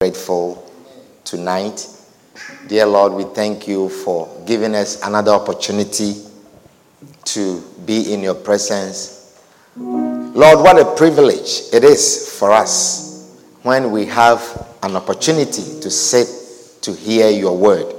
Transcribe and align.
Grateful 0.00 0.70
tonight. 1.24 1.86
Dear 2.68 2.86
Lord, 2.86 3.12
we 3.12 3.24
thank 3.34 3.68
you 3.68 3.88
for 3.88 4.28
giving 4.46 4.74
us 4.74 5.02
another 5.04 5.32
opportunity 5.32 6.14
to 7.24 7.60
be 7.84 8.12
in 8.14 8.20
your 8.20 8.34
presence. 8.34 9.38
Lord, 9.76 10.60
what 10.60 10.78
a 10.78 10.94
privilege 10.96 11.62
it 11.72 11.84
is 11.84 12.34
for 12.38 12.50
us 12.50 13.36
when 13.62 13.90
we 13.90 14.06
have 14.06 14.40
an 14.82 14.96
opportunity 14.96 15.80
to 15.80 15.90
sit 15.90 16.28
to 16.82 16.94
hear 16.94 17.28
your 17.28 17.56
word. 17.56 17.92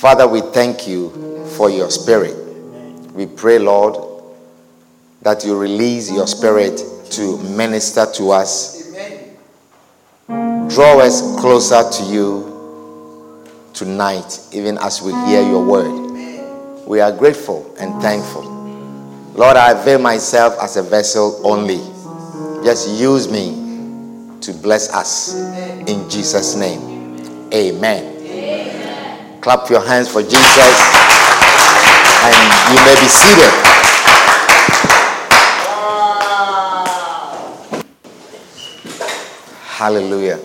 Father, 0.00 0.26
we 0.28 0.40
thank 0.40 0.86
you 0.86 1.46
for 1.56 1.70
your 1.70 1.90
spirit. 1.90 2.36
We 3.14 3.26
pray, 3.26 3.58
Lord, 3.58 4.11
that 5.22 5.44
you 5.44 5.56
release 5.56 6.10
your 6.10 6.26
spirit 6.26 6.82
to 7.10 7.38
minister 7.38 8.06
to 8.14 8.30
us 8.30 8.82
draw 10.74 10.98
us 11.00 11.38
closer 11.38 11.82
to 11.90 12.02
you 12.10 13.46
tonight, 13.74 14.40
even 14.52 14.78
as 14.78 15.02
we 15.02 15.12
hear 15.26 15.42
your 15.42 15.62
word. 15.62 16.86
We 16.86 17.00
are 17.00 17.12
grateful 17.12 17.74
and 17.78 18.00
thankful. 18.00 18.42
Lord, 19.34 19.56
I 19.56 19.72
avail 19.72 19.98
myself 19.98 20.56
as 20.62 20.78
a 20.78 20.82
vessel 20.82 21.40
only. 21.44 21.76
Just 22.64 22.88
use 22.98 23.30
me 23.30 24.40
to 24.40 24.52
bless 24.54 24.92
us. 24.94 25.34
In 25.88 26.08
Jesus' 26.08 26.54
name, 26.54 27.50
amen. 27.52 29.40
Clap 29.42 29.68
your 29.68 29.84
hands 29.84 30.10
for 30.10 30.22
Jesus, 30.22 30.94
and 32.24 32.36
you 32.70 32.84
may 32.84 32.94
be 32.94 33.08
seated. 33.08 33.81
Hallelujah. 39.82 40.38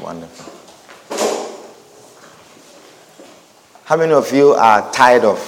Wonderful. 0.00 0.52
How 3.82 3.96
many 3.96 4.12
of 4.12 4.32
you 4.32 4.52
are 4.52 4.88
tired 4.92 5.24
of 5.24 5.40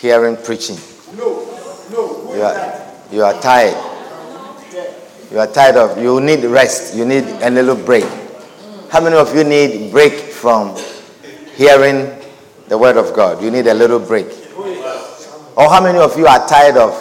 hearing 0.00 0.36
preaching? 0.36 0.78
No, 1.16 1.42
no. 1.90 2.32
You 2.32 2.42
are, 2.42 2.86
you 3.10 3.22
are 3.24 3.34
tired. 3.40 3.74
You 5.32 5.40
are 5.40 5.48
tired 5.48 5.74
of, 5.74 5.98
you 6.00 6.20
need 6.20 6.44
rest. 6.44 6.94
You 6.94 7.06
need 7.06 7.24
a 7.24 7.50
little 7.50 7.74
break. 7.74 8.06
How 8.92 9.00
many 9.00 9.16
of 9.16 9.34
you 9.34 9.42
need 9.42 9.90
break 9.90 10.12
from 10.12 10.76
hearing 11.56 12.06
the 12.68 12.78
word 12.78 12.98
of 12.98 13.12
God? 13.16 13.42
You 13.42 13.50
need 13.50 13.66
a 13.66 13.74
little 13.74 13.98
break. 13.98 14.28
Or 15.56 15.68
how 15.68 15.82
many 15.82 15.98
of 15.98 16.16
you 16.16 16.28
are 16.28 16.46
tired 16.46 16.76
of 16.76 16.94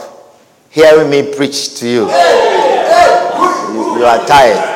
hearing 0.71 1.11
me 1.11 1.35
preach 1.35 1.75
to 1.77 1.87
you? 1.87 2.05
You, 3.69 3.99
you 3.99 4.03
are 4.03 4.25
tired. 4.25 4.70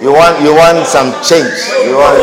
You 0.00 0.12
want 0.12 0.40
you 0.42 0.54
want 0.54 0.86
some 0.86 1.12
change. 1.22 1.60
You 1.84 1.96
want. 1.96 2.16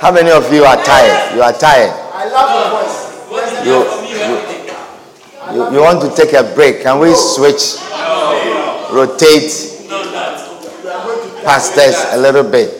How 0.00 0.12
many 0.12 0.30
of 0.30 0.52
you 0.52 0.62
are 0.64 0.76
tired? 0.84 1.34
You 1.34 1.42
are 1.42 1.52
tired. 1.52 1.90
I 2.14 2.28
love 2.30 2.50
your 2.54 2.70
voice. 2.78 3.10
You, 3.66 3.82
you, 4.06 4.38
you, 5.56 5.72
you 5.74 5.80
want 5.82 6.00
to 6.02 6.14
take 6.14 6.32
a 6.32 6.44
break. 6.54 6.82
Can 6.82 7.00
we 7.00 7.12
switch, 7.14 7.74
rotate 8.92 9.50
pastors 11.42 11.96
a 12.12 12.16
little 12.18 12.44
bit? 12.48 12.70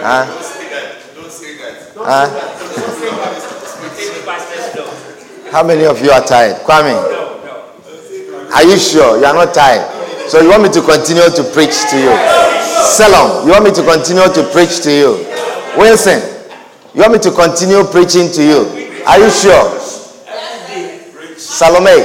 Huh? 0.00 0.24
Huh? 1.98 2.28
How 5.50 5.62
many 5.64 5.84
of 5.84 6.00
you 6.02 6.10
are 6.10 6.24
tired? 6.24 6.56
Kwame, 6.64 7.17
are 8.54 8.64
you 8.64 8.76
sure 8.78 9.18
you 9.18 9.24
are 9.24 9.34
not 9.34 9.54
tired? 9.54 9.84
So 10.28 10.40
you 10.40 10.50
want 10.50 10.62
me 10.64 10.68
to 10.70 10.82
continue 10.82 11.24
to 11.28 11.42
preach 11.52 11.88
to 11.90 11.96
you? 11.96 12.12
Salom, 12.84 13.44
you 13.46 13.52
want 13.52 13.64
me 13.64 13.72
to 13.72 13.82
continue 13.82 14.24
to 14.32 14.42
preach 14.52 14.80
to 14.82 14.90
you? 14.92 15.24
Wilson, 15.76 16.20
you 16.94 17.00
want 17.00 17.12
me 17.12 17.18
to 17.20 17.30
continue 17.30 17.82
preaching 17.84 18.30
to 18.32 18.42
you? 18.42 19.02
Are 19.06 19.18
you 19.18 19.30
sure? 19.30 19.78
Salome, 21.36 21.96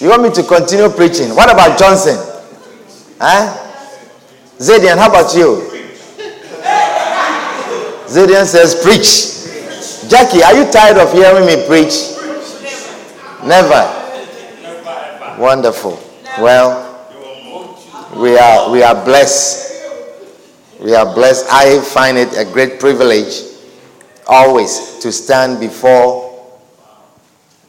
you 0.00 0.08
want 0.08 0.22
me 0.22 0.30
to 0.30 0.42
continue 0.42 0.88
preaching? 0.88 1.34
What 1.34 1.50
about 1.52 1.78
Johnson? 1.78 2.16
Huh? 3.20 3.56
Zadian, 4.58 4.96
how 4.98 5.08
about 5.08 5.34
you? 5.34 5.66
Zadian 8.08 8.44
says, 8.44 8.74
preach. 8.82 10.10
Jackie, 10.10 10.42
are 10.42 10.54
you 10.54 10.70
tired 10.72 10.98
of 10.98 11.12
hearing 11.12 11.46
me 11.46 11.64
preach? 11.66 12.16
Never. 13.46 13.99
Wonderful. 15.40 15.98
Well, 16.38 16.68
we 18.14 18.36
are 18.36 18.70
we 18.70 18.82
are 18.82 18.94
blessed. 19.06 19.72
We 20.78 20.94
are 20.94 21.14
blessed. 21.14 21.46
I 21.50 21.80
find 21.80 22.18
it 22.18 22.36
a 22.36 22.44
great 22.44 22.78
privilege 22.78 23.44
always 24.26 24.98
to 24.98 25.10
stand 25.10 25.58
before 25.58 26.60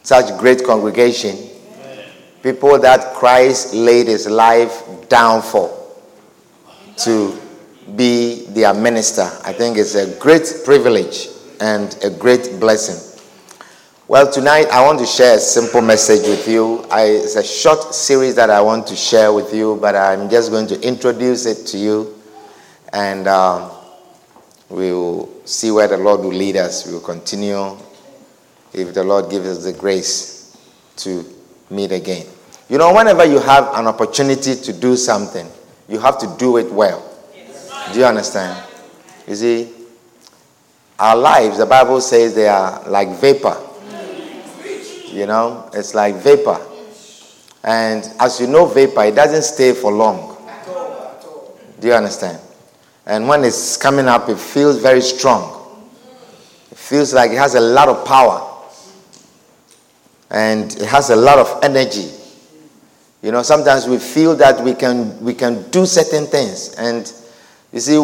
such 0.02 0.38
great 0.38 0.62
congregation. 0.66 1.48
People 2.42 2.78
that 2.78 3.14
Christ 3.14 3.72
laid 3.72 4.06
his 4.06 4.26
life 4.28 4.82
down 5.08 5.40
for 5.40 5.72
to 7.04 7.40
be 7.96 8.44
their 8.50 8.74
minister. 8.74 9.30
I 9.44 9.54
think 9.54 9.78
it's 9.78 9.94
a 9.94 10.14
great 10.18 10.46
privilege 10.66 11.28
and 11.58 11.96
a 12.04 12.10
great 12.10 12.60
blessing. 12.60 13.11
Well, 14.12 14.30
tonight 14.30 14.66
I 14.70 14.84
want 14.84 14.98
to 14.98 15.06
share 15.06 15.36
a 15.36 15.40
simple 15.40 15.80
message 15.80 16.28
with 16.28 16.46
you. 16.46 16.84
I, 16.90 17.04
it's 17.04 17.34
a 17.34 17.42
short 17.42 17.94
series 17.94 18.34
that 18.34 18.50
I 18.50 18.60
want 18.60 18.86
to 18.88 18.94
share 18.94 19.32
with 19.32 19.54
you, 19.54 19.78
but 19.80 19.96
I'm 19.96 20.28
just 20.28 20.50
going 20.50 20.66
to 20.66 20.78
introduce 20.86 21.46
it 21.46 21.66
to 21.68 21.78
you 21.78 22.20
and 22.92 23.26
uh, 23.26 23.70
we'll 24.68 25.30
see 25.46 25.70
where 25.70 25.88
the 25.88 25.96
Lord 25.96 26.20
will 26.20 26.34
lead 26.34 26.58
us. 26.58 26.86
We'll 26.86 27.00
continue 27.00 27.74
if 28.74 28.92
the 28.92 29.02
Lord 29.02 29.30
gives 29.30 29.46
us 29.46 29.64
the 29.64 29.72
grace 29.72 30.58
to 30.96 31.24
meet 31.70 31.90
again. 31.90 32.26
You 32.68 32.76
know, 32.76 32.92
whenever 32.92 33.24
you 33.24 33.38
have 33.38 33.74
an 33.76 33.86
opportunity 33.86 34.56
to 34.56 34.72
do 34.74 34.94
something, 34.94 35.48
you 35.88 35.98
have 36.00 36.18
to 36.18 36.36
do 36.38 36.58
it 36.58 36.70
well. 36.70 37.02
Do 37.94 37.98
you 37.98 38.04
understand? 38.04 38.62
You 39.26 39.34
see, 39.36 39.72
our 40.98 41.16
lives, 41.16 41.56
the 41.56 41.64
Bible 41.64 42.02
says 42.02 42.34
they 42.34 42.48
are 42.48 42.86
like 42.90 43.08
vapor. 43.18 43.70
You 45.12 45.26
know, 45.26 45.68
it's 45.74 45.94
like 45.94 46.16
vapor. 46.16 46.58
And 47.62 48.02
as 48.18 48.40
you 48.40 48.46
know, 48.46 48.64
vapor, 48.64 49.04
it 49.04 49.14
doesn't 49.14 49.42
stay 49.42 49.74
for 49.74 49.92
long. 49.92 50.36
Do 51.78 51.88
you 51.88 51.94
understand? 51.94 52.40
And 53.04 53.28
when 53.28 53.44
it's 53.44 53.76
coming 53.76 54.06
up, 54.06 54.28
it 54.30 54.38
feels 54.38 54.78
very 54.78 55.02
strong. 55.02 55.82
It 56.70 56.78
feels 56.78 57.12
like 57.12 57.30
it 57.30 57.38
has 57.38 57.54
a 57.54 57.60
lot 57.60 57.88
of 57.88 58.06
power. 58.06 58.48
And 60.30 60.72
it 60.72 60.86
has 60.86 61.10
a 61.10 61.16
lot 61.16 61.38
of 61.38 61.62
energy. 61.62 62.10
You 63.20 63.32
know, 63.32 63.42
sometimes 63.42 63.86
we 63.86 63.98
feel 63.98 64.34
that 64.36 64.64
we 64.64 64.74
can 64.74 65.22
we 65.22 65.34
can 65.34 65.68
do 65.70 65.84
certain 65.84 66.26
things. 66.26 66.74
And 66.76 67.12
you 67.70 67.80
see, 67.80 67.96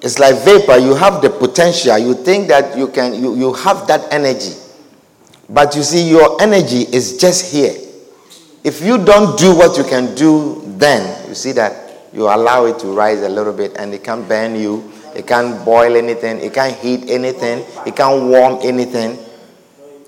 it's 0.00 0.18
like 0.18 0.36
vapor. 0.44 0.78
You 0.78 0.94
have 0.94 1.20
the 1.20 1.28
potential. 1.30 1.98
You 1.98 2.14
think 2.14 2.48
that 2.48 2.76
you 2.76 2.88
can 2.88 3.14
you, 3.14 3.36
you 3.36 3.52
have 3.52 3.86
that 3.86 4.10
energy. 4.12 4.54
But 5.48 5.76
you 5.76 5.82
see, 5.82 6.08
your 6.08 6.40
energy 6.40 6.82
is 6.82 7.16
just 7.18 7.52
here. 7.52 7.74
If 8.62 8.80
you 8.80 9.04
don't 9.04 9.38
do 9.38 9.54
what 9.54 9.76
you 9.76 9.84
can 9.84 10.14
do 10.14 10.62
then, 10.78 11.28
you 11.28 11.34
see 11.34 11.52
that 11.52 12.08
you 12.12 12.22
allow 12.22 12.64
it 12.64 12.78
to 12.78 12.86
rise 12.88 13.20
a 13.22 13.28
little 13.28 13.52
bit 13.52 13.76
and 13.76 13.92
it 13.92 14.02
can't 14.02 14.26
burn 14.26 14.54
you, 14.54 14.90
it 15.14 15.26
can't 15.26 15.64
boil 15.64 15.96
anything, 15.96 16.38
it 16.40 16.54
can't 16.54 16.74
heat 16.76 17.10
anything, 17.10 17.64
it 17.86 17.94
can't 17.94 18.24
warm 18.24 18.58
anything, 18.62 19.18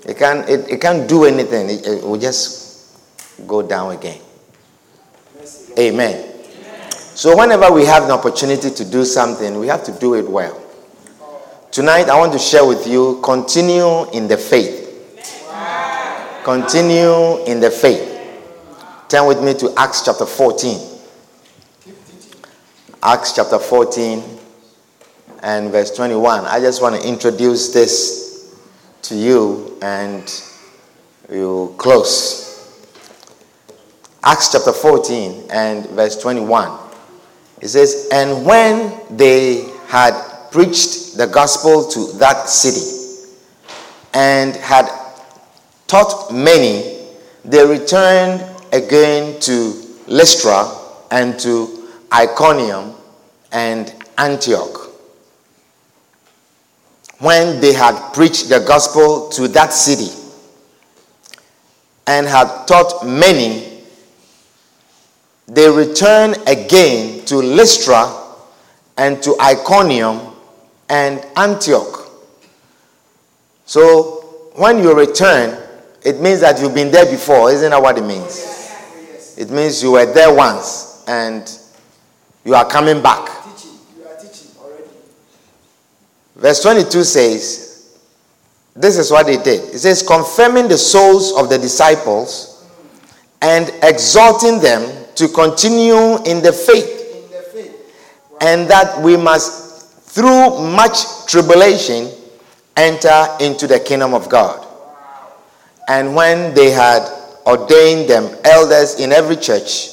it 0.07 0.17
can't, 0.17 0.47
it, 0.49 0.69
it 0.69 0.81
can't 0.81 1.07
do 1.07 1.25
anything. 1.25 1.69
It, 1.69 1.85
it 1.85 2.03
will 2.03 2.17
just 2.19 2.97
go 3.45 3.61
down 3.61 3.91
again. 3.91 4.21
Amen. 5.77 6.33
So, 7.13 7.35
whenever 7.37 7.71
we 7.71 7.85
have 7.85 8.03
an 8.03 8.11
opportunity 8.11 8.69
to 8.69 8.85
do 8.85 9.03
something, 9.03 9.59
we 9.59 9.67
have 9.67 9.83
to 9.85 9.91
do 9.99 10.13
it 10.15 10.27
well. 10.27 10.61
Tonight, 11.71 12.09
I 12.09 12.17
want 12.17 12.31
to 12.33 12.39
share 12.39 12.65
with 12.65 12.87
you 12.87 13.19
continue 13.23 14.09
in 14.11 14.27
the 14.27 14.37
faith. 14.37 14.76
Continue 16.47 17.43
in 17.43 17.59
the 17.59 17.69
faith. 17.69 18.07
Turn 19.09 19.27
with 19.27 19.43
me 19.43 19.53
to 19.55 19.73
Acts 19.75 20.03
chapter 20.05 20.25
14. 20.25 20.79
Acts 23.03 23.33
chapter 23.33 23.59
14 23.59 24.23
and 25.43 25.71
verse 25.73 25.91
21. 25.91 26.45
I 26.45 26.61
just 26.61 26.81
want 26.81 26.95
to 26.95 27.05
introduce 27.05 27.73
this 27.73 28.57
to 29.01 29.15
you 29.15 29.77
and 29.81 30.23
we'll 31.27 31.73
close. 31.73 32.95
Acts 34.23 34.53
chapter 34.53 34.71
14 34.71 35.47
and 35.51 35.85
verse 35.87 36.15
21. 36.15 36.79
It 37.59 37.67
says, 37.67 38.07
And 38.13 38.45
when 38.45 38.97
they 39.17 39.69
had 39.87 40.49
preached 40.51 41.17
the 41.17 41.27
gospel 41.27 41.89
to 41.89 42.17
that 42.19 42.47
city 42.47 43.25
and 44.13 44.55
had 44.55 45.06
taught 45.87 46.31
many, 46.33 47.07
they 47.43 47.65
returned 47.65 48.43
again 48.73 49.39
to 49.41 49.73
Lystra 50.07 50.69
and 51.11 51.39
to 51.39 51.87
Iconium 52.13 52.93
and 53.51 53.93
Antioch. 54.17 54.91
When 57.19 57.59
they 57.61 57.73
had 57.73 58.13
preached 58.13 58.49
the 58.49 58.59
gospel 58.59 59.29
to 59.29 59.47
that 59.49 59.73
city 59.73 60.11
and 62.05 62.27
had 62.27 62.65
taught 62.67 63.05
many, 63.07 63.81
they 65.47 65.69
returned 65.69 66.37
again 66.47 67.25
to 67.25 67.37
Lystra 67.37 68.13
and 68.97 69.21
to 69.23 69.35
Iconium 69.41 70.19
and 70.89 71.25
Antioch. 71.35 72.09
So 73.65 74.51
when 74.55 74.79
you 74.83 74.93
return, 74.93 75.66
it 76.07 76.21
means 76.21 76.39
that 76.39 76.57
you've 76.61 76.73
been 76.73 76.89
there 76.89 77.05
before, 77.05 77.51
isn't 77.51 77.69
that 77.69 77.81
what 77.81 77.97
it 77.97 78.05
means? 78.05 78.71
It 79.37 79.49
means 79.49 79.83
you 79.83 79.91
were 79.91 80.05
there 80.05 80.33
once 80.33 81.03
and 81.05 81.43
you 82.45 82.55
are 82.55 82.65
coming 82.65 83.03
back. 83.03 83.29
Verse 86.37 86.61
22 86.63 87.03
says, 87.03 87.99
This 88.73 88.97
is 88.97 89.11
what 89.11 89.25
they 89.25 89.35
did. 89.35 89.73
It 89.73 89.79
says, 89.79 90.01
confirming 90.01 90.69
the 90.69 90.77
souls 90.77 91.33
of 91.33 91.49
the 91.49 91.57
disciples 91.57 92.65
and 93.41 93.69
exhorting 93.83 94.61
them 94.61 95.05
to 95.15 95.27
continue 95.27 96.23
In 96.23 96.41
the 96.41 96.53
faith. 96.53 96.93
and 98.39 98.69
that 98.69 99.01
we 99.01 99.17
must, 99.17 99.91
through 100.13 100.57
much 100.71 101.25
tribulation, 101.25 102.09
enter 102.77 103.27
into 103.41 103.67
the 103.67 103.79
kingdom 103.81 104.13
of 104.13 104.29
God. 104.29 104.66
And 105.87 106.15
when 106.15 106.53
they 106.53 106.71
had 106.71 107.07
ordained 107.45 108.09
them 108.09 108.35
elders 108.43 108.99
in 108.99 109.11
every 109.11 109.37
church 109.37 109.89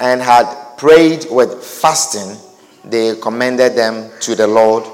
and 0.00 0.20
had 0.20 0.76
prayed 0.76 1.26
with 1.30 1.62
fasting, 1.62 2.36
they 2.84 3.14
commended 3.16 3.76
them 3.76 4.10
to 4.20 4.34
the 4.34 4.46
Lord 4.46 4.84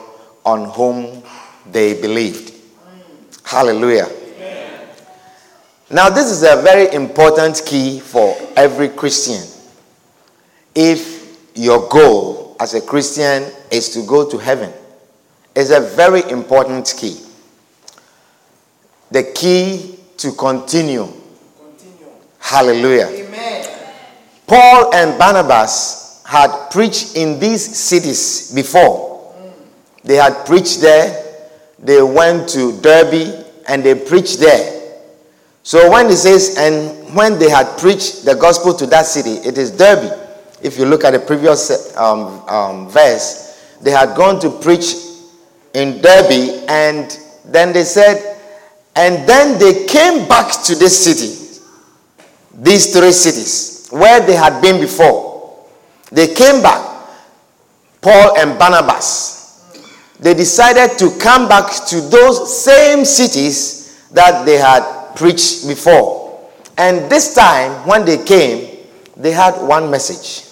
on 0.44 0.68
whom 0.70 1.22
they 1.70 2.00
believed. 2.00 2.52
Hallelujah. 3.44 4.08
Now, 5.88 6.10
this 6.10 6.26
is 6.26 6.42
a 6.42 6.60
very 6.62 6.92
important 6.92 7.62
key 7.64 8.00
for 8.00 8.36
every 8.56 8.88
Christian. 8.88 9.42
If 10.74 11.54
your 11.54 11.88
goal 11.88 12.56
as 12.58 12.74
a 12.74 12.80
Christian 12.80 13.44
is 13.70 13.90
to 13.90 14.04
go 14.04 14.28
to 14.28 14.36
heaven, 14.36 14.72
it's 15.54 15.70
a 15.70 15.80
very 15.80 16.28
important 16.28 16.92
key. 16.98 17.20
The 19.12 19.32
key 19.32 19.95
to 20.18 20.32
continue. 20.32 21.06
Continue. 21.06 22.12
Hallelujah. 22.38 23.06
Amen. 23.06 23.68
Paul 24.46 24.94
and 24.94 25.18
Barnabas 25.18 26.22
had 26.24 26.70
preached 26.70 27.16
in 27.16 27.38
these 27.38 27.76
cities 27.76 28.52
before. 28.52 29.34
They 30.04 30.16
had 30.16 30.46
preached 30.46 30.80
there. 30.80 31.24
They 31.78 32.00
went 32.02 32.48
to 32.50 32.80
Derbe 32.80 33.44
and 33.68 33.82
they 33.82 33.94
preached 33.94 34.38
there. 34.38 34.76
So 35.62 35.90
when 35.90 36.06
it 36.06 36.16
says, 36.16 36.56
and 36.58 37.12
when 37.14 37.38
they 37.40 37.50
had 37.50 37.76
preached 37.78 38.24
the 38.24 38.36
gospel 38.36 38.72
to 38.74 38.86
that 38.86 39.06
city, 39.06 39.32
it 39.46 39.58
is 39.58 39.72
Derbe. 39.72 40.16
If 40.62 40.78
you 40.78 40.84
look 40.84 41.02
at 41.04 41.10
the 41.10 41.18
previous 41.18 41.96
um, 41.96 42.40
um, 42.48 42.88
verse, 42.88 43.76
they 43.82 43.90
had 43.90 44.16
gone 44.16 44.38
to 44.40 44.50
preach 44.50 44.94
in 45.74 46.00
Derbe, 46.00 46.64
and 46.68 47.18
then 47.44 47.72
they 47.72 47.82
said, 47.84 48.35
and 48.96 49.28
then 49.28 49.58
they 49.58 49.86
came 49.86 50.26
back 50.26 50.62
to 50.64 50.74
this 50.74 51.04
city, 51.04 51.60
these 52.54 52.94
three 52.94 53.12
cities, 53.12 53.88
where 53.90 54.26
they 54.26 54.34
had 54.34 54.62
been 54.62 54.80
before. 54.80 55.66
They 56.10 56.32
came 56.32 56.62
back, 56.62 57.08
Paul 58.00 58.38
and 58.38 58.58
Barnabas. 58.58 59.36
They 60.18 60.32
decided 60.32 60.98
to 60.98 61.10
come 61.18 61.46
back 61.46 61.86
to 61.88 62.00
those 62.00 62.64
same 62.64 63.04
cities 63.04 64.08
that 64.12 64.46
they 64.46 64.56
had 64.56 65.14
preached 65.14 65.68
before. 65.68 66.50
And 66.78 67.10
this 67.10 67.34
time, 67.34 67.86
when 67.86 68.06
they 68.06 68.24
came, 68.24 68.78
they 69.14 69.32
had 69.32 69.60
one 69.60 69.90
message. 69.90 70.50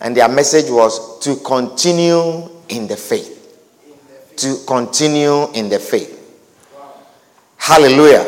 And 0.00 0.16
their 0.16 0.28
message 0.28 0.70
was 0.70 1.18
to 1.20 1.36
continue 1.36 2.48
in 2.70 2.86
the 2.86 2.96
faith. 2.96 3.36
To 4.36 4.56
continue 4.66 5.52
in 5.52 5.68
the 5.68 5.78
faith. 5.78 6.19
Hallelujah. 7.60 8.24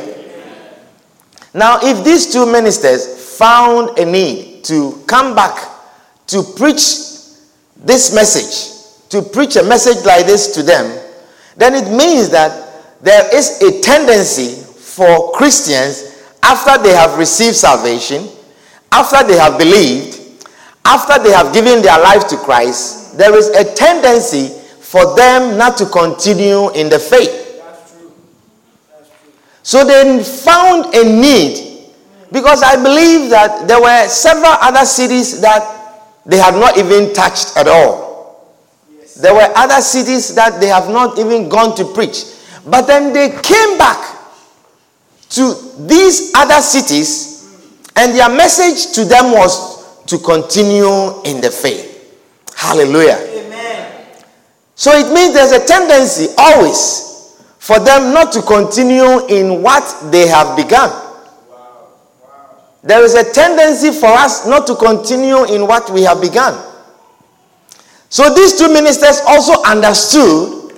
Now, 1.54 1.78
if 1.82 2.04
these 2.04 2.32
two 2.32 2.50
ministers 2.50 3.36
found 3.36 3.98
a 3.98 4.04
need 4.04 4.64
to 4.64 5.02
come 5.06 5.34
back 5.34 5.68
to 6.28 6.42
preach 6.56 6.82
this 7.76 8.14
message, 8.14 9.08
to 9.10 9.22
preach 9.22 9.56
a 9.56 9.62
message 9.62 10.04
like 10.04 10.26
this 10.26 10.54
to 10.54 10.62
them, 10.62 10.98
then 11.56 11.74
it 11.74 11.90
means 11.90 12.30
that 12.30 13.02
there 13.02 13.34
is 13.34 13.60
a 13.62 13.80
tendency 13.80 14.62
for 14.62 15.32
Christians 15.32 16.12
after 16.42 16.82
they 16.82 16.94
have 16.94 17.18
received 17.18 17.56
salvation, 17.56 18.28
after 18.92 19.26
they 19.26 19.36
have 19.36 19.58
believed, 19.58 20.20
after 20.84 21.22
they 21.22 21.30
have 21.32 21.54
given 21.54 21.82
their 21.82 21.98
life 22.00 22.28
to 22.28 22.36
Christ, 22.36 23.16
there 23.16 23.34
is 23.36 23.48
a 23.48 23.64
tendency 23.74 24.48
for 24.80 25.16
them 25.16 25.56
not 25.56 25.76
to 25.78 25.86
continue 25.86 26.70
in 26.72 26.88
the 26.88 26.98
faith. 26.98 27.60
That's 27.64 27.92
true. 27.92 28.12
That's 28.90 29.08
true. 29.08 29.30
So 29.62 29.84
they 29.84 30.22
found 30.22 30.94
a 30.94 31.04
need 31.04 31.72
because 32.32 32.62
I 32.62 32.76
believe 32.82 33.30
that 33.30 33.68
there 33.68 33.80
were 33.80 34.08
several 34.08 34.52
other 34.60 34.84
cities 34.84 35.40
that 35.40 35.62
they 36.26 36.38
had 36.38 36.54
not 36.54 36.78
even 36.78 37.12
touched 37.12 37.56
at 37.56 37.68
all. 37.68 38.50
There 39.20 39.34
were 39.34 39.48
other 39.54 39.80
cities 39.80 40.34
that 40.34 40.60
they 40.60 40.68
have 40.68 40.88
not 40.88 41.18
even 41.18 41.48
gone 41.48 41.76
to 41.76 41.84
preach. 41.92 42.24
But 42.66 42.86
then 42.86 43.12
they 43.12 43.30
came 43.30 43.78
back 43.78 44.18
to 45.30 45.54
these 45.86 46.32
other 46.34 46.60
cities, 46.60 47.90
and 47.96 48.14
their 48.14 48.28
message 48.28 48.94
to 48.94 49.04
them 49.04 49.32
was 49.32 50.04
to 50.06 50.18
continue 50.18 51.22
in 51.24 51.40
the 51.40 51.50
faith. 51.50 51.90
Hallelujah. 52.56 53.18
Amen. 53.18 54.06
So 54.74 54.92
it 54.92 55.12
means 55.12 55.34
there's 55.34 55.52
a 55.52 55.64
tendency 55.64 56.28
always 56.38 57.11
for 57.62 57.78
them 57.78 58.12
not 58.12 58.32
to 58.32 58.42
continue 58.42 59.24
in 59.28 59.62
what 59.62 59.86
they 60.10 60.26
have 60.26 60.56
begun. 60.56 60.90
There 62.82 63.04
is 63.04 63.14
a 63.14 63.22
tendency 63.32 63.92
for 63.92 64.08
us 64.08 64.48
not 64.48 64.66
to 64.66 64.74
continue 64.74 65.44
in 65.44 65.68
what 65.68 65.88
we 65.90 66.02
have 66.02 66.20
begun. 66.20 66.58
So 68.08 68.34
these 68.34 68.58
two 68.58 68.66
ministers 68.66 69.20
also 69.28 69.62
understood 69.62 70.74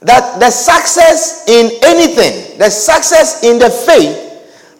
that 0.00 0.40
the 0.40 0.48
success 0.48 1.44
in 1.48 1.70
anything, 1.84 2.56
the 2.58 2.70
success 2.70 3.44
in 3.44 3.58
the 3.58 3.68
faith, 3.68 4.16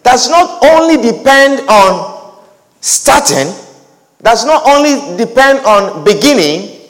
does 0.04 0.30
not 0.30 0.64
only 0.64 0.96
depend 0.96 1.68
on 1.68 2.32
starting, 2.80 3.52
does 4.22 4.46
not 4.46 4.66
only 4.66 5.18
depend 5.18 5.58
on 5.66 6.02
beginning, 6.02 6.80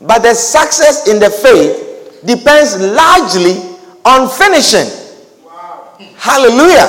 but 0.00 0.24
the 0.24 0.34
success 0.34 1.06
in 1.06 1.20
the 1.20 1.30
faith 1.30 1.83
depends 2.26 2.76
largely 2.78 3.56
on 4.04 4.28
finishing. 4.28 4.88
Hallelujah. 6.16 6.88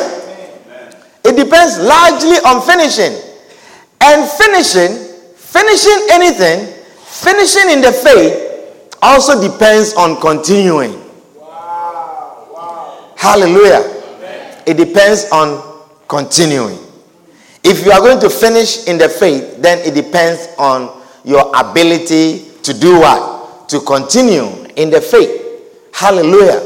It 1.23 1.35
depends 1.35 1.79
largely 1.79 2.37
on 2.45 2.61
finishing. 2.61 3.13
And 4.01 4.29
finishing, 4.29 4.95
finishing 5.35 6.07
anything, 6.11 6.67
finishing 7.03 7.69
in 7.71 7.81
the 7.81 7.91
faith 7.91 8.95
also 9.01 9.41
depends 9.41 9.93
on 9.95 10.19
continuing. 10.21 11.01
Hallelujah. 13.15 13.81
It 14.65 14.77
depends 14.77 15.29
on 15.31 15.81
continuing. 16.07 16.77
If 17.63 17.83
you 17.83 17.91
are 17.91 17.99
going 17.99 18.19
to 18.19 18.29
finish 18.29 18.85
in 18.87 18.97
the 18.97 19.09
faith, 19.09 19.61
then 19.61 19.79
it 19.79 19.95
depends 19.95 20.47
on 20.59 21.01
your 21.23 21.51
ability 21.55 22.51
to 22.61 22.73
do 22.73 22.99
what? 22.99 23.67
To 23.69 23.79
continue 23.79 24.64
in 24.75 24.89
the 24.89 25.01
faith. 25.01 25.41
Hallelujah. 25.93 26.61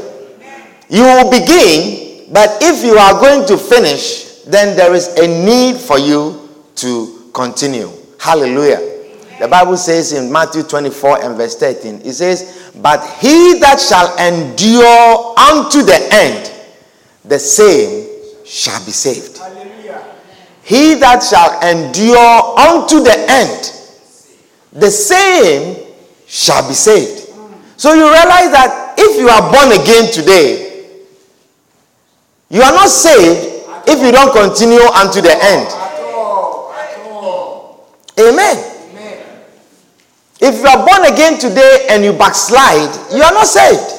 You 0.88 1.02
will 1.02 1.30
begin, 1.30 2.32
but 2.32 2.58
if 2.60 2.84
you 2.84 2.94
are 2.98 3.18
going 3.20 3.46
to 3.46 3.56
finish, 3.56 4.42
then 4.42 4.76
there 4.76 4.94
is 4.94 5.08
a 5.18 5.26
need 5.26 5.76
for 5.76 5.98
you 5.98 6.48
to 6.76 7.30
continue. 7.32 7.90
Hallelujah. 8.18 8.90
The 9.38 9.48
Bible 9.48 9.76
says 9.76 10.12
in 10.12 10.30
Matthew 10.30 10.62
24 10.64 11.24
and 11.24 11.36
verse 11.36 11.56
13, 11.56 12.02
it 12.04 12.12
says, 12.12 12.70
But 12.82 13.00
he 13.20 13.58
that 13.60 13.80
shall 13.80 14.14
endure 14.18 15.38
unto 15.38 15.82
the 15.82 16.08
end, 16.12 16.52
the 17.24 17.38
same 17.38 18.06
shall 18.44 18.84
be 18.84 18.90
saved. 18.90 19.38
Hallelujah. 19.38 20.04
He 20.62 20.94
that 20.96 21.22
shall 21.22 21.58
endure 21.62 22.58
unto 22.58 23.02
the 23.02 23.16
end, 23.28 23.72
the 24.72 24.90
same 24.90 25.86
shall 26.26 26.66
be 26.68 26.74
saved. 26.74 27.19
So 27.80 27.94
you 27.94 28.04
realize 28.12 28.52
that 28.52 28.92
if 28.98 29.16
you 29.18 29.30
are 29.30 29.40
born 29.48 29.72
again 29.72 30.12
today, 30.12 30.84
you 32.50 32.60
are 32.60 32.72
not 32.76 32.90
saved 32.90 33.64
if 33.88 34.04
you 34.04 34.12
don't 34.12 34.36
continue 34.36 34.84
unto 34.84 35.22
the 35.22 35.32
end. 35.32 35.64
At 35.64 35.96
all. 36.12 36.74
At 36.76 36.98
all. 37.08 37.88
Amen. 38.20 38.60
Amen. 38.92 39.24
If 40.42 40.60
you 40.60 40.66
are 40.68 40.84
born 40.84 41.10
again 41.10 41.40
today 41.40 41.86
and 41.88 42.04
you 42.04 42.12
backslide, 42.12 42.92
you 43.16 43.22
are 43.22 43.32
not 43.32 43.46
saved. 43.46 43.96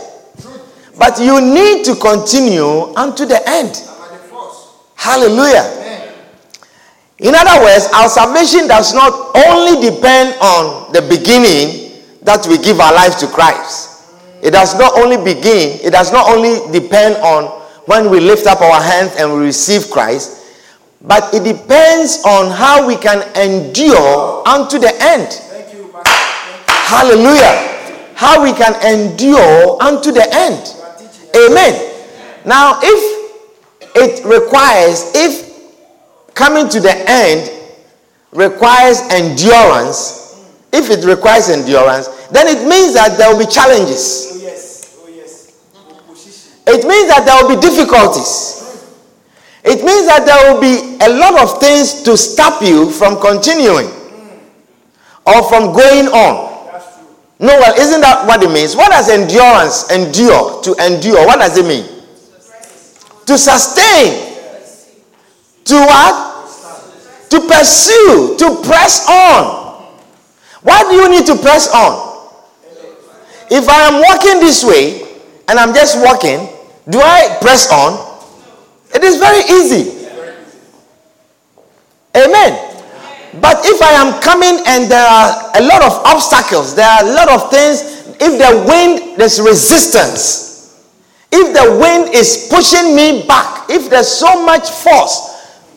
But 1.00 1.18
you 1.18 1.42
need 1.42 1.84
to 1.86 1.96
continue 1.96 2.94
unto 2.94 3.26
the 3.26 3.42
end. 3.50 3.82
I'm 3.82 4.14
at 4.14 4.22
the 4.22 4.30
first. 4.30 4.78
Hallelujah. 4.94 5.66
In 7.18 7.34
other 7.34 7.66
words, 7.66 7.90
our 7.96 8.10
salvation 8.10 8.68
does 8.68 8.94
not 8.94 9.36
only 9.50 9.82
depend 9.90 10.38
on 10.40 10.94
the 10.94 11.02
beginning 11.02 11.81
that 12.24 12.46
we 12.48 12.58
give 12.58 12.80
our 12.80 12.94
life 12.94 13.18
to 13.20 13.28
Christ. 13.28 13.90
It 14.42 14.51
does 14.51 14.78
not 14.78 14.98
only 14.98 15.18
begin, 15.18 15.80
it 15.84 15.92
does 15.92 16.12
not 16.12 16.30
only 16.30 16.60
depend 16.72 17.16
on 17.18 17.46
when 17.86 18.10
we 18.10 18.20
lift 18.20 18.48
up 18.48 18.62
our 18.62 18.82
hands 18.82 19.13
and 19.18 19.34
we 19.34 19.40
receive 19.40 19.90
Christ, 19.90 20.42
but 21.01 21.34
it 21.34 21.44
depends 21.44 22.24
on 22.25 22.51
how 22.51 22.86
we 22.88 22.96
can 22.96 23.22
endure 23.38 24.48
unto 24.48 24.78
the 24.78 24.94
end. 25.00 25.42
You. 25.74 25.92
Hallelujah. 26.68 28.13
How 28.16 28.44
we 28.44 28.54
can 28.54 28.75
endure 28.86 29.82
unto 29.82 30.12
the 30.12 30.28
end. 30.32 30.75
Amen. 31.36 31.74
Now, 32.46 32.80
if 32.84 33.22
it 33.96 34.24
requires, 34.25 35.12
if 35.16 35.51
coming 36.34 36.70
to 36.70 36.80
the 36.80 36.94
end 37.10 37.51
requires 38.32 39.00
endurance, 39.10 40.21
if 40.74 40.90
it 40.90 41.06
requires 41.06 41.50
endurance, 41.50 42.08
then 42.30 42.48
it 42.48 42.68
means 42.68 42.94
that 42.94 43.18
there 43.18 43.32
will 43.32 43.46
be 43.46 43.51
challenges. 43.51 44.32
Oh, 44.32 44.40
yes. 44.42 44.98
Oh, 45.00 45.10
yes. 45.10 46.63
It 46.68 46.88
means 46.88 47.08
that 47.10 47.25
there 47.25 47.36
will 47.44 47.56
be 47.56 47.62
difficulties. 47.62 48.58
It 49.63 49.86
means 49.86 50.08
that 50.08 50.25
there 50.25 50.54
will 50.54 50.60
be 50.60 50.98
a 51.01 51.10
lot 51.10 51.40
of 51.40 51.60
things 51.60 52.01
to 52.04 52.18
stop 52.18 52.62
you 52.63 52.90
from 52.90 53.20
continuing 53.20 53.88
or 55.25 55.44
from 55.50 55.74
going 55.74 56.08
on. 56.08 56.50
No, 57.38 57.58
well, 57.58 57.74
isn't 57.80 58.01
that 58.01 58.25
what 58.28 58.42
it 58.44 58.51
means? 58.51 58.75
What 58.75 58.92
does 58.92 59.10
endurance 59.10 59.90
endure? 59.92 60.62
To 60.63 60.75
endure, 60.86 61.25
what 61.25 61.40
does 61.40 61.58
it 61.58 61.66
mean? 61.66 61.86
To 63.25 63.38
sustain. 63.38 64.38
To 65.66 65.75
what? 65.75 67.30
To 67.30 67.40
pursue. 67.40 68.38
To 68.38 68.62
press 68.63 69.08
on. 69.10 69.61
Why 70.63 70.84
do 70.89 70.96
you 70.96 71.10
need 71.10 71.25
to 71.25 71.36
press 71.36 71.74
on? 71.74 72.12
If 73.50 73.68
I 73.68 73.82
am 73.88 74.01
walking 74.01 74.39
this 74.39 74.63
way 74.63 75.01
and 75.48 75.60
I'm 75.60 75.74
just 75.74 76.01
walking, 76.03 76.48
do 76.89 77.00
I 77.00 77.38
press 77.41 77.72
on? 77.72 78.00
It 78.94 79.03
is 79.03 79.18
very 79.18 79.41
easy. 79.50 80.08
Amen. 82.15 82.72
But 83.39 83.63
if 83.63 83.82
I 83.82 83.94
am 83.94 84.22
coming 84.22 84.63
and 84.68 84.91
there 84.91 85.08
are 85.08 85.51
a 85.56 85.63
lot 85.63 85.82
of 85.82 85.94
obstacles, 86.06 86.75
there 86.75 86.88
are 86.88 87.03
a 87.03 87.13
lot 87.13 87.30
of 87.30 87.50
things, 87.50 88.15
if 88.20 88.38
the 88.38 88.65
wind, 88.68 89.18
there's 89.18 89.39
resistance, 89.39 90.86
if 91.32 91.53
the 91.56 91.80
wind 91.80 92.13
is 92.13 92.48
pushing 92.51 92.94
me 92.96 93.25
back, 93.25 93.70
if 93.70 93.89
there's 93.89 94.10
so 94.10 94.46
much 94.46 94.70
force 94.70 95.32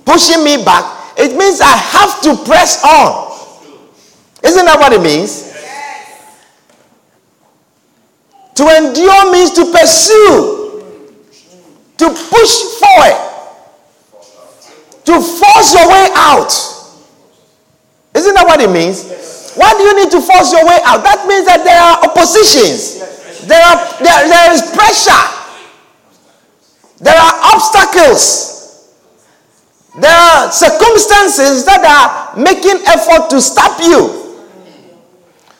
pushing 0.04 0.42
me 0.42 0.64
back, 0.64 0.84
it 1.16 1.36
means 1.38 1.60
I 1.60 1.76
have 1.76 2.20
to 2.22 2.36
press 2.44 2.82
on. 2.84 3.33
Isn't 4.44 4.66
that 4.66 4.78
what 4.78 4.92
it 4.92 5.00
means? 5.00 5.52
To 8.54 8.64
endure 8.68 9.32
means 9.32 9.50
to 9.52 9.64
pursue, 9.72 10.84
to 11.98 12.06
push 12.06 12.52
forward, 12.78 13.18
to 15.04 15.20
force 15.20 15.74
your 15.74 15.88
way 15.88 16.08
out. 16.14 16.52
Isn't 18.14 18.34
that 18.34 18.46
what 18.46 18.60
it 18.60 18.70
means? 18.70 19.10
Why 19.56 19.72
do 19.74 19.82
you 19.82 19.96
need 19.96 20.10
to 20.12 20.20
force 20.20 20.52
your 20.52 20.64
way 20.66 20.78
out? 20.84 21.02
That 21.02 21.26
means 21.26 21.46
that 21.46 21.64
there 21.64 21.80
are 21.80 22.04
oppositions. 22.06 23.00
There 23.46 23.60
are 23.60 23.76
there, 23.98 24.28
there 24.28 24.52
is 24.52 24.62
pressure. 24.70 25.24
There 27.00 27.16
are 27.16 27.34
obstacles. 27.54 28.54
There 30.00 30.14
are 30.14 30.50
circumstances 30.50 31.64
that 31.66 31.82
are 31.82 32.38
making 32.40 32.82
effort 32.86 33.30
to 33.30 33.40
stop 33.40 33.80
you. 33.80 34.23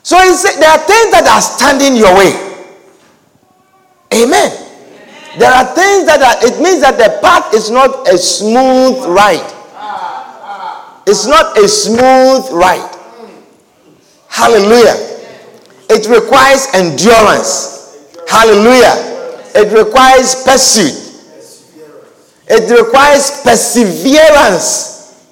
So 0.05 0.21
said 0.35 0.61
there 0.61 0.69
are 0.69 0.85
things 0.85 1.11
that 1.17 1.25
are 1.25 1.41
standing 1.41 1.97
your 1.97 2.13
way. 2.15 2.37
Amen. 4.13 4.53
There 5.39 5.51
are 5.51 5.65
things 5.75 6.05
that 6.07 6.21
are, 6.21 6.47
it 6.47 6.61
means 6.63 6.83
that 6.83 6.99
the 6.99 7.19
path 7.25 7.55
is 7.55 7.71
not 7.71 8.07
a 8.07 8.19
smooth 8.19 9.03
ride. 9.09 9.51
It's 11.07 11.27
not 11.27 11.57
a 11.59 11.67
smooth 11.67 12.53
ride. 12.53 12.95
Hallelujah. 14.29 14.95
It 15.89 16.07
requires 16.09 16.69
endurance. 16.75 18.13
Hallelujah. 18.29 18.93
It 19.55 19.73
requires 19.73 20.45
pursuit. 20.45 21.01
It 22.47 22.71
requires 22.71 23.41
perseverance. 23.43 25.25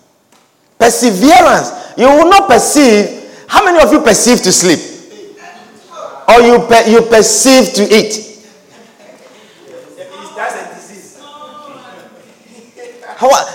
Perseverance. 0.78 1.72
You 1.98 2.06
will 2.06 2.30
not 2.30 2.48
perceive. 2.48 3.21
How 3.52 3.62
many 3.66 3.85
of 3.85 3.92
you 3.92 4.00
perceive 4.00 4.40
to 4.44 4.50
sleep? 4.50 4.80
Or 6.26 6.40
you, 6.40 6.59
per, 6.66 6.88
you 6.88 7.02
perceive 7.02 7.75
to 7.75 7.82
eat? 7.94 8.30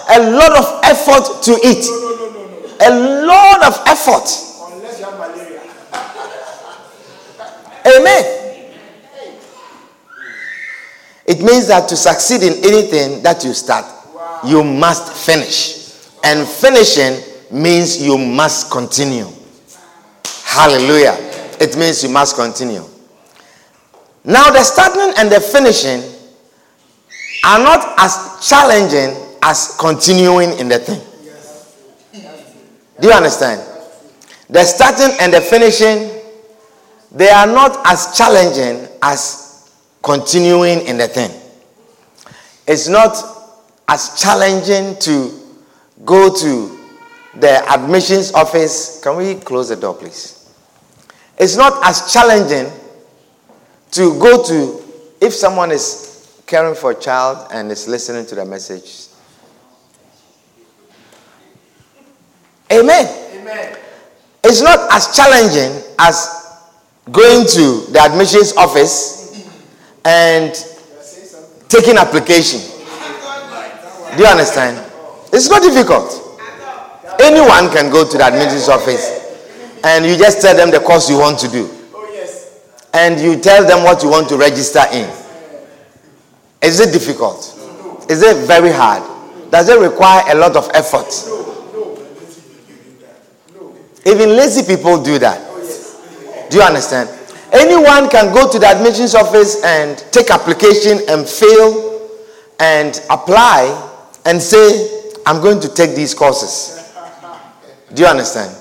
A. 0.10 0.32
Lot 0.32 0.52
of 0.58 0.80
effort 0.84 1.42
to 1.44 1.52
eat. 1.68 1.84
No, 1.90 2.16
no, 2.16 2.30
no. 2.30 2.78
A 2.80 3.26
lot 3.26 3.66
of 3.66 3.74
effort. 3.88 4.30
Unless 4.72 5.00
you 5.00 5.06
have 5.06 5.18
malaria. 5.18 5.62
Amen. 7.98 8.74
It 11.26 11.42
means 11.42 11.68
that 11.68 11.90
to 11.90 11.96
succeed 11.98 12.44
in 12.44 12.54
anything 12.64 13.22
that 13.24 13.44
you 13.44 13.54
start, 13.54 13.86
you 14.46 14.64
must 14.64 15.12
finish. 15.26 16.08
And 16.24 16.48
finishing 16.48 17.20
means 17.52 18.02
you 18.02 18.18
must 18.18 18.72
continue. 18.72 19.28
Hallelujah. 20.46 21.16
It 21.60 21.76
means 21.78 22.04
you 22.04 22.10
must 22.10 22.36
continue. 22.36 22.84
Now, 24.24 24.50
the 24.52 24.64
starting 24.64 25.14
and 25.18 25.32
the 25.32 25.40
finishing 25.40 26.02
are 27.46 27.60
not 27.60 27.96
as 28.00 28.48
challenging 28.48 29.16
as 29.42 29.76
continuing 29.80 30.58
in 30.60 30.68
the 30.68 30.80
thing. 30.80 31.02
Do 33.00 33.08
you 33.08 33.14
understand? 33.14 33.62
The 34.50 34.64
starting 34.64 35.16
and 35.20 35.34
the 35.34 35.42
finishing 35.42 36.18
they 37.12 37.30
are 37.30 37.48
not 37.48 37.80
as 37.86 38.16
challenging 38.18 38.88
as 39.02 39.72
continuing 40.04 40.86
in 40.86 40.98
the 40.98 41.08
thing. 41.08 41.32
It's 42.68 42.88
not 42.88 43.16
as 43.88 44.20
challenging 44.22 44.98
to 45.00 45.32
go 46.04 46.34
to 46.34 46.77
the 47.40 47.64
admissions 47.72 48.32
office. 48.34 49.00
Can 49.02 49.18
we 49.18 49.36
close 49.36 49.70
the 49.70 49.76
door, 49.76 49.96
please? 49.96 50.54
It's 51.38 51.56
not 51.56 51.86
as 51.86 52.12
challenging 52.12 52.72
to 53.92 54.20
go 54.20 54.44
to, 54.44 54.84
if 55.22 55.34
someone 55.34 55.72
is 55.72 56.42
caring 56.46 56.76
for 56.76 56.92
a 56.92 56.96
child 56.96 57.48
and 57.52 57.72
is 57.72 57.88
listening 57.88 58.26
to 58.26 58.36
the 58.36 58.46
message. 58.46 59.08
Amen. 62.72 63.40
Amen. 63.40 63.78
It's 64.44 64.62
not 64.62 64.92
as 64.92 65.16
challenging 65.16 65.84
as 66.00 66.60
going 67.12 67.46
to 67.48 67.92
the 67.92 68.00
admissions 68.02 68.54
office 68.58 69.48
and 70.04 70.54
taking 71.70 71.98
application. 71.98 72.60
Do 74.16 74.24
you 74.24 74.30
understand? 74.30 74.84
It's 75.32 75.50
not 75.50 75.62
difficult. 75.62 76.27
Anyone 77.20 77.72
can 77.74 77.92
go 77.92 78.08
to 78.10 78.18
the 78.18 78.24
admissions 78.24 78.70
office 78.70 79.80
and 79.84 80.06
you 80.06 80.18
just 80.18 80.42
tell 80.42 80.56
them 80.56 80.72
the 80.72 80.80
course 80.80 81.10
you 81.10 81.18
want 81.18 81.40
to 81.40 81.48
do. 81.48 81.70
And 82.94 83.20
you 83.20 83.40
tell 83.40 83.66
them 83.66 83.84
what 83.84 84.02
you 84.04 84.10
want 84.10 84.30
to 84.30 84.38
register 84.38 84.82
in. 84.92 85.10
Is 86.62 86.80
it 86.80 86.92
difficult? 86.92 87.54
Is 88.10 88.24
it 88.24 88.48
very 88.48 88.72
hard? 88.72 89.04
Does 89.52 89.70
it 89.70 89.80
require 89.80 90.24
a 90.30 90.36
lot 90.36 90.56
of 90.56 90.70
effort? 90.74 91.08
Even 94.06 94.30
lazy 94.30 94.64
people 94.66 95.02
do 95.04 95.20
that. 95.20 95.44
Do 96.50 96.58
you 96.58 96.64
understand? 96.64 97.10
Anyone 97.52 98.10
can 98.10 98.34
go 98.34 98.50
to 98.50 98.60
the 98.60 98.68
admissions 98.68 99.16
office 99.16 99.64
and 99.64 99.98
take 100.12 100.32
application 100.32 101.00
and 101.10 101.28
fail 101.28 102.10
and 102.60 103.02
apply 103.10 103.68
and 104.26 104.42
say, 104.42 105.14
I'm 105.26 105.42
going 105.42 105.60
to 105.62 105.74
take 105.74 105.96
these 105.96 106.14
courses. 106.14 106.77
Do 107.94 108.04
you 108.04 108.08
understand? 108.08 108.56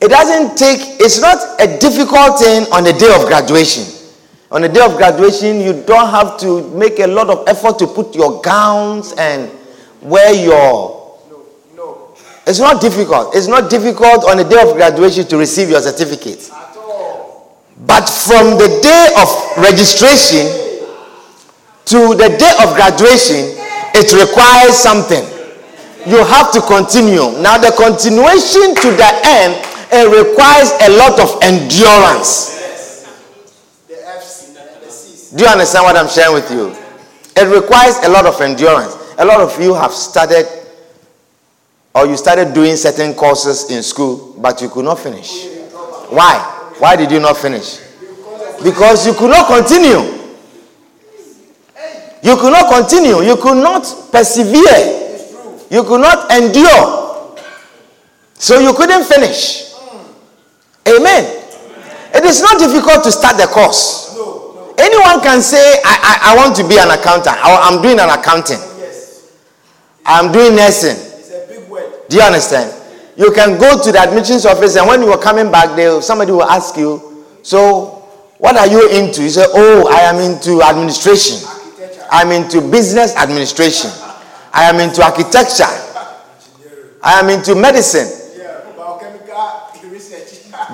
It 0.00 0.08
doesn't 0.08 0.56
take, 0.56 1.00
it's 1.00 1.20
not 1.20 1.60
a 1.60 1.78
difficult 1.78 2.38
thing 2.38 2.70
on 2.72 2.84
the 2.84 2.92
day 2.92 3.12
of 3.14 3.26
graduation. 3.26 3.84
On 4.50 4.62
the 4.62 4.68
day 4.68 4.84
of 4.84 4.96
graduation, 4.96 5.60
you 5.60 5.82
don't 5.84 6.08
have 6.10 6.38
to 6.40 6.68
make 6.70 7.00
a 7.00 7.06
lot 7.06 7.28
of 7.30 7.48
effort 7.48 7.78
to 7.80 7.86
put 7.86 8.14
your 8.14 8.40
gowns 8.42 9.12
and 9.18 9.50
wear 10.02 10.32
your. 10.32 11.18
No, 11.30 11.42
no. 11.74 12.14
It's 12.46 12.60
not 12.60 12.80
difficult. 12.80 13.34
It's 13.34 13.48
not 13.48 13.68
difficult 13.70 14.24
on 14.24 14.36
the 14.36 14.44
day 14.44 14.60
of 14.62 14.76
graduation 14.76 15.26
to 15.26 15.36
receive 15.36 15.70
your 15.70 15.80
certificate. 15.80 16.48
At 16.52 16.76
all. 16.76 17.58
But 17.86 18.06
from 18.08 18.50
the 18.58 18.78
day 18.82 19.08
of 19.18 19.64
registration 19.64 20.46
to 21.86 22.14
the 22.14 22.28
day 22.38 22.52
of 22.62 22.76
graduation, 22.76 23.56
it 23.94 24.12
requires 24.12 24.76
something. 24.76 25.35
You 26.06 26.22
have 26.24 26.52
to 26.52 26.60
continue. 26.60 27.34
Now, 27.42 27.58
the 27.58 27.74
continuation 27.74 28.74
to 28.76 28.88
the 28.94 29.10
end, 29.24 29.58
it 29.90 30.06
requires 30.06 30.70
a 30.82 30.90
lot 30.96 31.18
of 31.18 31.42
endurance. 31.42 32.54
Do 35.34 35.44
you 35.44 35.50
understand 35.50 35.84
what 35.84 35.96
I'm 35.96 36.08
sharing 36.08 36.34
with 36.34 36.50
you? 36.50 36.74
It 37.36 37.52
requires 37.52 37.96
a 38.04 38.08
lot 38.08 38.24
of 38.24 38.40
endurance. 38.40 38.96
A 39.18 39.24
lot 39.24 39.40
of 39.40 39.60
you 39.60 39.74
have 39.74 39.92
started 39.92 40.46
or 41.94 42.06
you 42.06 42.16
started 42.16 42.52
doing 42.54 42.76
certain 42.76 43.14
courses 43.14 43.70
in 43.70 43.82
school, 43.82 44.34
but 44.38 44.60
you 44.60 44.68
could 44.68 44.84
not 44.84 44.98
finish. 44.98 45.46
Why? 46.10 46.38
Why 46.78 46.94
did 46.94 47.10
you 47.10 47.20
not 47.20 47.38
finish? 47.38 47.80
Because 48.62 49.06
you 49.06 49.14
could 49.14 49.30
not 49.30 49.46
continue. 49.48 50.02
You 52.22 52.36
could 52.36 52.52
not 52.52 52.72
continue. 52.72 53.22
You 53.22 53.36
could 53.36 53.56
not 53.56 53.82
persevere. 54.12 55.05
You 55.70 55.82
could 55.84 56.00
not 56.00 56.30
endure. 56.30 57.36
So 58.34 58.58
you 58.60 58.72
couldn't 58.74 59.04
finish. 59.04 59.72
Amen. 60.88 61.24
It 62.14 62.24
is 62.24 62.40
not 62.42 62.58
difficult 62.58 63.02
to 63.04 63.12
start 63.12 63.36
the 63.36 63.46
course. 63.46 64.06
Anyone 64.78 65.20
can 65.22 65.40
say, 65.40 65.80
I, 65.84 66.20
I, 66.22 66.32
I 66.32 66.36
want 66.36 66.54
to 66.56 66.68
be 66.68 66.78
an 66.78 66.90
accountant, 66.90 67.36
I'm 67.42 67.80
doing 67.82 67.98
an 67.98 68.10
accounting, 68.10 68.58
Yes. 68.78 69.32
I'm 70.04 70.30
doing 70.32 70.54
nursing. 70.54 70.96
It's 70.96 71.30
a 71.32 71.46
big 71.48 71.68
word. 71.68 71.90
Do 72.08 72.16
you 72.16 72.22
understand? 72.22 72.72
You 73.16 73.32
can 73.32 73.58
go 73.58 73.82
to 73.82 73.90
the 73.90 73.98
admissions 73.98 74.44
office, 74.44 74.76
and 74.76 74.86
when 74.86 75.00
you 75.00 75.10
are 75.12 75.18
coming 75.18 75.50
back, 75.50 75.74
there 75.76 76.00
somebody 76.02 76.30
will 76.32 76.44
ask 76.44 76.76
you, 76.76 77.24
So, 77.42 78.04
what 78.38 78.56
are 78.56 78.66
you 78.66 78.90
into? 78.90 79.22
You 79.22 79.30
say, 79.30 79.46
Oh, 79.48 79.88
I 79.90 80.00
am 80.02 80.16
into 80.16 80.62
administration, 80.62 81.48
I'm 82.12 82.30
into 82.30 82.60
business 82.60 83.16
administration, 83.16 83.90
I 84.56 84.64
am 84.70 84.80
into 84.80 85.02
architecture, 85.04 85.68
I 87.04 87.20
am 87.20 87.28
into 87.28 87.54
medicine. 87.54 88.08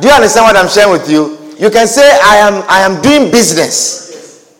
Do 0.01 0.07
you 0.09 0.15
understand 0.15 0.45
what 0.47 0.57
I'm 0.57 0.69
sharing 0.69 0.93
with 0.93 1.11
you? 1.11 1.37
You 1.59 1.69
can 1.69 1.89
say, 1.89 2.07
I 2.23 2.37
am, 2.37 2.62
I 2.69 2.81
am 2.81 3.03
doing 3.03 3.31
business. 3.33 4.57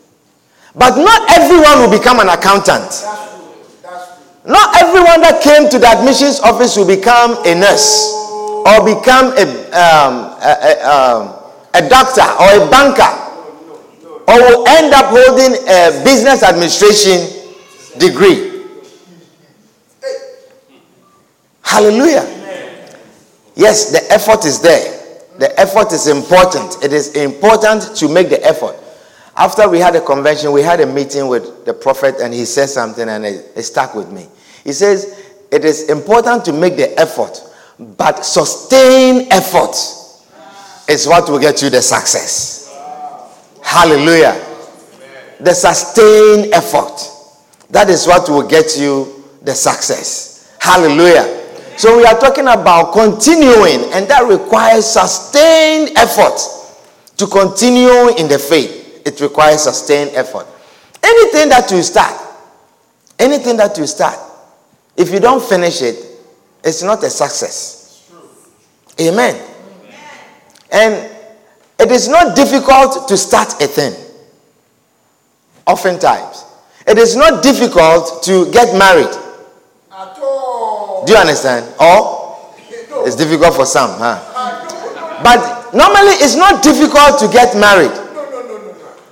But 0.75 0.97
not 0.97 1.31
everyone 1.31 1.79
will 1.79 1.97
become 1.97 2.19
an 2.19 2.27
accountant. 2.27 2.91
Not 4.45 4.75
everyone 4.83 5.21
that 5.23 5.39
came 5.41 5.69
to 5.69 5.79
the 5.79 5.87
admissions 5.87 6.41
office 6.41 6.75
will 6.75 6.87
become 6.87 7.37
a 7.45 7.55
nurse 7.55 8.11
or 8.67 8.83
become 8.83 9.31
a, 9.39 9.45
um, 9.71 10.35
a, 10.43 10.51
a, 10.51 10.71
um, 10.83 11.21
a 11.73 11.87
doctor 11.87 12.27
or 12.27 12.67
a 12.67 12.69
banker 12.69 13.07
or 14.27 14.35
will 14.35 14.67
end 14.67 14.93
up 14.93 15.05
holding 15.15 15.55
a 15.63 16.03
business 16.03 16.43
administration 16.43 17.23
degree. 17.97 18.52
Hallelujah. 21.73 22.21
Yes, 23.55 23.91
the 23.91 24.13
effort 24.13 24.45
is 24.45 24.61
there. 24.61 24.93
The 25.39 25.59
effort 25.59 25.91
is 25.91 26.05
important. 26.05 26.83
It 26.83 26.93
is 26.93 27.15
important 27.15 27.95
to 27.95 28.07
make 28.07 28.29
the 28.29 28.39
effort. 28.45 28.75
After 29.35 29.67
we 29.67 29.79
had 29.79 29.95
a 29.95 30.01
convention, 30.01 30.51
we 30.51 30.61
had 30.61 30.81
a 30.81 30.85
meeting 30.85 31.27
with 31.27 31.65
the 31.65 31.73
prophet, 31.73 32.17
and 32.21 32.31
he 32.31 32.45
said 32.45 32.69
something, 32.69 33.09
and 33.09 33.25
it, 33.25 33.51
it 33.55 33.63
stuck 33.63 33.95
with 33.95 34.11
me. 34.11 34.27
He 34.63 34.71
says, 34.71 35.19
It 35.51 35.65
is 35.65 35.89
important 35.89 36.45
to 36.45 36.53
make 36.53 36.75
the 36.75 36.95
effort, 36.99 37.41
but 37.97 38.23
sustain 38.23 39.31
effort 39.31 39.75
is 40.87 41.07
what 41.07 41.27
will 41.27 41.39
get 41.39 41.59
you 41.63 41.71
the 41.71 41.81
success. 41.81 42.71
Hallelujah. 43.63 44.39
The 45.39 45.55
sustained 45.55 46.53
effort. 46.53 47.09
That 47.71 47.89
is 47.89 48.05
what 48.05 48.29
will 48.29 48.47
get 48.47 48.77
you 48.77 49.23
the 49.41 49.55
success. 49.55 50.55
Hallelujah. 50.59 51.42
So 51.77 51.97
we 51.97 52.05
are 52.05 52.19
talking 52.19 52.47
about 52.47 52.93
continuing, 52.93 53.91
and 53.93 54.07
that 54.07 54.25
requires 54.27 54.85
sustained 54.85 55.97
effort 55.97 56.39
to 57.17 57.27
continue 57.27 58.15
in 58.17 58.27
the 58.27 58.39
faith. 58.39 59.01
It 59.05 59.19
requires 59.19 59.63
sustained 59.63 60.11
effort. 60.13 60.47
Anything 61.03 61.49
that 61.49 61.69
you 61.71 61.81
start, 61.81 62.13
anything 63.19 63.57
that 63.57 63.77
you 63.77 63.87
start, 63.87 64.17
if 64.95 65.11
you 65.11 65.19
don't 65.19 65.43
finish 65.43 65.81
it, 65.81 65.97
it's 66.63 66.83
not 66.83 67.03
a 67.03 67.09
success. 67.09 68.09
Amen. 69.01 69.35
And 70.71 71.11
it 71.79 71.91
is 71.91 72.07
not 72.07 72.35
difficult 72.35 73.07
to 73.07 73.17
start 73.17 73.61
a 73.61 73.67
thing. 73.67 73.93
Oftentimes, 75.65 76.45
it 76.87 76.97
is 76.97 77.15
not 77.15 77.43
difficult 77.43 78.23
to 78.23 78.51
get 78.51 78.77
married. 78.77 79.22
Do 81.05 81.13
you 81.13 81.17
understand? 81.19 81.73
Or 81.79 82.23
it's 83.05 83.15
difficult 83.15 83.55
for 83.55 83.65
some, 83.65 83.91
huh? 83.99 84.19
But 85.23 85.73
normally, 85.73 86.15
it's 86.23 86.35
not 86.35 86.63
difficult 86.63 87.19
to 87.19 87.27
get 87.27 87.55
married. 87.57 87.91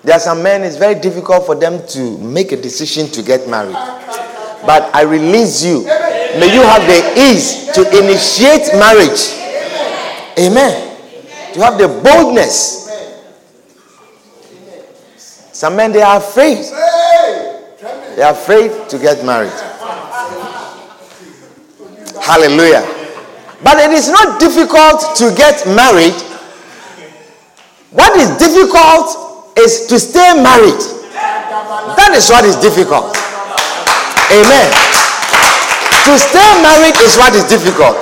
There 0.04 0.16
are 0.16 0.20
some 0.20 0.42
men, 0.42 0.64
it's 0.64 0.78
very 0.78 1.00
difficult 1.00 1.46
for 1.46 1.56
them 1.56 1.86
to 1.90 2.18
make 2.18 2.52
a 2.52 2.58
decision 2.58 3.08
to 3.12 3.22
get 3.22 3.48
married. 3.48 3.76
But 4.66 4.94
I 4.96 5.04
release 5.04 5.64
you. 5.64 5.84
May 5.84 6.54
you 6.54 6.62
have 6.62 6.82
the 6.88 7.22
ease 7.22 7.68
to 7.74 7.82
initiate 7.98 8.74
marriage. 8.80 9.38
Amen. 10.40 11.54
To 11.54 11.62
have 11.62 11.78
the 11.78 11.88
boldness. 11.88 12.80
Some 15.52 15.76
men, 15.76 15.92
they 15.92 16.02
are 16.02 16.18
afraid. 16.18 16.58
They 18.16 18.24
are 18.24 18.32
afraid 18.34 18.90
to 18.90 18.98
get 18.98 19.24
married. 19.26 19.52
Hallelujah. 22.32 22.88
But 23.60 23.84
it 23.84 23.92
is 23.92 24.08
not 24.08 24.40
difficult 24.40 25.04
to 25.20 25.36
get 25.36 25.68
married. 25.68 26.16
What 27.92 28.16
is 28.16 28.32
difficult 28.40 29.52
is 29.60 29.86
to 29.92 30.00
stay 30.00 30.40
married. 30.40 30.80
That 32.00 32.16
is 32.16 32.32
what 32.32 32.48
is 32.48 32.56
difficult. 32.64 33.12
Amen. 34.32 34.70
To 36.08 36.14
stay 36.16 36.48
married 36.64 36.96
is 37.04 37.20
what 37.20 37.36
is 37.36 37.44
difficult. 37.52 38.00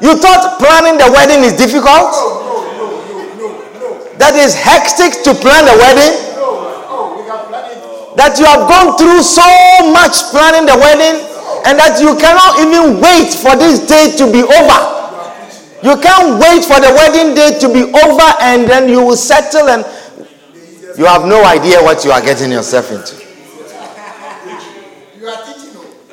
You 0.00 0.16
thought 0.16 0.56
planning 0.56 0.96
the 0.96 1.12
wedding 1.12 1.44
is 1.44 1.52
difficult? 1.60 2.08
That 4.16 4.32
is 4.32 4.56
hectic 4.56 5.20
to 5.28 5.36
plan 5.36 5.68
the 5.68 5.76
wedding? 5.76 6.14
That 8.16 8.40
you 8.40 8.48
have 8.48 8.64
gone 8.64 8.96
through 8.96 9.20
so 9.20 9.44
much 9.92 10.32
planning 10.32 10.64
the 10.64 10.80
wedding 10.80 11.33
and 11.64 11.78
that 11.78 11.96
you 12.00 12.12
cannot 12.20 12.60
even 12.60 13.00
wait 13.00 13.32
for 13.32 13.56
this 13.56 13.80
day 13.88 14.12
to 14.20 14.28
be 14.30 14.44
over. 14.44 14.80
You 15.84 15.96
can't 16.00 16.40
wait 16.40 16.64
for 16.64 16.80
the 16.80 16.92
wedding 16.92 17.34
day 17.34 17.58
to 17.60 17.68
be 17.68 17.82
over 17.88 18.28
and 18.40 18.68
then 18.68 18.88
you 18.88 19.04
will 19.04 19.16
settle 19.16 19.68
and 19.68 19.84
you 20.96 21.04
have 21.04 21.24
no 21.26 21.44
idea 21.44 21.82
what 21.82 22.04
you 22.04 22.12
are 22.12 22.20
getting 22.20 22.52
yourself 22.52 22.90
into. 22.90 23.16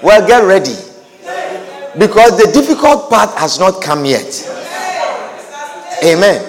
Well, 0.03 0.25
get 0.27 0.43
ready 0.43 0.75
because 1.99 2.37
the 2.37 2.51
difficult 2.51 3.09
part 3.09 3.37
has 3.37 3.59
not 3.59 3.81
come 3.81 4.05
yet. 4.05 4.27
Amen. 6.03 6.47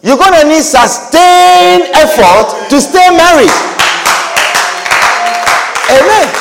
You're 0.00 0.16
going 0.16 0.32
to 0.40 0.48
need 0.48 0.62
sustained 0.62 1.90
effort 1.94 2.70
to 2.70 2.80
stay 2.80 3.10
married. 3.10 3.50
Amen. 5.90 6.37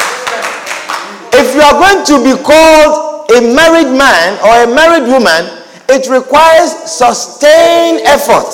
You 1.58 1.64
are 1.64 1.74
going 1.74 2.06
to 2.06 2.22
be 2.22 2.38
called 2.46 3.32
a 3.34 3.42
married 3.42 3.90
man 3.98 4.38
or 4.46 4.62
a 4.62 4.68
married 4.70 5.10
woman, 5.10 5.42
It 5.90 6.06
requires 6.08 6.70
sustained 6.86 8.06
effort. 8.06 8.46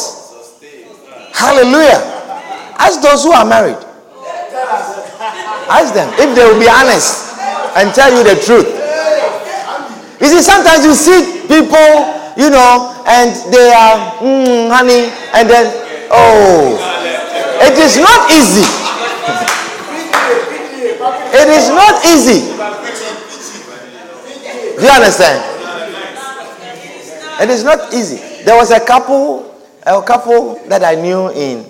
Hallelujah. 1.36 2.00
Ask 2.80 3.02
those 3.02 3.24
who 3.28 3.34
are 3.34 3.44
married. 3.44 3.76
Ask 5.68 5.92
them 5.94 6.08
if 6.16 6.32
they 6.32 6.46
will 6.48 6.60
be 6.62 6.70
honest 6.72 7.36
and 7.76 7.92
tell 7.94 8.08
you 8.16 8.24
the 8.24 8.40
truth. 8.40 8.70
You 10.22 10.28
see, 10.32 10.40
sometimes 10.42 10.86
you 10.86 10.94
see 10.96 11.44
people, 11.52 11.90
you 12.40 12.48
know, 12.56 12.96
and 13.04 13.36
they 13.52 13.68
are, 13.74 14.16
mm, 14.24 14.70
honey, 14.72 15.12
and 15.36 15.50
then, 15.50 15.68
oh, 16.08 16.80
it 17.68 17.76
is 17.84 17.98
not 18.00 18.32
easy. 18.32 18.64
it 21.36 21.50
is 21.52 21.68
not 21.68 22.00
easy. 22.06 22.54
Do 24.76 24.82
you 24.82 24.90
understand? 24.90 25.54
It 27.42 27.50
is 27.50 27.64
not 27.64 27.94
easy. 27.94 28.44
There 28.44 28.56
was 28.56 28.72
a 28.72 28.80
couple, 28.80 29.56
a 29.86 30.02
couple 30.02 30.56
that 30.68 30.84
I 30.84 30.96
knew 30.96 31.30
in 31.32 31.66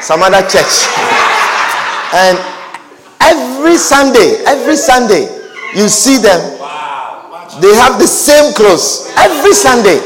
some 0.00 0.22
other 0.22 0.42
church. 0.48 0.86
And 2.10 2.38
every 3.20 3.76
Sunday, 3.76 4.42
every 4.46 4.76
Sunday, 4.76 5.28
you 5.76 5.88
see 5.88 6.16
them. 6.16 6.40
They 7.60 7.74
have 7.76 7.98
the 7.98 8.06
same 8.06 8.54
clothes 8.54 9.12
every 9.18 9.52
Sunday. 9.52 10.00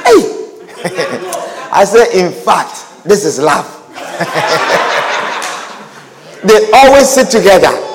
Hey. 0.00 0.48
I 1.72 1.84
say, 1.84 2.24
in 2.24 2.32
fact, 2.32 2.86
this 3.04 3.26
is 3.26 3.38
love. 3.38 3.66
they 6.42 6.70
always 6.72 7.10
sit 7.10 7.28
together. 7.28 7.85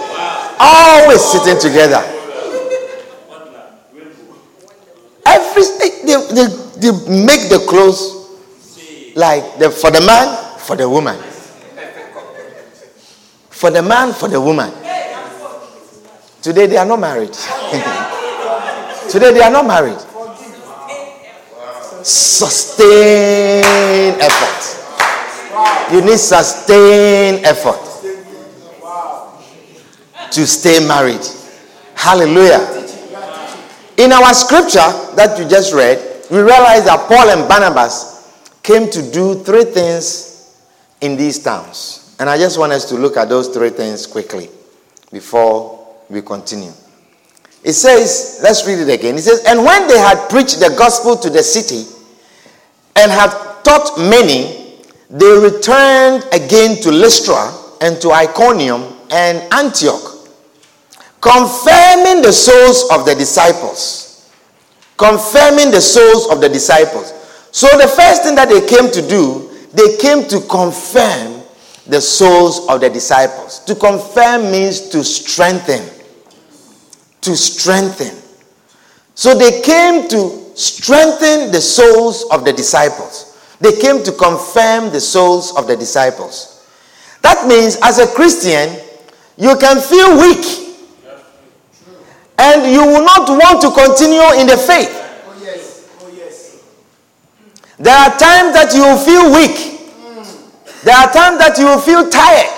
Always 0.63 1.21
sitting 1.21 1.57
together. 1.57 2.03
Every 5.25 5.63
they, 5.79 5.89
they, 6.05 6.45
they 6.77 6.91
make 7.25 7.49
the 7.49 7.65
clothes 7.67 8.29
like 9.15 9.57
the, 9.57 9.71
for 9.71 9.89
the 9.89 10.01
man, 10.01 10.59
for 10.59 10.75
the 10.75 10.87
woman. 10.87 11.17
For 13.49 13.71
the 13.71 13.81
man, 13.81 14.13
for 14.13 14.27
the 14.29 14.39
woman. 14.39 14.71
Today 16.43 16.67
they 16.67 16.77
are 16.77 16.85
not 16.85 16.99
married. 16.99 17.33
Today 19.09 19.33
they 19.33 19.41
are 19.41 19.49
not 19.51 19.65
married. 19.65 19.97
Sustain 22.05 23.63
effort. 24.21 24.77
You 25.91 26.01
need 26.01 26.19
sustained 26.19 27.45
effort 27.45 27.90
to 30.31 30.47
stay 30.47 30.85
married. 30.87 31.25
Hallelujah. 31.95 32.81
In 33.97 34.11
our 34.11 34.33
scripture 34.33 34.89
that 35.15 35.37
you 35.37 35.47
just 35.47 35.73
read, 35.73 35.99
we 36.31 36.39
realize 36.39 36.85
that 36.85 37.07
Paul 37.07 37.29
and 37.29 37.47
Barnabas 37.47 38.57
came 38.63 38.89
to 38.89 39.11
do 39.11 39.35
three 39.43 39.65
things 39.65 40.57
in 41.01 41.17
these 41.17 41.39
towns. 41.39 42.15
And 42.19 42.29
I 42.29 42.37
just 42.37 42.57
want 42.57 42.71
us 42.71 42.85
to 42.89 42.95
look 42.95 43.17
at 43.17 43.29
those 43.29 43.49
three 43.49 43.69
things 43.69 44.07
quickly 44.07 44.49
before 45.11 45.95
we 46.09 46.21
continue. 46.21 46.71
It 47.63 47.73
says, 47.73 48.39
let's 48.41 48.65
read 48.65 48.79
it 48.79 48.89
again. 48.89 49.15
It 49.15 49.21
says, 49.21 49.43
And 49.45 49.63
when 49.63 49.87
they 49.87 49.99
had 49.99 50.29
preached 50.29 50.59
the 50.59 50.73
gospel 50.77 51.15
to 51.17 51.29
the 51.29 51.43
city 51.43 51.85
and 52.95 53.11
had 53.11 53.29
taught 53.63 53.99
many, 53.99 54.79
they 55.09 55.37
returned 55.37 56.25
again 56.33 56.81
to 56.81 56.91
Lystra 56.91 57.53
and 57.81 58.01
to 58.01 58.11
Iconium 58.11 58.81
and 59.11 59.53
Antioch 59.53 60.10
confirming 61.21 62.23
the 62.23 62.33
souls 62.33 62.89
of 62.91 63.05
the 63.05 63.15
disciples. 63.15 64.29
Confirming 64.97 65.71
the 65.71 65.79
souls 65.81 66.27
of 66.29 66.41
the 66.41 66.49
disciples. 66.49 67.13
So, 67.51 67.67
the 67.77 67.87
first 67.87 68.23
thing 68.23 68.35
that 68.35 68.49
they 68.49 68.65
came 68.65 68.91
to 68.91 69.07
do, 69.07 69.49
they 69.73 69.97
came 69.97 70.27
to 70.27 70.41
confirm 70.41 71.43
the 71.87 72.01
souls 72.01 72.67
of 72.67 72.81
the 72.81 72.89
disciples. 72.89 73.59
To 73.65 73.75
confirm 73.75 74.51
means 74.51 74.89
to 74.89 75.03
strengthen. 75.03 75.87
To 77.21 77.35
strengthen. 77.35 78.17
So, 79.15 79.37
they 79.37 79.61
came 79.61 80.07
to 80.09 80.51
strengthen 80.55 81.51
the 81.51 81.61
souls 81.61 82.25
of 82.31 82.45
the 82.45 82.53
disciples. 82.53 83.37
They 83.59 83.79
came 83.79 84.03
to 84.03 84.11
confirm 84.11 84.91
the 84.91 85.01
souls 85.01 85.55
of 85.55 85.67
the 85.67 85.77
disciples. 85.77 86.67
That 87.21 87.47
means, 87.47 87.77
as 87.83 87.99
a 87.99 88.07
Christian, 88.07 88.75
you 89.37 89.55
can 89.57 89.79
feel 89.81 90.19
weak 90.19 90.60
and 92.41 92.71
you 92.71 92.81
will 92.81 93.05
not 93.05 93.29
want 93.29 93.61
to 93.61 93.69
continue 93.69 94.41
in 94.41 94.47
the 94.47 94.57
faith. 94.57 94.89
Oh, 94.89 95.39
yes. 95.43 95.87
Oh, 96.01 96.09
yes. 96.09 96.63
There 97.77 97.95
are 97.95 98.09
times 98.17 98.53
that 98.57 98.73
you 98.73 98.97
feel 99.05 99.29
weak. 99.31 99.77
There 100.83 100.95
are 100.97 101.13
times 101.13 101.37
that 101.37 101.59
you 101.59 101.65
will 101.65 101.79
feel 101.79 102.09
tired, 102.09 102.49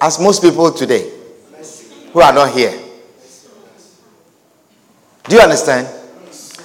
as 0.00 0.18
most 0.18 0.40
people 0.40 0.72
today 0.72 1.12
who 2.14 2.20
are 2.22 2.32
not 2.32 2.54
here. 2.54 2.72
Do 5.28 5.36
you 5.36 5.42
understand? 5.42 5.86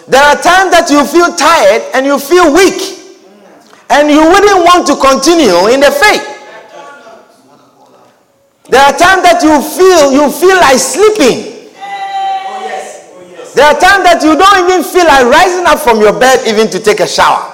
There 0.08 0.24
are 0.24 0.36
times 0.36 0.72
that 0.72 0.88
you 0.90 1.04
feel 1.06 1.36
tired 1.36 1.92
and 1.94 2.06
you 2.06 2.18
feel 2.18 2.54
weak, 2.54 2.80
and 3.90 4.10
you 4.10 4.24
wouldn't 4.24 4.64
want 4.64 4.88
to 4.88 4.96
continue 4.96 5.68
in 5.68 5.82
the 5.82 5.92
faith. 5.92 6.24
There 8.70 8.82
are 8.82 8.96
times 8.96 9.24
that 9.24 9.44
you 9.44 9.60
feel 9.60 10.14
you 10.14 10.32
feel 10.32 10.56
like 10.56 10.78
sleeping. 10.80 11.49
There 13.56 13.66
are 13.66 13.80
times 13.80 14.04
that 14.04 14.22
you 14.24 14.36
don't 14.38 14.70
even 14.70 14.84
feel 14.84 15.06
like 15.06 15.26
rising 15.26 15.66
up 15.66 15.80
from 15.80 16.00
your 16.00 16.18
bed 16.18 16.48
even 16.48 16.70
to 16.70 16.80
take 16.80 17.00
a 17.00 17.08
shower. 17.08 17.54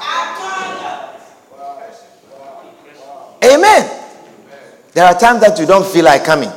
Amen. 3.44 3.92
There 4.94 5.06
are 5.06 5.18
times 5.18 5.42
that 5.42 5.60
you 5.60 5.66
don't 5.66 5.86
feel 5.86 6.06
like 6.06 6.24
coming. 6.26 6.52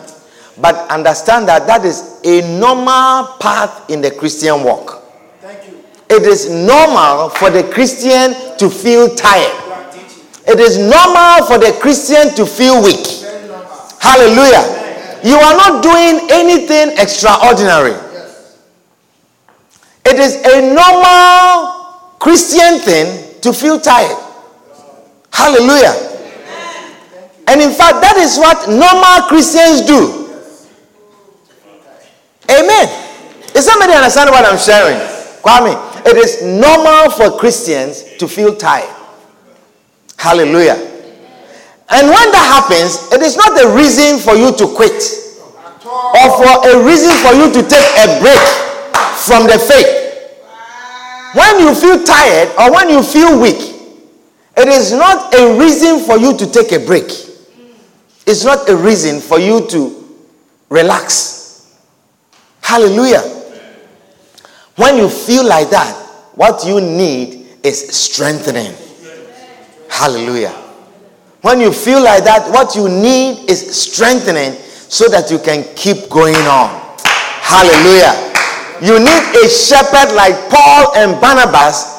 But 0.60 0.74
understand 0.90 1.46
that 1.48 1.66
that 1.66 1.84
is 1.84 2.20
a 2.24 2.58
normal 2.58 3.36
path 3.38 3.88
in 3.90 4.00
the 4.00 4.10
Christian 4.10 4.64
walk. 4.64 5.02
Thank 5.40 5.68
you. 5.70 5.78
It 6.10 6.22
is 6.22 6.50
normal 6.50 7.30
for 7.30 7.50
the 7.50 7.62
Christian 7.72 8.34
to 8.58 8.68
feel 8.68 9.14
tired. 9.14 9.54
It 10.48 10.58
is 10.58 10.78
normal 10.78 11.46
for 11.46 11.58
the 11.58 11.76
Christian 11.80 12.34
to 12.34 12.46
feel 12.46 12.82
weak. 12.82 13.06
Hallelujah. 14.00 14.64
You 15.22 15.36
are 15.36 15.54
not 15.54 15.82
doing 15.82 16.26
anything 16.30 16.96
extraordinary. 16.96 18.07
It 20.08 20.18
is 20.18 20.36
a 20.40 20.72
normal 20.72 22.16
Christian 22.18 22.80
thing 22.80 23.40
to 23.42 23.52
feel 23.52 23.78
tired. 23.78 24.16
Hallelujah. 25.30 25.92
And 27.46 27.60
in 27.60 27.70
fact, 27.70 28.00
that 28.00 28.16
is 28.16 28.36
what 28.36 28.68
normal 28.68 29.28
Christians 29.28 29.82
do. 29.84 30.28
Amen. 32.50 32.88
Is 33.54 33.64
somebody 33.64 33.92
understand 33.92 34.30
what 34.30 34.44
I'm 34.44 34.58
sharing? 34.58 34.96
Kwame, 35.44 35.76
it 36.06 36.16
is 36.16 36.42
normal 36.42 37.10
for 37.10 37.38
Christians 37.38 38.04
to 38.18 38.26
feel 38.26 38.56
tired. 38.56 38.94
Hallelujah. 40.16 40.76
And 41.90 42.08
when 42.08 42.26
that 42.32 42.46
happens, 42.48 43.12
it 43.12 43.22
is 43.22 43.36
not 43.36 43.56
a 43.60 43.76
reason 43.76 44.18
for 44.18 44.36
you 44.36 44.52
to 44.56 44.66
quit 44.74 45.00
or 45.84 46.26
for 46.36 46.68
a 46.68 46.84
reason 46.84 47.12
for 47.24 47.32
you 47.32 47.52
to 47.52 47.62
take 47.68 47.88
a 48.04 48.20
break 48.20 48.44
from 49.24 49.44
the 49.44 49.58
faith. 49.58 49.97
When 51.38 51.60
you 51.60 51.72
feel 51.72 52.02
tired 52.02 52.48
or 52.58 52.72
when 52.72 52.90
you 52.90 53.00
feel 53.00 53.40
weak, 53.40 53.60
it 54.56 54.66
is 54.66 54.92
not 54.92 55.32
a 55.32 55.56
reason 55.56 56.00
for 56.00 56.18
you 56.18 56.36
to 56.36 56.50
take 56.50 56.72
a 56.72 56.84
break. 56.84 57.04
It's 58.26 58.44
not 58.44 58.68
a 58.68 58.76
reason 58.76 59.20
for 59.20 59.38
you 59.38 59.64
to 59.68 60.04
relax. 60.68 61.78
Hallelujah. 62.60 63.20
When 64.74 64.96
you 64.96 65.08
feel 65.08 65.46
like 65.46 65.70
that, 65.70 65.94
what 66.34 66.66
you 66.66 66.80
need 66.80 67.46
is 67.62 67.88
strengthening. 67.88 68.74
Hallelujah. 69.88 70.50
When 71.42 71.60
you 71.60 71.72
feel 71.72 72.02
like 72.02 72.24
that, 72.24 72.50
what 72.50 72.74
you 72.74 72.88
need 72.88 73.48
is 73.48 73.80
strengthening 73.80 74.54
so 74.88 75.08
that 75.08 75.30
you 75.30 75.38
can 75.38 75.62
keep 75.76 76.10
going 76.10 76.34
on. 76.34 76.98
Hallelujah. 76.98 78.27
You 78.80 78.98
need 78.98 79.24
a 79.44 79.48
shepherd 79.48 80.14
like 80.14 80.50
Paul 80.50 80.94
and 80.96 81.20
Barnabas 81.20 81.98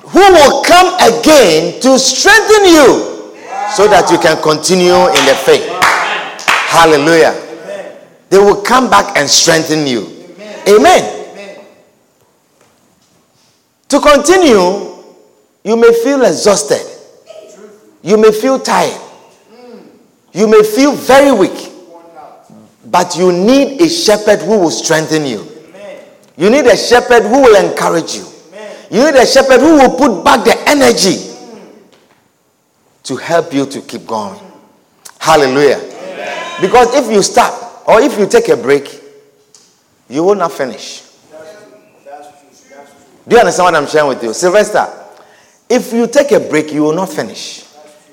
who 0.00 0.20
will 0.20 0.62
come 0.64 0.94
again 1.00 1.80
to 1.80 1.98
strengthen 1.98 2.64
you 2.66 3.14
so 3.74 3.88
that 3.88 4.08
you 4.10 4.18
can 4.18 4.40
continue 4.42 4.94
in 4.94 5.22
the 5.26 5.34
faith. 5.34 5.66
Hallelujah. 6.68 7.34
They 8.28 8.38
will 8.38 8.62
come 8.62 8.90
back 8.90 9.16
and 9.16 9.28
strengthen 9.28 9.86
you. 9.86 10.10
Amen. 10.68 11.22
To 13.88 14.00
continue, 14.00 14.94
you 15.62 15.76
may 15.76 15.92
feel 16.02 16.24
exhausted. 16.24 16.82
You 18.02 18.16
may 18.18 18.32
feel 18.32 18.58
tired. 18.58 19.00
You 20.32 20.48
may 20.48 20.62
feel 20.64 20.92
very 20.92 21.32
weak. 21.32 21.70
But 22.84 23.16
you 23.16 23.30
need 23.32 23.80
a 23.80 23.88
shepherd 23.88 24.40
who 24.40 24.58
will 24.58 24.70
strengthen 24.70 25.24
you. 25.26 25.53
You 26.36 26.50
need 26.50 26.66
a 26.66 26.76
shepherd 26.76 27.22
who 27.22 27.42
will 27.42 27.56
encourage 27.70 28.16
you. 28.16 28.26
You 28.90 29.04
need 29.06 29.14
a 29.14 29.26
shepherd 29.26 29.60
who 29.60 29.76
will 29.78 29.96
put 29.96 30.24
back 30.24 30.44
the 30.44 30.56
energy 30.68 31.30
to 33.04 33.16
help 33.16 33.52
you 33.52 33.66
to 33.66 33.80
keep 33.82 34.06
going. 34.06 34.40
Hallelujah. 35.20 35.80
Because 36.60 36.94
if 36.94 37.10
you 37.10 37.22
stop 37.22 37.88
or 37.88 38.00
if 38.00 38.18
you 38.18 38.26
take 38.26 38.48
a 38.48 38.56
break, 38.56 39.00
you 40.08 40.22
will 40.24 40.34
not 40.34 40.52
finish. 40.52 41.02
Do 43.26 43.36
you 43.36 43.38
understand 43.40 43.64
what 43.64 43.74
I'm 43.74 43.86
sharing 43.86 44.08
with 44.08 44.22
you? 44.22 44.34
Sylvester, 44.34 44.86
if 45.68 45.92
you 45.92 46.06
take 46.06 46.30
a 46.32 46.40
break, 46.40 46.72
you 46.72 46.82
will 46.82 46.92
not 46.94 47.10
finish. 47.10 47.64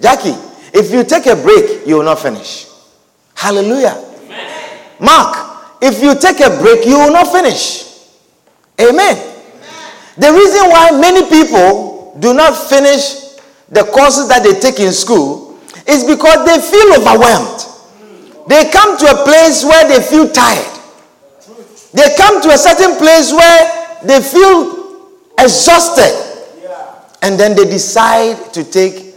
Jackie, 0.02 0.36
if 0.74 0.92
you 0.92 1.04
take 1.04 1.26
a 1.26 1.36
break, 1.36 1.86
you 1.86 1.98
will 1.98 2.04
not 2.06 2.20
finish. 2.20 2.68
Hallelujah. 3.36 4.02
Mark, 5.00 5.78
if 5.82 6.02
you 6.02 6.16
take 6.18 6.40
a 6.40 6.50
break, 6.62 6.86
you 6.86 6.98
will 6.98 7.12
not 7.12 7.28
finish. 7.28 7.91
Amen. 8.82 9.16
The 10.18 10.32
reason 10.34 10.70
why 10.70 10.92
many 11.00 11.30
people 11.30 12.16
do 12.20 12.34
not 12.34 12.56
finish 12.56 13.38
the 13.70 13.84
courses 13.84 14.28
that 14.28 14.44
they 14.44 14.60
take 14.60 14.80
in 14.80 14.92
school 14.92 15.58
is 15.88 16.04
because 16.04 16.46
they 16.46 16.60
feel 16.60 17.00
overwhelmed. 17.00 17.66
They 18.48 18.70
come 18.72 18.98
to 18.98 19.06
a 19.06 19.24
place 19.24 19.64
where 19.64 19.88
they 19.88 20.02
feel 20.02 20.30
tired. 20.30 20.68
They 21.94 22.16
come 22.18 22.42
to 22.42 22.50
a 22.50 22.58
certain 22.58 22.98
place 22.98 23.32
where 23.32 23.98
they 24.04 24.20
feel 24.22 25.12
exhausted. 25.40 26.28
And 27.22 27.40
then 27.40 27.56
they 27.56 27.66
decide 27.66 28.54
to 28.54 28.64
take 28.64 29.16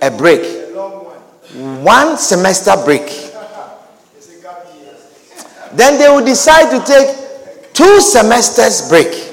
a 0.00 0.10
break. 0.10 0.40
One 1.82 2.16
semester 2.16 2.74
break. 2.84 3.06
Then 5.72 5.98
they 5.98 6.08
will 6.08 6.24
decide 6.24 6.70
to 6.70 6.84
take 6.86 7.19
two 7.72 8.00
semesters 8.00 8.88
break. 8.88 9.28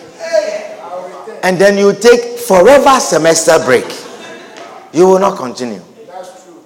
And 1.44 1.58
then 1.60 1.78
you 1.78 1.94
take 1.94 2.40
forever 2.40 3.00
semester 3.00 3.58
break. 3.64 3.86
You 4.94 5.08
will 5.08 5.20
not 5.20 5.38
continue. 5.38 5.82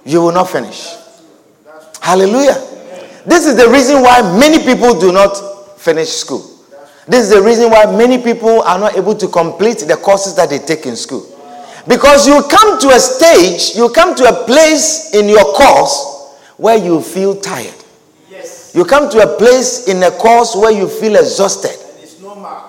You 0.04 0.22
will 0.22 0.32
not 0.32 0.48
finish. 0.50 0.94
Hallelujah. 2.00 2.54
This 3.26 3.46
is 3.46 3.56
the 3.56 3.68
reason 3.68 4.02
why 4.02 4.22
many 4.38 4.64
people 4.64 4.98
do 4.98 5.12
not 5.12 5.78
finish 5.78 6.08
school. 6.08 6.48
This 7.06 7.24
is 7.24 7.30
the 7.30 7.42
reason 7.42 7.70
why 7.70 7.84
many 7.96 8.22
people 8.22 8.62
are 8.62 8.78
not 8.78 8.96
able 8.96 9.14
to 9.16 9.28
complete 9.28 9.78
the 9.80 9.96
courses 9.96 10.34
that 10.36 10.50
they 10.50 10.58
take 10.58 10.86
in 10.86 10.96
school. 10.96 11.26
Because 11.86 12.26
you 12.28 12.42
come 12.48 12.80
to 12.80 12.88
a 12.88 13.00
stage, 13.00 13.76
you 13.76 13.88
come 13.90 14.14
to 14.14 14.24
a 14.24 14.46
place 14.46 15.12
in 15.14 15.28
your 15.28 15.44
course 15.44 16.38
where 16.56 16.76
you 16.76 17.00
feel 17.00 17.34
tired. 17.40 17.81
You 18.74 18.84
come 18.84 19.10
to 19.10 19.18
a 19.20 19.36
place 19.36 19.86
in 19.88 20.02
a 20.02 20.10
course 20.10 20.56
where 20.56 20.72
you 20.72 20.88
feel 20.88 21.16
exhausted. 21.16 21.76
It's 22.02 22.20
normal. 22.20 22.62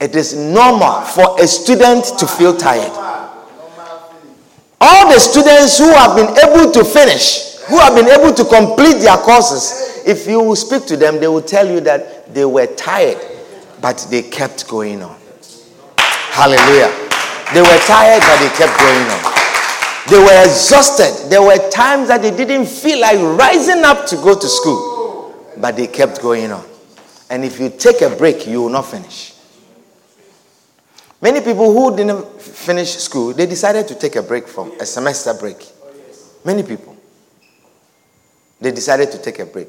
It 0.00 0.16
is 0.16 0.34
normal 0.34 1.02
for 1.02 1.40
a 1.40 1.46
student 1.46 2.04
to 2.18 2.26
feel 2.26 2.56
tired. 2.56 2.90
All 4.80 5.12
the 5.12 5.18
students 5.18 5.78
who 5.78 5.92
have 5.92 6.16
been 6.16 6.28
able 6.44 6.70
to 6.72 6.84
finish, 6.84 7.56
who 7.68 7.78
have 7.78 7.94
been 7.94 8.08
able 8.08 8.34
to 8.34 8.44
complete 8.44 8.98
their 8.98 9.16
courses, 9.16 10.02
if 10.06 10.26
you 10.26 10.54
speak 10.56 10.86
to 10.86 10.96
them, 10.96 11.20
they 11.20 11.28
will 11.28 11.40
tell 11.40 11.66
you 11.66 11.80
that 11.80 12.34
they 12.34 12.44
were 12.44 12.66
tired, 12.66 13.16
but 13.80 14.06
they 14.10 14.22
kept 14.22 14.68
going 14.68 15.02
on. 15.02 15.16
Hallelujah. 16.34 16.92
They 17.54 17.62
were 17.62 17.78
tired, 17.86 18.20
but 18.20 18.38
they 18.40 18.50
kept 18.58 18.76
going 18.80 19.06
on. 19.08 19.34
They 20.10 20.18
were 20.18 20.44
exhausted. 20.44 21.30
There 21.30 21.40
were 21.40 21.56
times 21.70 22.08
that 22.08 22.20
they 22.20 22.30
didn't 22.30 22.66
feel 22.66 23.00
like 23.00 23.18
rising 23.38 23.84
up 23.84 24.06
to 24.08 24.16
go 24.16 24.38
to 24.38 24.48
school, 24.48 24.93
but 25.64 25.76
they 25.76 25.86
kept 25.86 26.20
going 26.20 26.52
on. 26.52 26.62
And 27.30 27.42
if 27.42 27.58
you 27.58 27.70
take 27.70 28.02
a 28.02 28.10
break, 28.10 28.46
you 28.46 28.60
will 28.60 28.68
not 28.68 28.82
finish. 28.82 29.32
Many 31.22 31.40
people 31.40 31.72
who 31.72 31.96
didn't 31.96 32.38
finish 32.38 32.90
school, 32.96 33.32
they 33.32 33.46
decided 33.46 33.88
to 33.88 33.94
take 33.94 34.14
a 34.16 34.22
break 34.22 34.46
from 34.46 34.78
a 34.78 34.84
semester 34.84 35.32
break. 35.32 35.56
Many 36.44 36.64
people. 36.64 36.94
They 38.60 38.72
decided 38.72 39.10
to 39.12 39.18
take 39.22 39.38
a 39.38 39.46
break. 39.46 39.68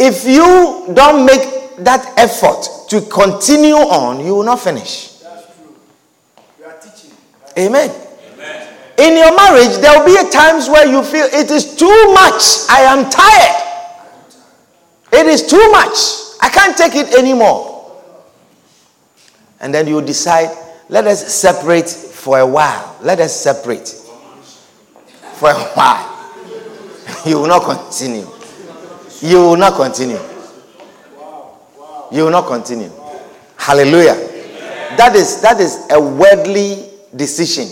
If 0.00 0.24
you 0.24 0.92
don't 0.92 1.24
make 1.24 1.76
that 1.84 2.14
effort 2.18 2.66
to 2.88 3.00
continue 3.02 3.76
on, 3.76 4.26
you 4.26 4.34
will 4.34 4.42
not 4.42 4.58
finish. 4.58 5.18
That's 5.20 5.46
true. 5.56 5.76
You 6.58 6.64
are 6.64 6.76
teaching. 6.80 7.12
Amen. 7.56 7.88
In 8.98 9.16
your 9.16 9.36
marriage, 9.36 9.78
there 9.78 9.96
will 9.96 10.06
be 10.06 10.28
times 10.32 10.68
where 10.68 10.88
you 10.88 11.04
feel 11.04 11.26
it 11.26 11.52
is 11.52 11.76
too 11.76 12.12
much. 12.14 12.66
I 12.68 12.80
am 12.80 13.08
tired. 13.08 13.67
It 15.18 15.26
is 15.26 15.42
too 15.48 15.68
much. 15.72 16.38
I 16.40 16.48
can't 16.48 16.76
take 16.76 16.94
it 16.94 17.12
anymore. 17.18 17.90
And 19.58 19.74
then 19.74 19.88
you 19.88 20.00
decide, 20.00 20.56
let 20.88 21.08
us 21.08 21.34
separate 21.34 21.88
for 21.88 22.38
a 22.38 22.46
while. 22.46 22.96
Let 23.02 23.18
us 23.18 23.34
separate 23.34 23.88
for 25.34 25.50
a 25.50 25.54
while. 25.74 26.14
You 27.26 27.40
will 27.40 27.48
not 27.48 27.64
continue. 27.64 28.26
You 29.22 29.38
will 29.38 29.56
not 29.56 29.74
continue. 29.74 30.20
You 32.12 32.24
will 32.24 32.30
not 32.30 32.46
continue. 32.46 32.90
Hallelujah. 33.56 34.14
That 34.96 35.14
is 35.16 35.40
that 35.40 35.58
is 35.58 35.84
a 35.90 36.00
worldly 36.00 36.88
decision. 37.16 37.66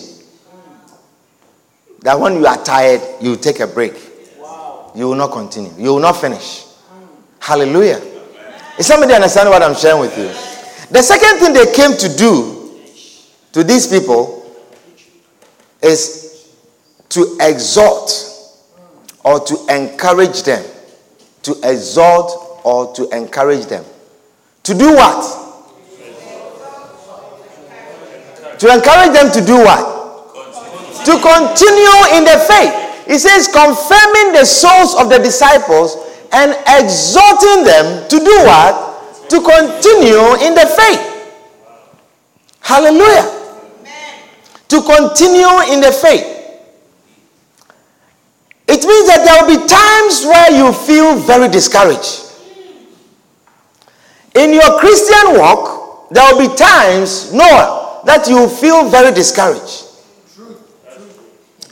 That 2.01 2.19
when 2.19 2.35
you 2.35 2.47
are 2.47 2.63
tired, 2.65 3.03
you 3.21 3.37
take 3.37 3.61
a 3.61 3.67
break. 3.69 3.95
You 4.97 5.09
will 5.09 5.15
not 5.15 5.31
continue. 5.33 5.73
You 5.79 5.95
will 5.95 6.01
not 6.01 6.17
finish. 6.17 6.65
Hallelujah. 7.47 8.03
Is 8.77 8.89
somebody 8.89 9.15
understand 9.15 9.49
what 9.49 9.63
I'm 9.63 9.77
sharing 9.77 10.01
with 10.01 10.19
you? 10.19 10.27
The 10.91 11.01
second 11.01 11.39
thing 11.39 11.53
they 11.53 11.73
came 11.73 11.97
to 11.97 12.17
do 12.17 12.75
to 13.53 13.63
these 13.63 13.87
people 13.87 14.53
is 15.81 16.51
to 17.11 17.39
exhort 17.41 18.11
or 19.25 19.39
to 19.47 19.55
encourage 19.71 20.43
them. 20.43 20.65
To 21.43 21.55
exhort 21.63 22.33
or 22.65 22.93
to 22.95 23.09
encourage 23.17 23.67
them. 23.67 23.85
To 24.65 24.75
do 24.75 24.97
what? 24.97 25.23
To 28.59 28.75
encourage 28.75 29.13
them 29.15 29.31
to 29.31 29.47
do 29.47 29.55
what? 29.59 30.35
To 31.05 31.13
continue 31.13 32.17
in 32.19 32.25
the 32.25 32.45
faith. 32.49 33.07
He 33.07 33.19
says, 33.19 33.47
confirming 33.47 34.33
the 34.33 34.45
souls 34.45 34.97
of 34.97 35.09
the 35.09 35.19
disciples 35.19 35.95
and 36.37 36.53
exhorting 36.69 37.65
them 37.65 38.07
to 38.11 38.19
do 38.19 38.37
what? 38.45 39.31
To 39.31 39.41
continue 39.41 40.47
in 40.47 40.55
the 40.55 40.67
faith. 40.77 41.03
Hallelujah. 42.61 43.33
To 44.69 44.83
continue 44.83 45.73
in 45.73 45.81
the 45.81 45.93
faith. 45.93 46.27
It 48.69 48.85
means 48.85 49.07
that 49.07 49.25
there 49.25 49.47
will 49.47 49.57
be 49.57 49.67
times 49.67 50.25
where 50.27 50.53
you 50.53 50.73
feel 50.73 51.17
very 51.21 51.49
discouraged. 51.49 52.25
In 54.35 54.53
your 54.53 54.79
Christian 54.79 55.39
walk, 55.39 56.11
there 56.11 56.35
will 56.35 56.49
be 56.49 56.55
times, 56.55 57.33
Noah, 57.33 58.03
that 58.05 58.29
you 58.29 58.47
feel 58.49 58.91
very 58.91 59.15
discouraged. 59.15 59.85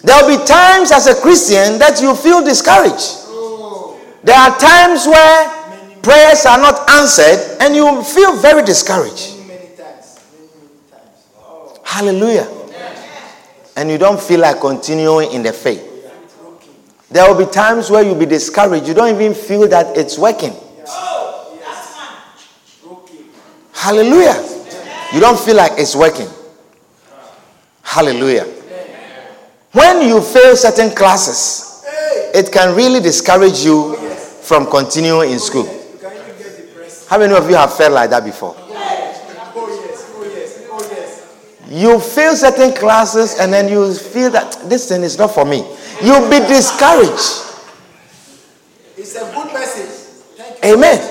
There 0.02 0.22
will 0.22 0.38
be 0.38 0.44
times 0.46 0.90
as 0.90 1.06
a 1.06 1.20
Christian 1.20 1.78
that 1.78 2.00
you 2.00 2.14
feel 2.14 2.42
discouraged. 2.42 3.23
There 4.24 4.36
are 4.36 4.58
times 4.58 5.06
where 5.06 5.50
prayers 6.02 6.46
are 6.46 6.56
not 6.58 6.88
answered 6.90 7.58
and 7.60 7.76
you 7.76 8.02
feel 8.02 8.36
very 8.36 8.64
discouraged. 8.64 9.36
Hallelujah. 11.84 12.48
And 13.76 13.90
you 13.90 13.98
don't 13.98 14.20
feel 14.20 14.40
like 14.40 14.60
continuing 14.60 15.30
in 15.32 15.42
the 15.42 15.52
faith. 15.52 15.90
There 17.10 17.28
will 17.32 17.46
be 17.46 17.50
times 17.52 17.90
where 17.90 18.02
you'll 18.02 18.18
be 18.18 18.26
discouraged. 18.26 18.88
You 18.88 18.94
don't 18.94 19.14
even 19.14 19.34
feel 19.34 19.68
that 19.68 19.96
it's 19.96 20.18
working. 20.18 20.54
Hallelujah. 23.72 24.42
You 25.12 25.20
don't 25.20 25.38
feel 25.38 25.56
like 25.56 25.72
it's 25.76 25.94
working. 25.94 26.28
Hallelujah. 27.82 28.44
When 29.72 30.08
you 30.08 30.22
fail 30.22 30.56
certain 30.56 30.96
classes, 30.96 31.84
it 32.34 32.50
can 32.50 32.74
really 32.74 33.00
discourage 33.00 33.58
you 33.60 34.03
from 34.44 34.66
continuing 34.70 35.30
in 35.32 35.38
school. 35.38 35.64
You 35.64 35.98
can 35.98 36.12
even 36.12 36.36
get 36.38 36.56
depressed. 36.56 37.08
How 37.08 37.18
many 37.18 37.34
of 37.34 37.48
you 37.48 37.56
have 37.56 37.74
felt 37.74 37.92
like 37.92 38.10
that 38.10 38.22
before? 38.24 38.54
Oh 38.56 38.68
yes. 38.68 40.12
Oh 40.14 40.22
yes. 40.22 40.66
Oh 40.70 40.78
yes. 40.92 41.70
You 41.70 41.98
fail 41.98 42.36
certain 42.36 42.74
classes 42.74 43.38
and 43.40 43.50
then 43.52 43.68
you 43.68 43.92
feel 43.94 44.30
that 44.30 44.52
this 44.68 44.88
thing 44.88 45.02
is 45.02 45.16
not 45.18 45.30
for 45.32 45.44
me. 45.46 45.64
You'll 46.02 46.28
be 46.28 46.40
discouraged. 46.40 47.40
It's 48.96 49.16
a 49.16 49.32
good 49.34 49.52
message. 49.54 50.36
Thank 50.36 50.64
you. 50.64 50.74
Amen. 50.76 51.10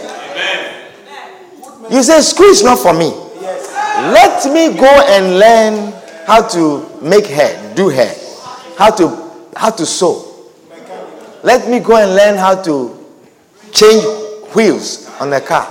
You 1.92 2.02
say, 2.02 2.22
school 2.22 2.46
is 2.48 2.64
not 2.64 2.80
for 2.80 2.94
me. 2.94 3.10
Yes. 3.42 3.70
Let 4.14 4.54
me 4.54 4.78
go 4.80 4.88
and 4.88 5.38
learn 5.40 5.94
how 6.26 6.48
to 6.50 6.88
make 7.02 7.26
hair, 7.26 7.76
do 7.76 7.90
hair, 7.90 8.16
how 8.78 8.92
to 8.92 9.32
how 9.56 9.70
to 9.72 9.86
sew. 9.86 10.30
Let 11.44 11.68
me 11.70 11.80
go 11.80 11.98
and 11.98 12.16
learn 12.16 12.38
how 12.38 12.62
to 12.64 13.03
change 13.74 14.04
wheels 14.56 15.10
on 15.20 15.34
a 15.34 15.42
car. 15.42 15.68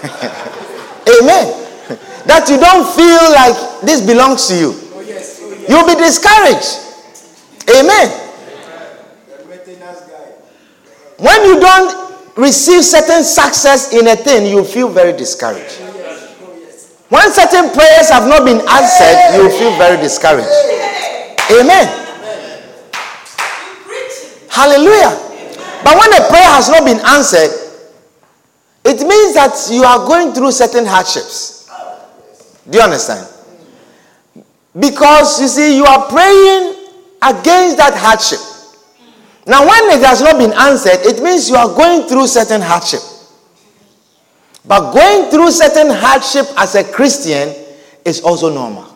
Amen. 1.20 1.56
That 2.26 2.46
you 2.48 2.58
don't 2.58 2.86
feel 2.94 3.32
like 3.32 3.80
this 3.82 4.04
belongs 4.04 4.48
to 4.48 4.54
you. 4.54 4.72
You'll 5.68 5.86
be 5.86 5.94
discouraged. 5.94 6.78
Amen. 7.68 8.08
When 11.18 11.44
you 11.44 11.60
don't 11.60 12.36
receive 12.36 12.82
certain 12.84 13.22
success 13.24 13.92
in 13.92 14.08
a 14.08 14.16
thing, 14.16 14.46
you 14.46 14.64
feel 14.64 14.88
very 14.88 15.12
discouraged. 15.16 15.76
When 17.10 17.30
certain 17.32 17.70
prayers 17.74 18.08
have 18.10 18.26
not 18.28 18.44
been 18.44 18.60
answered, 18.66 19.36
you 19.36 19.50
feel 19.58 19.76
very 19.76 20.00
discouraged. 20.00 20.48
Amen. 21.50 21.99
Hallelujah. 24.50 25.14
But 25.84 25.96
when 25.96 26.12
a 26.12 26.28
prayer 26.28 26.50
has 26.58 26.68
not 26.68 26.84
been 26.84 27.00
answered, 27.06 27.54
it 28.84 29.00
means 29.06 29.34
that 29.34 29.54
you 29.70 29.84
are 29.84 30.06
going 30.06 30.32
through 30.34 30.50
certain 30.52 30.84
hardships. 30.84 31.70
Do 32.68 32.78
you 32.78 32.84
understand? 32.84 33.26
Because 34.78 35.40
you 35.40 35.48
see, 35.48 35.76
you 35.76 35.84
are 35.84 36.08
praying 36.08 36.74
against 37.22 37.76
that 37.78 37.94
hardship. 37.94 38.40
Now, 39.46 39.66
when 39.66 39.98
it 39.98 40.04
has 40.04 40.20
not 40.20 40.36
been 40.38 40.52
answered, 40.52 41.00
it 41.06 41.22
means 41.22 41.48
you 41.48 41.56
are 41.56 41.68
going 41.74 42.08
through 42.08 42.26
certain 42.26 42.60
hardship. 42.60 43.00
But 44.66 44.92
going 44.92 45.30
through 45.30 45.50
certain 45.52 45.90
hardship 45.90 46.46
as 46.56 46.74
a 46.74 46.84
Christian 46.84 47.54
is 48.04 48.20
also 48.20 48.52
normal. 48.52 48.86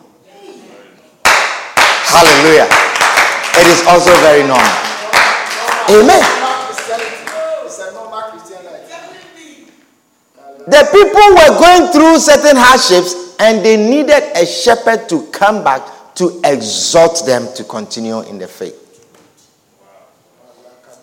Hallelujah. 1.23 2.67
It 3.57 3.67
is 3.67 3.85
also 3.87 4.11
very 4.21 4.47
normal. 4.47 4.84
Amen. 5.89 6.21
The 10.67 10.81
people 10.91 11.27
were 11.35 11.59
going 11.59 11.91
through 11.91 12.17
certain 12.19 12.55
hardships 12.57 13.35
and 13.39 13.63
they 13.63 13.77
needed 13.77 14.23
a 14.35 14.45
shepherd 14.45 15.07
to 15.09 15.27
come 15.31 15.63
back 15.63 16.15
to 16.15 16.41
exhort 16.43 17.23
them 17.25 17.47
to 17.55 17.63
continue 17.63 18.21
in 18.21 18.39
the 18.39 18.47
faith. 18.47 18.81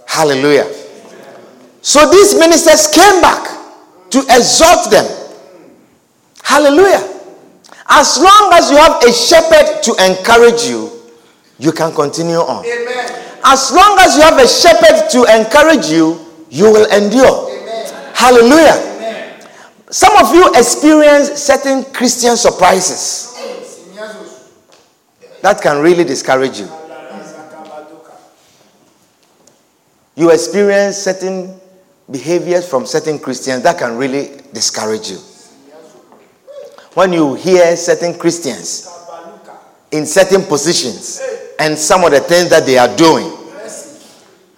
Hallelujah. 0.07 0.66
So 1.81 2.11
these 2.11 2.35
ministers 2.38 2.88
came 2.88 3.21
back 3.21 3.49
to 4.11 4.18
exhort 4.31 4.90
them. 4.90 5.07
Hallelujah. 6.42 7.09
As 7.88 8.18
long 8.21 8.51
as 8.55 8.71
you 8.71 8.77
have 8.79 9.03
a 9.05 9.12
shepherd 9.12 9.83
to 9.85 9.92
encourage 10.05 10.64
you, 10.64 10.90
you 11.59 11.71
can 11.73 11.95
continue 11.95 12.37
on. 12.37 12.64
Amen. 12.66 13.22
As 13.44 13.72
long 13.72 13.98
as 14.00 14.16
you 14.16 14.22
have 14.22 14.38
a 14.38 14.46
shepherd 14.46 15.11
to 15.11 15.24
encourage 15.37 15.87
you, 15.90 16.20
you 16.48 16.64
will 16.64 16.87
endure. 16.92 17.50
Amen. 17.50 18.14
Hallelujah. 18.14 18.78
Amen. 18.96 19.46
Some 19.90 20.16
of 20.16 20.35
you 20.35 20.48
experience 20.55 21.31
certain 21.42 21.85
Christian 21.92 22.37
surprises 22.37 23.31
that 25.40 25.61
can 25.61 25.78
really 25.83 26.05
discourage 26.05 26.61
you. 26.61 26.68
You 30.14 30.31
experience 30.31 30.98
certain 30.98 31.59
behaviors 32.11 32.68
from 32.68 32.87
certain 32.87 33.18
Christians 33.18 33.62
that 33.62 33.78
can 33.78 33.96
really 33.96 34.40
discourage 34.52 35.11
you. 35.11 35.18
When 36.94 37.12
you 37.12 37.35
hear 37.35 37.74
certain 37.76 38.18
Christians 38.18 38.88
in 39.90 40.07
certain 40.07 40.42
positions 40.42 41.20
and 41.62 41.79
some 41.79 42.03
of 42.03 42.11
the 42.11 42.18
things 42.18 42.51
that 42.51 42.66
they 42.66 42.77
are 42.77 42.94
doing, 42.96 43.33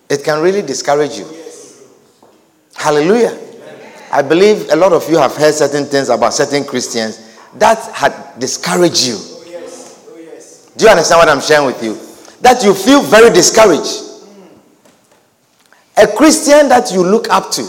it 0.09 0.25
can 0.25 0.41
really 0.41 0.63
discourage 0.63 1.19
you. 1.19 1.27
Hallelujah. 2.75 3.39
I 4.11 4.23
believe 4.23 4.71
a 4.71 4.77
lot 4.77 4.95
of 4.95 5.07
you 5.11 5.19
have 5.19 5.37
heard 5.37 5.53
certain 5.53 5.85
things 5.85 6.09
about 6.09 6.33
certain 6.33 6.65
Christians 6.65 7.37
that 7.57 7.79
had 7.93 8.39
discouraged 8.39 9.07
you. 9.07 9.19
Do 10.79 10.87
you 10.87 10.91
understand 10.91 11.19
what 11.19 11.29
I'm 11.29 11.43
sharing 11.43 11.67
with 11.67 11.83
you? 11.83 11.95
That 12.41 12.65
you 12.65 12.73
feel 12.73 13.03
very 13.03 13.29
discouraged. 13.31 14.03
A 15.99 16.07
Christian 16.07 16.71
that 16.71 16.91
you 16.91 17.05
look 17.05 17.29
up 17.29 17.51
to, 17.53 17.69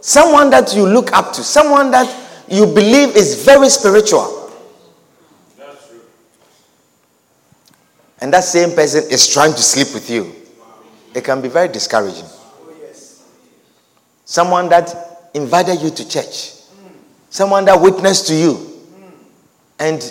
someone 0.00 0.50
that 0.50 0.72
you 0.72 0.86
look 0.86 1.12
up 1.12 1.32
to, 1.32 1.42
someone 1.42 1.90
that 1.90 2.06
you 2.48 2.64
believe 2.64 3.16
is 3.16 3.44
very 3.44 3.68
spiritual. 3.68 4.45
And 8.20 8.32
that 8.32 8.44
same 8.44 8.70
person 8.74 9.04
is 9.10 9.28
trying 9.32 9.52
to 9.52 9.62
sleep 9.62 9.92
with 9.92 10.08
you. 10.10 10.34
It 11.14 11.24
can 11.24 11.42
be 11.42 11.48
very 11.48 11.68
discouraging. 11.68 12.24
Someone 14.24 14.68
that 14.70 15.30
invited 15.34 15.80
you 15.82 15.90
to 15.90 16.08
church, 16.08 16.52
someone 17.30 17.64
that 17.66 17.80
witnessed 17.80 18.26
to 18.28 18.34
you, 18.34 18.82
and 19.78 20.02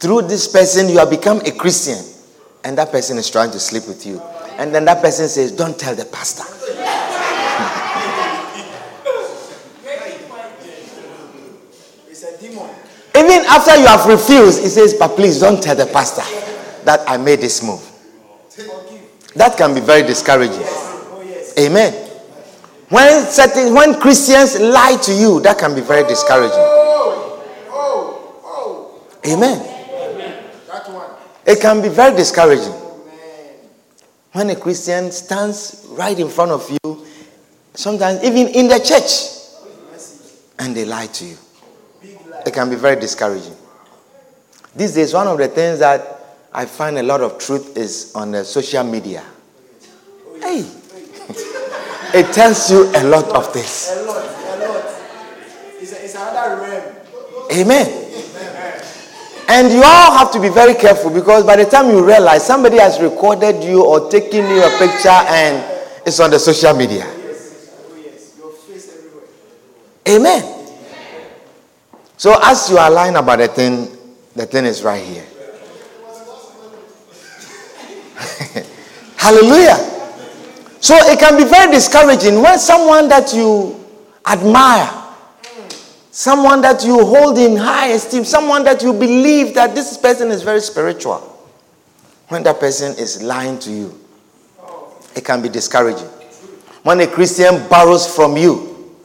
through 0.00 0.22
this 0.22 0.48
person 0.48 0.88
you 0.88 0.98
have 0.98 1.10
become 1.10 1.40
a 1.46 1.52
Christian, 1.52 1.98
and 2.64 2.76
that 2.78 2.90
person 2.90 3.18
is 3.18 3.30
trying 3.30 3.50
to 3.52 3.60
sleep 3.60 3.86
with 3.86 4.06
you. 4.06 4.20
And 4.58 4.74
then 4.74 4.84
that 4.86 5.02
person 5.02 5.28
says, 5.28 5.52
Don't 5.52 5.78
tell 5.78 5.94
the 5.94 6.04
pastor. 6.06 6.44
It's 12.10 12.22
a 12.24 12.38
demon. 12.40 12.70
Even 13.14 13.46
after 13.46 13.76
you 13.76 13.86
have 13.86 14.06
refused, 14.06 14.62
he 14.62 14.68
says, 14.68 14.94
But 14.94 15.14
please 15.16 15.38
don't 15.40 15.62
tell 15.62 15.76
the 15.76 15.86
pastor 15.86 16.22
that 16.84 17.08
I 17.08 17.16
made 17.16 17.40
this 17.40 17.62
move. 17.62 17.82
That 19.34 19.56
can 19.56 19.74
be 19.74 19.80
very 19.80 20.02
discouraging. 20.02 20.66
Amen. 21.58 21.92
When 22.88 23.24
certain 23.24 23.74
when 23.74 23.98
Christians 23.98 24.60
lie 24.60 24.98
to 25.02 25.12
you, 25.12 25.40
that 25.40 25.58
can 25.58 25.74
be 25.74 25.80
very 25.80 26.06
discouraging. 26.06 26.58
Amen. 29.26 29.68
It 31.46 31.60
can 31.60 31.80
be 31.80 31.88
very 31.88 32.14
discouraging. 32.16 32.74
When 34.32 34.50
a 34.50 34.56
Christian 34.56 35.10
stands 35.10 35.86
right 35.90 36.18
in 36.18 36.28
front 36.28 36.50
of 36.50 36.68
you, 36.70 37.06
sometimes 37.74 38.22
even 38.24 38.48
in 38.48 38.68
the 38.68 38.78
church, 38.78 39.38
and 40.58 40.76
they 40.76 40.84
lie 40.84 41.06
to 41.06 41.24
you. 41.24 41.36
It 42.46 42.52
can 42.52 42.70
be 42.70 42.76
very 42.76 43.00
discouraging. 43.00 43.56
These 44.74 44.94
days, 44.94 45.14
one 45.14 45.26
of 45.26 45.38
the 45.38 45.48
things 45.48 45.78
that 45.80 46.21
I 46.54 46.66
find 46.66 46.98
a 46.98 47.02
lot 47.02 47.22
of 47.22 47.38
truth 47.38 47.76
is 47.76 48.12
on 48.14 48.32
the 48.32 48.44
social 48.44 48.84
media. 48.84 49.24
Hey, 50.40 50.60
it 52.14 52.32
tells 52.34 52.70
you 52.70 52.90
a 52.94 53.04
lot 53.04 53.24
of 53.30 53.52
things. 53.52 53.90
A 53.92 54.02
lot, 54.02 54.16
a 54.16 54.68
lot. 54.68 54.84
It's, 55.80 55.92
it's 55.92 56.14
another 56.14 56.60
realm. 56.60 56.94
Amen. 57.52 57.98
And 59.48 59.72
you 59.72 59.82
all 59.84 60.16
have 60.16 60.30
to 60.32 60.40
be 60.40 60.48
very 60.48 60.74
careful 60.74 61.10
because 61.10 61.44
by 61.44 61.56
the 61.56 61.64
time 61.64 61.90
you 61.90 62.04
realize 62.04 62.46
somebody 62.46 62.78
has 62.78 63.00
recorded 63.00 63.62
you 63.62 63.84
or 63.84 64.08
taken 64.10 64.48
you 64.48 64.62
a 64.62 64.78
picture 64.78 65.08
and 65.08 65.62
it's 66.06 66.20
on 66.20 66.30
the 66.30 66.38
social 66.38 66.74
media. 66.74 67.04
Oh, 67.06 67.96
yes. 68.02 68.36
Your 68.38 68.52
face 68.52 68.96
everywhere. 68.96 69.28
Amen. 70.08 70.68
So 72.16 72.38
as 72.42 72.70
you 72.70 72.78
are 72.78 72.90
lying 72.90 73.16
about 73.16 73.38
the 73.40 73.48
thing, 73.48 73.88
the 74.34 74.46
thing 74.46 74.64
is 74.64 74.82
right 74.82 75.02
here. 75.04 75.26
Hallelujah. 79.16 79.76
So 80.80 80.96
it 80.96 81.18
can 81.18 81.36
be 81.36 81.44
very 81.44 81.70
discouraging 81.70 82.42
when 82.42 82.58
someone 82.58 83.08
that 83.08 83.32
you 83.32 83.78
admire, 84.26 84.90
someone 86.10 86.60
that 86.62 86.84
you 86.84 87.04
hold 87.04 87.38
in 87.38 87.56
high 87.56 87.88
esteem, 87.88 88.24
someone 88.24 88.64
that 88.64 88.82
you 88.82 88.92
believe 88.92 89.54
that 89.54 89.74
this 89.74 89.96
person 89.96 90.30
is 90.30 90.42
very 90.42 90.60
spiritual, 90.60 91.18
when 92.28 92.42
that 92.42 92.58
person 92.58 92.92
is 92.98 93.22
lying 93.22 93.58
to 93.60 93.70
you, 93.70 94.00
it 95.14 95.24
can 95.24 95.40
be 95.40 95.48
discouraging. 95.48 96.08
When 96.82 97.00
a 97.00 97.06
Christian 97.06 97.68
borrows 97.68 98.12
from 98.12 98.36
you 98.36 98.96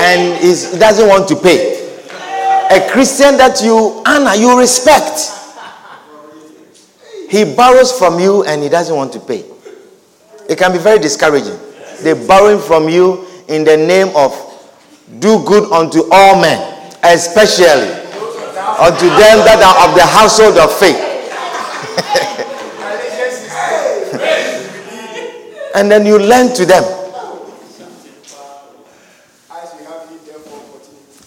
and 0.00 0.42
is, 0.42 0.72
doesn't 0.78 1.06
want 1.06 1.28
to 1.28 1.36
pay, 1.36 1.76
a 2.70 2.90
Christian 2.90 3.36
that 3.36 3.60
you 3.62 4.02
honor, 4.06 4.34
you 4.34 4.58
respect, 4.58 5.32
he 7.28 7.44
borrows 7.56 7.92
from 7.92 8.20
you 8.20 8.44
and 8.44 8.62
he 8.62 8.68
doesn't 8.68 8.94
want 8.94 9.12
to 9.14 9.20
pay. 9.20 9.44
It 10.48 10.58
can 10.58 10.72
be 10.72 10.78
very 10.78 10.98
discouraging. 10.98 11.58
They're 12.02 12.26
borrowing 12.26 12.60
from 12.60 12.88
you 12.88 13.26
in 13.48 13.64
the 13.64 13.76
name 13.76 14.08
of 14.14 14.32
do 15.18 15.42
good 15.44 15.70
unto 15.72 16.04
all 16.10 16.40
men, 16.40 16.60
especially 17.02 17.90
unto 18.78 19.06
them 19.06 19.44
that 19.46 19.62
are 19.62 19.88
of 19.88 19.94
the 19.94 20.04
household 20.06 20.56
of 20.58 20.72
faith. 20.78 20.96
and 25.74 25.90
then 25.90 26.04
you 26.06 26.18
lend 26.18 26.54
to 26.56 26.66
them, 26.66 26.84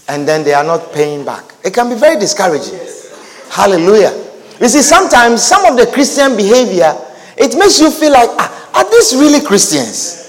and 0.08 0.28
then 0.28 0.43
they 0.43 0.54
are 0.54 0.64
not 0.64 0.91
paying 0.93 1.26
back. 1.26 1.56
It 1.64 1.74
can 1.74 1.89
be 1.89 1.95
very 1.95 2.20
discouraging. 2.20 2.80
Hallelujah. 3.50 4.29
You 4.60 4.68
see, 4.68 4.82
sometimes 4.82 5.41
some 5.41 5.66
of 5.66 5.78
the 5.78 5.88
Christian 5.91 6.36
behavior, 6.36 6.93
it 7.38 7.57
makes 7.57 7.80
you 7.80 7.89
feel 7.91 8.12
like, 8.12 8.30
ah, 8.34 8.72
are 8.76 8.89
these 8.91 9.16
really 9.16 9.45
Christians? 9.45 10.20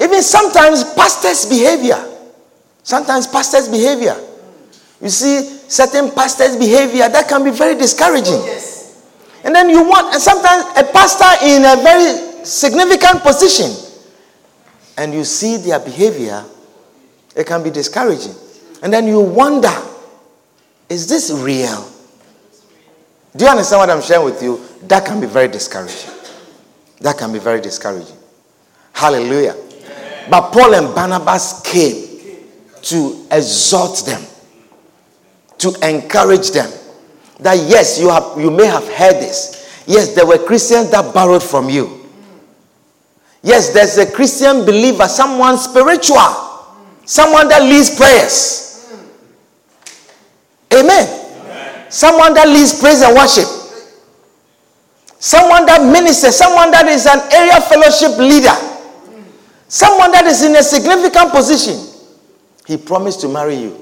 Even 0.00 0.22
sometimes 0.22 0.82
pastors' 0.94 1.46
behavior. 1.46 1.98
Sometimes 2.82 3.26
pastors' 3.26 3.68
behavior. 3.68 4.16
You 5.00 5.08
see, 5.08 5.42
certain 5.68 6.10
pastors' 6.10 6.56
behavior 6.56 7.08
that 7.08 7.28
can 7.28 7.44
be 7.44 7.50
very 7.50 7.76
discouraging. 7.76 8.42
Yes. 8.44 9.06
And 9.44 9.54
then 9.54 9.70
you 9.70 9.82
want, 9.82 10.12
and 10.12 10.20
sometimes 10.20 10.64
a 10.76 10.84
pastor 10.92 11.46
in 11.46 11.64
a 11.64 11.82
very 11.82 12.44
significant 12.44 13.22
position, 13.22 13.70
and 14.98 15.14
you 15.14 15.24
see 15.24 15.56
their 15.56 15.78
behavior, 15.78 16.44
it 17.36 17.46
can 17.46 17.62
be 17.62 17.70
discouraging. 17.70 18.34
And 18.82 18.92
then 18.92 19.06
you 19.06 19.20
wonder, 19.20 19.72
is 20.88 21.08
this 21.08 21.30
real? 21.30 21.88
Do 23.36 23.44
you 23.44 23.50
understand 23.50 23.80
what 23.80 23.90
I'm 23.90 24.02
sharing 24.02 24.24
with 24.24 24.42
you? 24.42 24.60
That 24.88 25.04
can 25.04 25.20
be 25.20 25.26
very 25.26 25.48
discouraging. 25.48 26.10
That 27.00 27.16
can 27.16 27.32
be 27.32 27.38
very 27.38 27.60
discouraging. 27.60 28.16
Hallelujah. 28.92 29.56
But 30.28 30.50
Paul 30.52 30.74
and 30.74 30.94
Barnabas 30.94 31.62
came 31.64 32.46
to 32.82 33.26
exhort 33.30 34.04
them, 34.04 34.22
to 35.58 35.68
encourage 35.88 36.50
them 36.50 36.70
that 37.40 37.54
yes, 37.68 38.00
you, 38.00 38.10
have, 38.10 38.38
you 38.38 38.50
may 38.50 38.66
have 38.66 38.86
heard 38.88 39.14
this. 39.14 39.84
Yes, 39.86 40.14
there 40.14 40.26
were 40.26 40.38
Christians 40.38 40.90
that 40.90 41.14
borrowed 41.14 41.42
from 41.42 41.70
you. 41.70 42.08
Yes, 43.42 43.72
there's 43.72 43.96
a 43.96 44.10
Christian 44.10 44.66
believer, 44.66 45.08
someone 45.08 45.56
spiritual, 45.56 46.18
someone 47.06 47.48
that 47.48 47.62
leads 47.62 47.96
prayers. 47.96 48.92
Amen. 50.74 51.19
Someone 51.90 52.34
that 52.34 52.48
leads 52.48 52.78
praise 52.80 53.02
and 53.02 53.14
worship. 53.14 53.46
Someone 55.18 55.66
that 55.66 55.82
ministers, 55.82 56.36
someone 56.36 56.70
that 56.70 56.86
is 56.86 57.04
an 57.04 57.20
area 57.32 57.60
fellowship 57.60 58.16
leader. 58.16 58.54
Someone 59.68 60.10
that 60.12 60.24
is 60.26 60.42
in 60.42 60.56
a 60.56 60.62
significant 60.62 61.30
position. 61.30 61.76
He 62.66 62.76
promised 62.76 63.20
to 63.20 63.28
marry 63.28 63.56
you. 63.56 63.76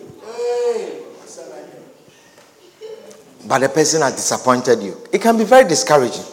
But 3.47 3.61
the 3.61 3.69
person 3.69 4.03
has 4.03 4.15
disappointed 4.15 4.83
you. 4.83 4.97
It 5.13 5.23
can 5.23 5.39
be 5.39 5.45
very 5.45 5.69
discouraging. 5.69 6.25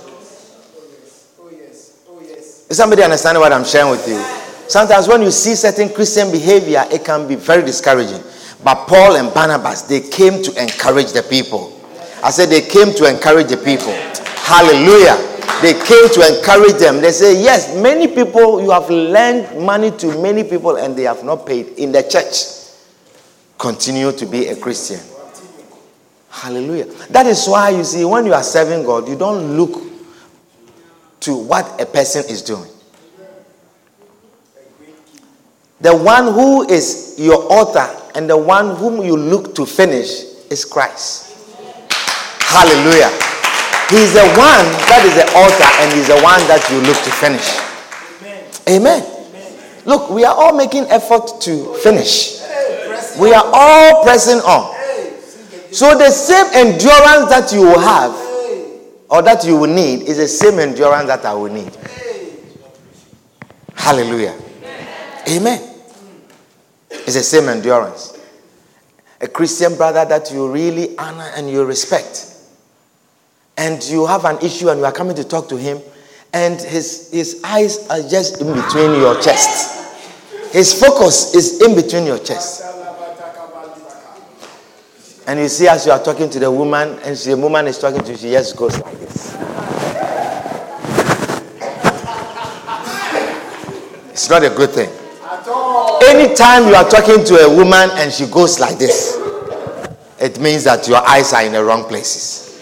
Is 2.68 2.78
somebody 2.78 3.04
understanding 3.04 3.42
what 3.42 3.54
I'm 3.54 3.64
sharing 3.64 3.92
with 3.92 4.08
you? 4.08 4.22
Sometimes 4.68 5.08
when 5.08 5.22
you 5.22 5.32
see 5.32 5.56
certain 5.56 5.90
Christian 5.94 6.32
behavior, 6.32 6.84
it 6.92 7.06
can 7.06 7.28
be 7.28 7.36
very 7.36 7.64
discouraging. 7.64 8.22
But 8.66 8.88
Paul 8.88 9.16
and 9.18 9.32
Barnabas, 9.32 9.84
they 9.84 10.01
came 10.01 10.41
to 10.41 10.51
encourage 10.59 11.11
the 11.13 11.22
people. 11.22 11.80
I 12.24 12.32
said 12.32 12.49
they 12.49 12.61
came 12.61 12.95
to 12.95 13.07
encourage 13.07 13.49
the 13.49 13.57
people. 13.57 13.93
Hallelujah. 14.41 15.16
They 15.61 15.74
came 15.74 16.09
to 16.09 16.36
encourage 16.36 16.80
them. 16.80 16.99
They 16.99 17.11
say, 17.11 17.43
Yes, 17.43 17.78
many 17.80 18.07
people, 18.07 18.63
you 18.63 18.72
have 18.72 18.89
lent 18.89 19.61
money 19.61 19.91
to 19.91 20.20
many 20.20 20.43
people 20.43 20.78
and 20.78 20.95
they 20.97 21.03
have 21.03 21.24
not 21.24 21.45
paid 21.45 21.78
in 21.78 21.91
the 21.91 22.01
church. 22.01 22.74
Continue 23.59 24.11
to 24.13 24.26
be 24.26 24.47
a 24.47 24.55
Christian. 24.55 24.99
Hallelujah. 26.32 26.86
That 27.11 27.28
is 27.28 27.45
why 27.45 27.70
you 27.70 27.84
see, 27.84 28.03
when 28.03 28.26
you 28.26 28.34
are 28.34 28.41
serving 28.41 28.84
God, 28.84 29.07
you 29.07 29.16
don't 29.16 29.55
look 29.55 29.80
to 31.20 31.36
what 31.36 31.80
a 31.80 31.86
person 31.86 32.24
is 32.30 32.41
doing. 32.41 32.72
The 35.82 35.95
one 35.95 36.34
who 36.34 36.68
is 36.68 37.13
your 37.20 37.43
author 37.53 38.01
and 38.16 38.30
the 38.30 38.38
one 38.38 38.76
whom 38.78 39.03
you 39.03 39.18
look 39.18 39.53
to 39.55 39.66
finish 39.66 40.24
is 40.49 40.63
Christ. 40.63 41.36
Hallelujah. 42.41 43.11
He's 43.89 44.13
the 44.13 44.26
one 44.39 44.66
that 44.89 45.03
is 45.05 45.13
the 45.13 45.28
author 45.38 45.70
and 45.84 45.93
he's 45.93 46.07
the 46.07 46.20
one 46.24 46.39
that 46.47 46.63
you 46.72 46.80
look 46.82 46.97
to 47.03 47.11
finish. 47.11 47.45
Amen. 48.68 49.03
Look, 49.86 50.09
we 50.09 50.24
are 50.26 50.34
all 50.34 50.55
making 50.55 50.86
effort 50.86 51.41
to 51.41 51.76
finish. 51.76 52.41
We 53.20 53.34
are 53.34 53.43
all 53.53 54.03
pressing 54.03 54.39
on. 54.39 54.74
So 55.72 55.97
the 55.97 56.09
same 56.09 56.45
endurance 56.53 57.30
that 57.30 57.51
you 57.53 57.61
will 57.61 57.80
have 57.80 58.11
or 59.09 59.22
that 59.22 59.43
you 59.45 59.57
will 59.57 59.74
need 59.74 60.03
is 60.03 60.18
the 60.18 60.28
same 60.28 60.59
endurance 60.59 61.07
that 61.07 61.26
I 61.26 61.34
will 61.34 61.51
need. 61.51 61.76
Hallelujah. 63.76 64.36
Amen. 65.30 65.75
It's 67.06 67.14
the 67.14 67.24
same 67.24 67.50
endurance. 67.50 68.18
A 69.22 69.28
Christian 69.28 69.76
brother 69.76 70.06
that 70.06 70.32
you 70.32 70.52
really 70.52 70.98
honor 70.98 71.30
and 71.36 71.50
you 71.50 71.66
respect. 71.66 72.34
And 73.58 73.82
you 73.84 74.06
have 74.06 74.26
an 74.26 74.38
issue 74.39 74.70
and 74.70 74.80
you 74.80 74.86
are 74.86 74.91
coming 74.91 75.16
to 75.16 75.24
talk 75.24 75.48
to 75.50 75.58
him, 75.58 75.80
and 76.34 76.60
his, 76.60 77.10
his 77.12 77.41
eyes 77.43 77.88
are 77.89 78.02
just 78.02 78.41
in 78.41 78.54
between 78.54 79.00
your 79.00 79.20
chest. 79.22 79.72
His 80.52 80.78
focus 80.78 81.34
is 81.34 81.62
in 81.62 81.76
between 81.76 82.06
your 82.06 82.20
chest. 82.20 82.64
And 85.28 85.39
you 85.39 85.48
see, 85.48 85.68
as 85.68 85.86
you 85.86 85.91
are 85.91 86.04
talking 86.04 86.30
to 86.30 86.39
the 86.39 86.52
woman, 86.52 87.00
and 87.04 87.16
the 87.16 87.36
woman 87.38 87.68
is 87.68 87.80
talking 87.80 88.04
to 88.04 88.12
you, 88.12 88.18
she 88.18 88.32
just 88.32 88.56
goes 88.56 88.80
like 88.80 89.00
this. 89.00 89.34
It's 94.12 94.30
not 94.30 94.43
a 94.43 94.50
good 94.50 94.70
thing. 94.70 94.89
Anytime 95.26 96.68
you 96.68 96.76
are 96.76 96.88
talking 96.88 97.26
to 97.26 97.36
a 97.38 97.50
woman 97.50 97.90
and 97.94 98.14
she 98.14 98.28
goes 98.28 98.60
like 98.60 98.78
this, 98.78 99.18
it 100.20 100.40
means 100.40 100.64
that 100.66 100.88
your 100.88 100.98
eyes 101.08 101.34
are 101.34 101.44
in 101.44 101.54
the 101.54 101.64
wrong 101.64 101.84
places. 101.86 102.62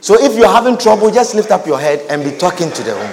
So 0.00 0.14
if 0.22 0.36
you're 0.36 0.46
having 0.46 0.78
trouble, 0.78 1.10
just 1.10 1.34
lift 1.34 1.50
up 1.50 1.66
your 1.66 1.80
head 1.80 2.06
and 2.08 2.22
be 2.22 2.36
talking 2.38 2.70
to 2.70 2.82
the 2.82 2.94
woman. 2.94 3.12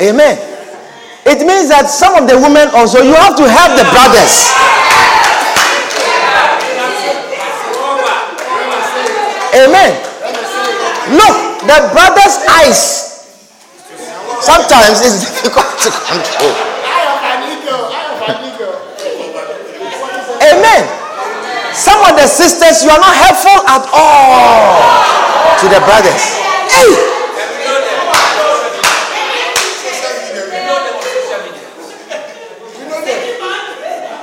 Amen. 0.00 0.36
It 1.24 1.40
means 1.46 1.70
that 1.70 1.88
some 1.88 2.14
of 2.22 2.28
the 2.28 2.36
women 2.36 2.68
also, 2.76 3.00
you 3.00 3.14
have 3.14 3.36
to 3.36 3.48
help 3.48 3.72
the 3.80 3.88
brothers. 3.96 4.52
Amen. 9.56 9.92
Look, 11.16 11.36
the 11.64 11.78
brother's 11.96 12.36
eyes 12.48 13.03
sometimes 14.44 15.00
it's 15.00 15.24
difficult 15.24 15.72
to 15.80 15.88
control. 16.04 16.52
Amen. 20.44 20.84
Some 21.72 22.00
of 22.04 22.14
the 22.20 22.28
sisters, 22.28 22.84
you 22.84 22.90
are 22.90 23.00
not 23.00 23.16
helpful 23.16 23.58
at 23.64 23.84
all 23.88 25.56
to 25.58 25.66
the 25.72 25.80
brothers. 25.88 26.22
Hey! 26.68 26.92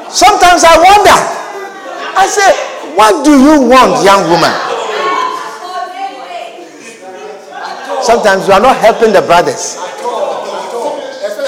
Sometimes 0.09 0.63
I 0.63 0.77
wonder. 0.77 1.17
I 2.13 2.27
say, 2.27 2.51
what 2.95 3.25
do 3.25 3.31
you 3.31 3.67
want, 3.67 4.03
young 4.05 4.29
woman? 4.29 4.53
Sometimes 8.03 8.47
you 8.47 8.53
are 8.53 8.59
not 8.59 8.77
helping 8.77 9.13
the 9.13 9.21
brothers. 9.21 9.77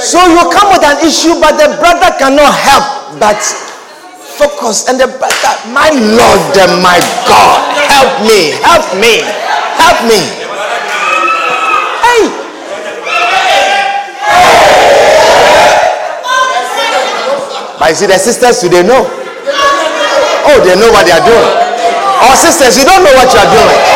So 0.04 0.20
you 0.20 0.44
come 0.52 0.68
with 0.76 0.84
an 0.84 1.00
issue, 1.00 1.40
but 1.40 1.56
the 1.56 1.80
brother 1.80 2.12
cannot 2.20 2.52
help 2.52 3.16
but 3.24 3.40
focus. 4.36 4.92
And 4.92 5.00
the 5.00 5.08
brother, 5.08 5.54
my 5.72 5.88
Lord 5.96 6.52
and 6.60 6.84
my 6.84 7.00
God, 7.24 7.64
help 7.88 8.12
me, 8.28 8.52
help 8.60 8.84
me, 9.00 9.24
help 9.80 10.04
me. 10.04 10.20
Hey, 12.04 12.24
but 17.80 17.90
you 17.90 17.96
see, 17.96 18.08
the 18.12 18.20
sisters 18.20 18.60
today 18.60 18.84
know. 18.84 19.08
Oh, 19.08 20.60
they 20.68 20.76
know 20.76 20.92
what 20.92 21.08
they 21.08 21.16
are 21.16 21.24
doing. 21.24 21.48
Or 22.28 22.36
sisters, 22.36 22.76
you 22.78 22.84
don't 22.84 23.04
know 23.08 23.16
what 23.16 23.32
you 23.32 23.40
are 23.40 23.52
doing. 23.56 23.93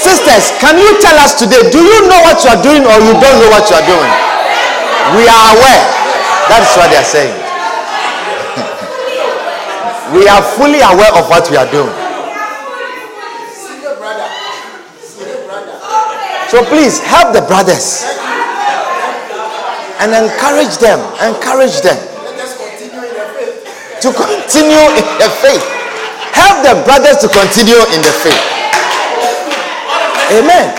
Sisters, 0.00 0.56
can 0.64 0.80
you 0.80 0.96
tell 1.04 1.12
us 1.20 1.36
today, 1.36 1.60
do 1.68 1.76
you 1.76 1.98
know 2.08 2.24
what 2.24 2.40
you 2.40 2.48
are 2.48 2.56
doing 2.64 2.88
or 2.88 2.96
you 3.04 3.12
don't 3.20 3.36
know 3.36 3.52
what 3.52 3.68
you 3.68 3.76
are 3.76 3.84
doing? 3.84 4.12
We 5.12 5.28
are 5.28 5.44
aware. 5.52 5.84
That 6.48 6.64
is 6.64 6.72
what 6.72 6.88
they 6.88 6.96
are 6.96 7.04
saying. 7.04 7.36
we 10.16 10.24
are 10.24 10.40
fully 10.56 10.80
aware 10.80 11.12
of 11.20 11.28
what 11.28 11.44
we 11.52 11.60
are 11.60 11.68
doing. 11.68 11.92
So 16.48 16.64
please 16.64 16.96
help 17.04 17.36
the 17.36 17.44
brothers 17.44 18.08
and 20.00 20.16
encourage 20.16 20.80
them. 20.80 20.96
Encourage 21.20 21.76
them 21.84 22.00
to 24.00 24.08
continue 24.16 24.86
in 24.96 25.04
the 25.20 25.28
faith. 25.44 25.60
Help 26.32 26.64
the 26.64 26.80
brothers 26.88 27.20
to 27.20 27.28
continue 27.28 27.84
in 27.92 28.00
the 28.00 28.16
faith. 28.24 28.59
Amen. 30.30 30.74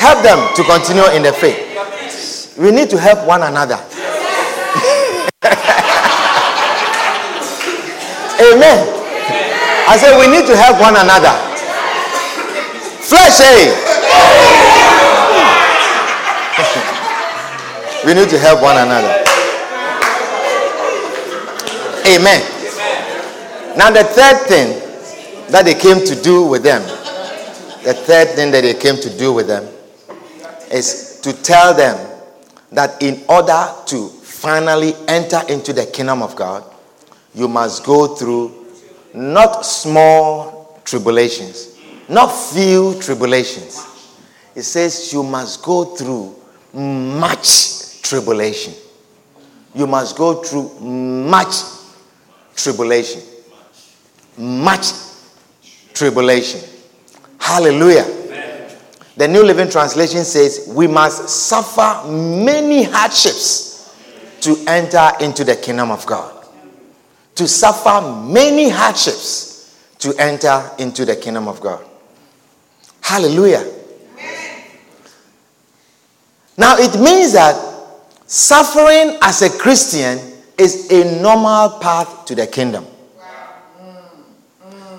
Help 0.00 0.22
them 0.22 0.38
to 0.56 0.62
continue 0.64 1.04
in 1.16 1.22
the 1.22 1.32
faith. 1.32 2.56
We 2.58 2.70
need 2.70 2.90
to 2.90 2.98
help 2.98 3.26
one 3.26 3.42
another. 3.42 3.76
Amen. 8.42 8.78
I 9.88 9.96
said 9.96 10.18
we 10.18 10.26
need 10.26 10.46
to 10.46 10.56
help 10.56 10.80
one 10.80 10.96
another. 10.96 11.32
Flesh, 13.02 13.40
eh? 13.40 13.74
We 18.04 18.14
need 18.14 18.28
to 18.30 18.38
help 18.38 18.62
one 18.62 18.76
another. 18.78 19.24
Amen. 22.06 22.40
Now, 23.76 23.90
the 23.90 24.04
third 24.04 24.46
thing 24.46 24.80
that 25.50 25.64
they 25.64 25.74
came 25.74 26.04
to 26.06 26.14
do 26.22 26.46
with 26.46 26.62
them, 26.62 26.80
the 27.88 27.94
third 27.94 28.28
thing 28.36 28.50
that 28.50 28.60
they 28.60 28.74
came 28.74 28.96
to 28.96 29.08
do 29.16 29.32
with 29.32 29.46
them 29.46 29.66
is 30.70 31.20
to 31.22 31.32
tell 31.32 31.72
them 31.72 31.96
that 32.70 33.02
in 33.02 33.24
order 33.30 33.66
to 33.86 34.08
finally 34.08 34.92
enter 35.08 35.40
into 35.48 35.72
the 35.72 35.86
kingdom 35.86 36.20
of 36.20 36.36
God, 36.36 36.62
you 37.34 37.48
must 37.48 37.86
go 37.86 38.08
through 38.14 38.66
not 39.14 39.64
small 39.64 40.78
tribulations, 40.84 41.78
not 42.10 42.26
few 42.26 43.00
tribulations. 43.00 43.82
It 44.54 44.64
says 44.64 45.10
you 45.10 45.22
must 45.22 45.62
go 45.62 45.86
through 45.96 46.36
much 46.74 48.02
tribulation. 48.02 48.74
You 49.74 49.86
must 49.86 50.14
go 50.14 50.42
through 50.42 50.78
much 50.78 51.54
tribulation. 52.54 53.22
Much 54.36 54.92
tribulation. 55.94 56.60
Hallelujah. 57.48 58.04
The 59.16 59.26
New 59.26 59.42
Living 59.42 59.70
Translation 59.70 60.22
says, 60.22 60.66
We 60.68 60.86
must 60.86 61.30
suffer 61.30 62.06
many 62.06 62.82
hardships 62.82 63.96
to 64.42 64.54
enter 64.66 65.12
into 65.18 65.44
the 65.44 65.56
kingdom 65.56 65.90
of 65.90 66.04
God. 66.04 66.44
To 67.36 67.48
suffer 67.48 68.06
many 68.22 68.68
hardships 68.68 69.96
to 70.00 70.14
enter 70.18 70.70
into 70.78 71.06
the 71.06 71.16
kingdom 71.16 71.48
of 71.48 71.58
God. 71.62 71.82
Hallelujah. 73.00 73.64
Now 76.58 76.76
it 76.76 77.00
means 77.00 77.32
that 77.32 77.56
suffering 78.26 79.16
as 79.22 79.40
a 79.40 79.48
Christian 79.48 80.18
is 80.58 80.92
a 80.92 81.22
normal 81.22 81.78
path 81.78 82.26
to 82.26 82.34
the 82.34 82.46
kingdom. 82.46 82.84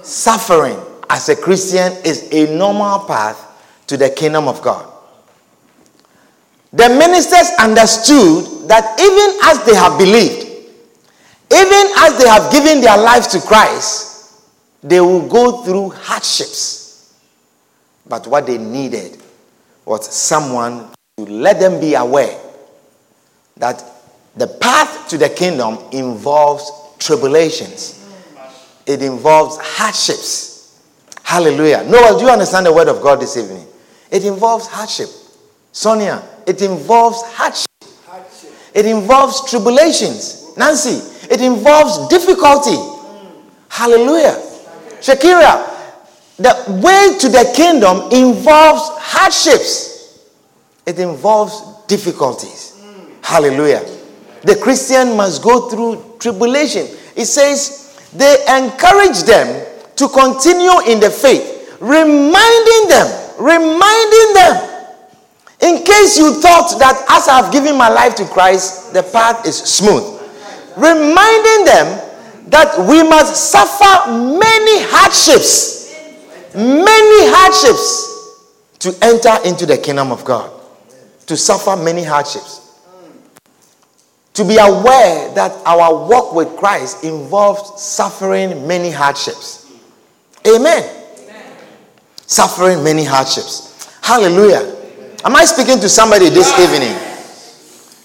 Suffering 0.02 0.89
as 1.10 1.28
a 1.30 1.36
Christian 1.36 1.92
is 2.06 2.30
a 2.32 2.56
normal 2.56 3.00
path 3.00 3.84
to 3.88 3.98
the 3.98 4.10
kingdom 4.10 4.48
of 4.48 4.62
God. 4.62 4.94
The 6.72 6.88
ministers 6.90 7.50
understood 7.60 8.68
that 8.70 9.00
even 9.00 9.40
as 9.50 9.66
they 9.66 9.74
have 9.76 9.98
believed, 9.98 10.46
even 11.52 11.92
as 11.98 12.18
they 12.22 12.30
have 12.30 12.52
given 12.52 12.80
their 12.80 12.98
lives 12.98 13.28
to 13.28 13.42
Christ, 13.42 14.44
they 14.84 15.02
will 15.02 15.28
go 15.28 15.64
through 15.64 15.90
hardships. 15.90 17.16
But 18.08 18.28
what 18.28 18.46
they 18.46 18.60
needed 18.60 19.20
was 19.86 20.14
someone 20.14 20.90
to 21.18 21.24
let 21.26 21.60
them 21.60 21.80
be 21.80 21.96
aware 21.96 22.40
that 23.58 23.84
the 24.36 24.48
path 24.48 25.10
to 25.10 25.18
the 25.18 25.30
kingdom 25.30 25.80
involves 25.92 26.72
tribulations, 27.00 27.96
it 28.86 29.02
involves 29.02 29.58
hardships. 29.60 30.49
Hallelujah. 31.30 31.84
Noah, 31.84 32.18
do 32.18 32.26
you 32.26 32.32
understand 32.32 32.66
the 32.66 32.74
word 32.74 32.88
of 32.88 33.04
God 33.04 33.22
this 33.22 33.38
evening? 33.38 33.64
It 34.10 34.26
involves 34.26 34.66
hardship. 34.66 35.10
Sonia, 35.72 36.24
it 36.48 36.60
involves 36.64 37.22
hardship. 37.22 37.70
It 38.74 38.88
involves 38.88 39.48
tribulations. 39.48 40.58
Nancy, 40.58 41.06
it 41.32 41.40
involves 41.40 42.08
difficulty. 42.08 42.78
Hallelujah. 43.70 44.42
Shakira, 45.02 45.70
the 46.38 46.82
way 46.84 47.16
to 47.20 47.30
the 47.30 47.54
kingdom 47.56 48.12
involves 48.12 48.90
hardships. 48.98 50.26
It 50.88 50.98
involves 50.98 51.86
difficulties. 51.86 52.84
Hallelujah. 53.22 53.86
The 54.42 54.56
Christian 54.56 55.16
must 55.16 55.44
go 55.44 55.70
through 55.70 56.16
tribulation. 56.18 56.88
It 57.16 57.26
says 57.26 58.10
they 58.16 58.34
encourage 58.50 59.22
them 59.22 59.68
to 60.00 60.08
continue 60.10 60.80
in 60.88 61.00
the 61.00 61.12
faith, 61.12 61.78
reminding 61.80 62.88
them 62.88 63.30
reminding 63.40 64.34
them. 64.34 64.66
In 65.62 65.84
case 65.84 66.18
you 66.18 66.40
thought 66.42 66.78
that 66.80 67.06
as 67.10 67.28
I've 67.28 67.52
given 67.52 67.78
my 67.78 67.90
life 67.90 68.16
to 68.16 68.26
Christ, 68.26 68.94
the 68.94 69.04
path 69.04 69.46
is 69.48 69.58
smooth. 69.58 70.04
Reminding 70.78 71.66
them 71.66 72.06
that 72.48 72.78
we 72.88 73.04
must 73.04 73.52
suffer 73.52 74.12
many 74.12 74.84
hardships, 74.88 75.94
many 76.54 77.32
hardships 77.32 78.06
to 78.80 78.96
enter 79.02 79.36
into 79.46 79.66
the 79.66 79.78
kingdom 79.78 80.12
of 80.12 80.24
God. 80.24 80.52
To 81.28 81.36
suffer 81.36 81.76
many 81.76 82.04
hardships. 82.04 82.82
To 84.34 84.46
be 84.46 84.58
aware 84.58 85.34
that 85.36 85.52
our 85.66 86.08
walk 86.08 86.34
with 86.34 86.56
Christ 86.56 87.04
involves 87.04 87.82
suffering 87.82 88.66
many 88.66 88.90
hardships. 88.90 89.59
Amen 90.48 91.00
suffering 92.30 92.84
many 92.84 93.04
hardships. 93.04 93.90
Hallelujah. 94.04 94.76
Am 95.26 95.36
I 95.36 95.46
speaking 95.46 95.80
to 95.80 95.90
somebody 95.90 96.30
this 96.30 96.54
evening? 96.60 96.96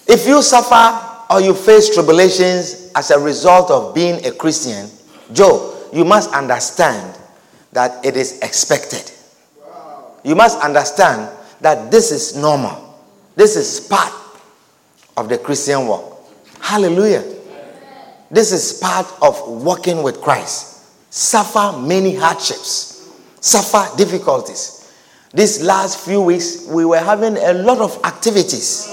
If 0.09 0.27
you 0.27 0.41
suffer 0.41 0.99
or 1.31 1.43
you 1.43 1.53
face 1.53 1.93
tribulations 1.95 2.91
as 2.95 3.11
a 3.11 3.19
result 3.19 3.71
of 3.71 3.95
being 3.95 4.25
a 4.25 4.33
Christian, 4.33 4.89
Joe, 5.35 5.77
you 5.93 6.07
must 6.07 6.33
understand 6.33 7.19
that 7.73 8.03
it 8.05 8.17
is 8.17 8.41
expected. 8.41 9.13
You 10.25 10.35
must 10.35 10.59
understand 10.61 11.31
that 11.61 11.91
this 11.91 12.11
is 12.11 12.35
normal. 12.35 12.99
This 13.37 13.57
is 13.57 13.79
part 13.79 14.13
of 15.19 15.29
the 15.29 15.37
Christian 15.37 15.87
walk. 15.87 16.19
Hallelujah. 16.61 17.25
This 18.31 18.53
is 18.53 18.73
part 18.81 19.07
of 19.21 19.39
walking 19.63 20.03
with 20.03 20.23
Christ. 20.23 20.74
Suffer 21.17 21.79
many 21.79 22.17
hardships 22.17 22.95
suffer 23.45 23.95
difficulties. 23.97 24.91
These 25.33 25.63
last 25.63 26.01
few 26.01 26.23
weeks, 26.23 26.67
we 26.67 26.85
were 26.85 26.99
having 26.99 27.37
a 27.37 27.53
lot 27.53 27.79
of 27.79 28.03
activities. 28.05 28.89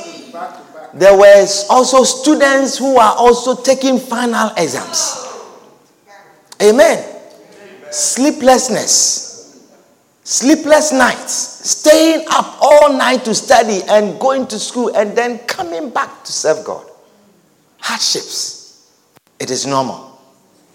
There 0.93 1.17
were 1.17 1.47
also 1.69 2.03
students 2.03 2.77
who 2.77 2.97
are 2.97 3.15
also 3.15 3.55
taking 3.55 3.97
final 3.97 4.51
exams. 4.57 5.25
Amen. 6.61 7.03
Sleeplessness, 7.89 9.67
sleepless 10.23 10.91
nights, 10.91 11.31
staying 11.33 12.25
up 12.29 12.57
all 12.61 12.93
night 12.93 13.23
to 13.25 13.33
study 13.33 13.81
and 13.87 14.19
going 14.19 14.47
to 14.47 14.59
school 14.59 14.95
and 14.95 15.17
then 15.17 15.39
coming 15.39 15.89
back 15.89 16.23
to 16.25 16.31
serve 16.31 16.65
God. 16.65 16.85
Hardships. 17.79 18.91
It 19.39 19.49
is 19.49 19.65
normal, 19.65 20.19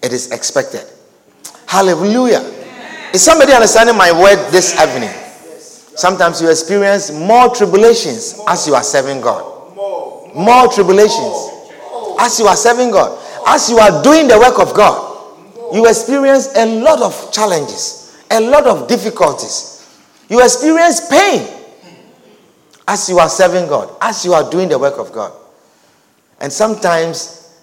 it 0.01 0.11
is 0.11 0.31
expected. 0.31 0.85
Hallelujah. 1.67 2.39
Is 3.13 3.21
somebody 3.23 3.51
understanding 3.51 3.97
my 3.97 4.11
word 4.11 4.51
this 4.51 4.73
evening? 4.79 5.11
Sometimes 5.97 6.41
you 6.41 6.49
experience 6.49 7.11
more 7.11 7.53
tribulations 7.53 8.39
as 8.47 8.65
you 8.67 8.73
are 8.75 8.83
serving 8.83 9.19
God. 9.21 9.75
More 10.33 10.67
tribulations 10.69 11.49
as 12.19 12.39
you 12.39 12.47
are 12.47 12.55
serving 12.55 12.91
God. 12.91 13.21
As 13.47 13.69
you 13.69 13.77
are 13.79 14.01
doing 14.01 14.27
the 14.27 14.37
work 14.39 14.59
of 14.59 14.73
God, 14.73 15.35
you 15.73 15.87
experience 15.87 16.55
a 16.55 16.81
lot 16.81 17.01
of 17.01 17.31
challenges, 17.33 18.17
a 18.31 18.39
lot 18.39 18.65
of 18.65 18.87
difficulties. 18.87 19.99
You 20.29 20.43
experience 20.43 21.09
pain 21.09 21.47
as 22.87 23.09
you 23.09 23.19
are 23.19 23.29
serving 23.29 23.67
God, 23.67 23.93
as 24.01 24.23
you 24.23 24.33
are 24.33 24.49
doing 24.49 24.69
the 24.69 24.79
work 24.79 24.97
of 24.97 25.11
God. 25.11 25.33
And 26.39 26.51
sometimes, 26.53 27.61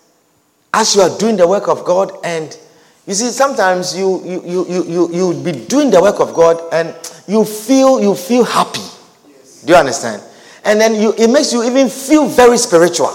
as 0.72 0.94
you 0.94 1.02
are 1.02 1.18
doing 1.18 1.36
the 1.36 1.46
work 1.48 1.68
of 1.68 1.84
God 1.84 2.12
and 2.24 2.58
you 3.06 3.12
see, 3.12 3.28
sometimes 3.28 3.96
you 3.96 4.22
you 4.24 4.42
you 4.46 4.84
you 4.88 5.12
you 5.12 5.42
be 5.44 5.52
doing 5.66 5.90
the 5.90 6.00
work 6.00 6.20
of 6.20 6.32
God 6.32 6.60
and 6.72 6.94
you 7.26 7.44
feel 7.44 8.00
you 8.00 8.14
feel 8.14 8.44
happy. 8.44 8.80
Do 9.64 9.72
you 9.72 9.78
understand? 9.78 10.22
And 10.64 10.80
then 10.80 10.94
you 10.94 11.12
it 11.18 11.28
makes 11.28 11.52
you 11.52 11.64
even 11.64 11.88
feel 11.90 12.26
very 12.26 12.56
spiritual. 12.56 13.12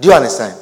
Do 0.00 0.08
you 0.08 0.14
understand? 0.14 0.58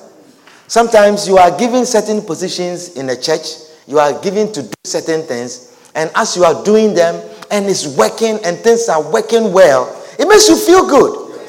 Sometimes 0.68 1.26
you 1.26 1.36
are 1.36 1.51
given 1.59 1.84
certain 1.84 2.22
positions 2.22 2.97
in 2.97 3.09
the 3.09 3.16
church, 3.16 3.43
you 3.88 3.99
are 3.99 4.20
given 4.22 4.53
to 4.53 4.62
do 4.62 4.72
certain 4.84 5.22
things, 5.22 5.76
and 5.97 6.12
as 6.14 6.36
you 6.36 6.45
are 6.45 6.62
doing 6.62 6.95
them 6.95 7.20
and 7.51 7.66
it's 7.66 7.86
working 7.97 8.38
and 8.45 8.57
things 8.59 8.88
are 8.88 9.03
working 9.11 9.53
well, 9.53 9.91
it 10.16 10.28
makes 10.28 10.49
you 10.49 10.55
feel 10.57 10.86
good. 10.86 11.41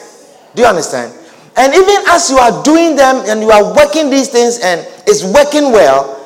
Do 0.56 0.64
you 0.64 0.68
understand? 0.68 1.14
And 1.56 1.74
even 1.74 1.98
as 2.08 2.32
you 2.32 2.38
are 2.38 2.64
doing 2.64 2.96
them 2.96 3.18
and 3.28 3.42
you 3.42 3.52
are 3.52 3.76
working 3.76 4.10
these 4.10 4.30
things 4.30 4.60
and 4.64 4.82
it's 5.06 5.24
working 5.24 5.72
well, 5.72 6.18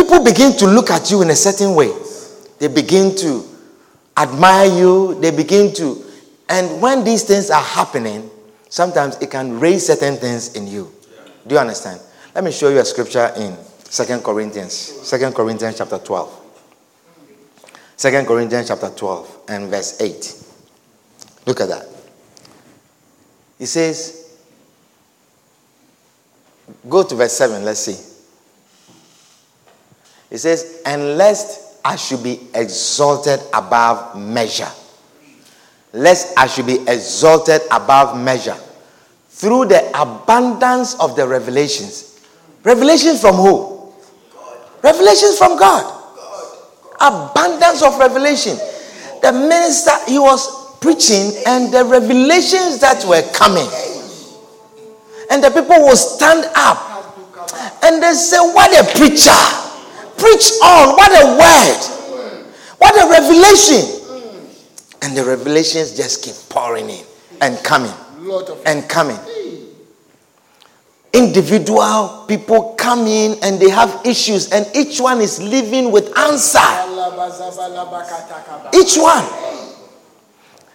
people 0.00 0.24
begin 0.24 0.56
to 0.56 0.66
look 0.66 0.90
at 0.90 1.10
you 1.10 1.20
in 1.22 1.30
a 1.30 1.36
certain 1.36 1.74
way. 1.74 1.92
They 2.58 2.68
begin 2.68 3.14
to 3.16 3.44
admire 4.16 4.66
you. 4.66 5.20
They 5.20 5.30
begin 5.30 5.74
to. 5.74 6.04
And 6.48 6.80
when 6.80 7.04
these 7.04 7.22
things 7.22 7.50
are 7.50 7.62
happening, 7.62 8.30
sometimes 8.68 9.16
it 9.18 9.30
can 9.30 9.60
raise 9.60 9.86
certain 9.86 10.16
things 10.16 10.56
in 10.56 10.66
you. 10.66 10.90
Do 11.46 11.54
you 11.54 11.60
understand? 11.60 12.00
Let 12.34 12.44
me 12.44 12.50
show 12.50 12.70
you 12.70 12.78
a 12.78 12.84
scripture 12.84 13.32
in 13.36 13.56
Second 13.84 14.24
Corinthians. 14.24 14.72
Second 14.72 15.34
Corinthians 15.34 15.76
chapter 15.76 15.98
12. 15.98 16.36
Second 17.96 18.26
Corinthians 18.26 18.68
chapter 18.68 18.90
12 18.90 19.40
and 19.48 19.68
verse 19.68 20.00
8. 20.00 21.46
Look 21.46 21.60
at 21.60 21.68
that. 21.68 21.86
He 23.58 23.66
says, 23.66 24.38
go 26.88 27.02
to 27.02 27.14
verse 27.14 27.34
7, 27.34 27.62
let's 27.62 27.80
see. 27.80 28.09
He 30.30 30.38
says, 30.38 30.80
and 30.86 31.18
lest 31.18 31.78
I 31.84 31.96
should 31.96 32.22
be 32.22 32.40
exalted 32.54 33.40
above 33.52 34.16
measure. 34.16 34.68
Lest 35.92 36.38
I 36.38 36.46
should 36.46 36.66
be 36.66 36.80
exalted 36.86 37.62
above 37.70 38.16
measure 38.16 38.56
through 39.28 39.66
the 39.66 39.88
abundance 40.00 40.94
of 41.00 41.16
the 41.16 41.26
revelations. 41.26 42.20
Revelations 42.62 43.20
from 43.20 43.36
who? 43.36 43.92
Revelations 44.82 45.36
from 45.36 45.58
God. 45.58 45.96
Abundance 47.00 47.82
of 47.82 47.98
revelation. 47.98 48.56
The 49.22 49.32
minister, 49.32 49.92
he 50.06 50.18
was 50.18 50.78
preaching, 50.78 51.32
and 51.46 51.72
the 51.72 51.84
revelations 51.84 52.78
that 52.80 53.04
were 53.08 53.22
coming. 53.32 53.68
And 55.30 55.42
the 55.42 55.50
people 55.50 55.80
will 55.80 55.96
stand 55.96 56.44
up 56.54 56.90
and 57.82 58.02
they 58.02 58.12
say, 58.12 58.38
What 58.38 58.72
a 58.72 58.98
preacher! 58.98 59.69
Preach 60.20 60.52
on. 60.62 60.94
What 60.96 61.10
a 61.10 61.24
word. 61.40 61.80
What 62.78 62.94
a 62.94 63.08
revelation. 63.10 63.96
And 65.02 65.16
the 65.16 65.24
revelations 65.24 65.96
just 65.96 66.22
keep 66.22 66.34
pouring 66.50 66.90
in 66.90 67.04
and 67.40 67.56
coming 67.64 67.92
and 68.66 68.86
coming. 68.88 69.18
Individual 71.12 72.26
people 72.28 72.74
come 72.78 73.06
in 73.06 73.36
and 73.42 73.58
they 73.58 73.70
have 73.70 74.02
issues, 74.04 74.52
and 74.52 74.64
each 74.76 75.00
one 75.00 75.20
is 75.20 75.40
living 75.42 75.90
with 75.90 76.16
answer. 76.16 76.60
Each 78.72 78.96
one. 78.96 79.24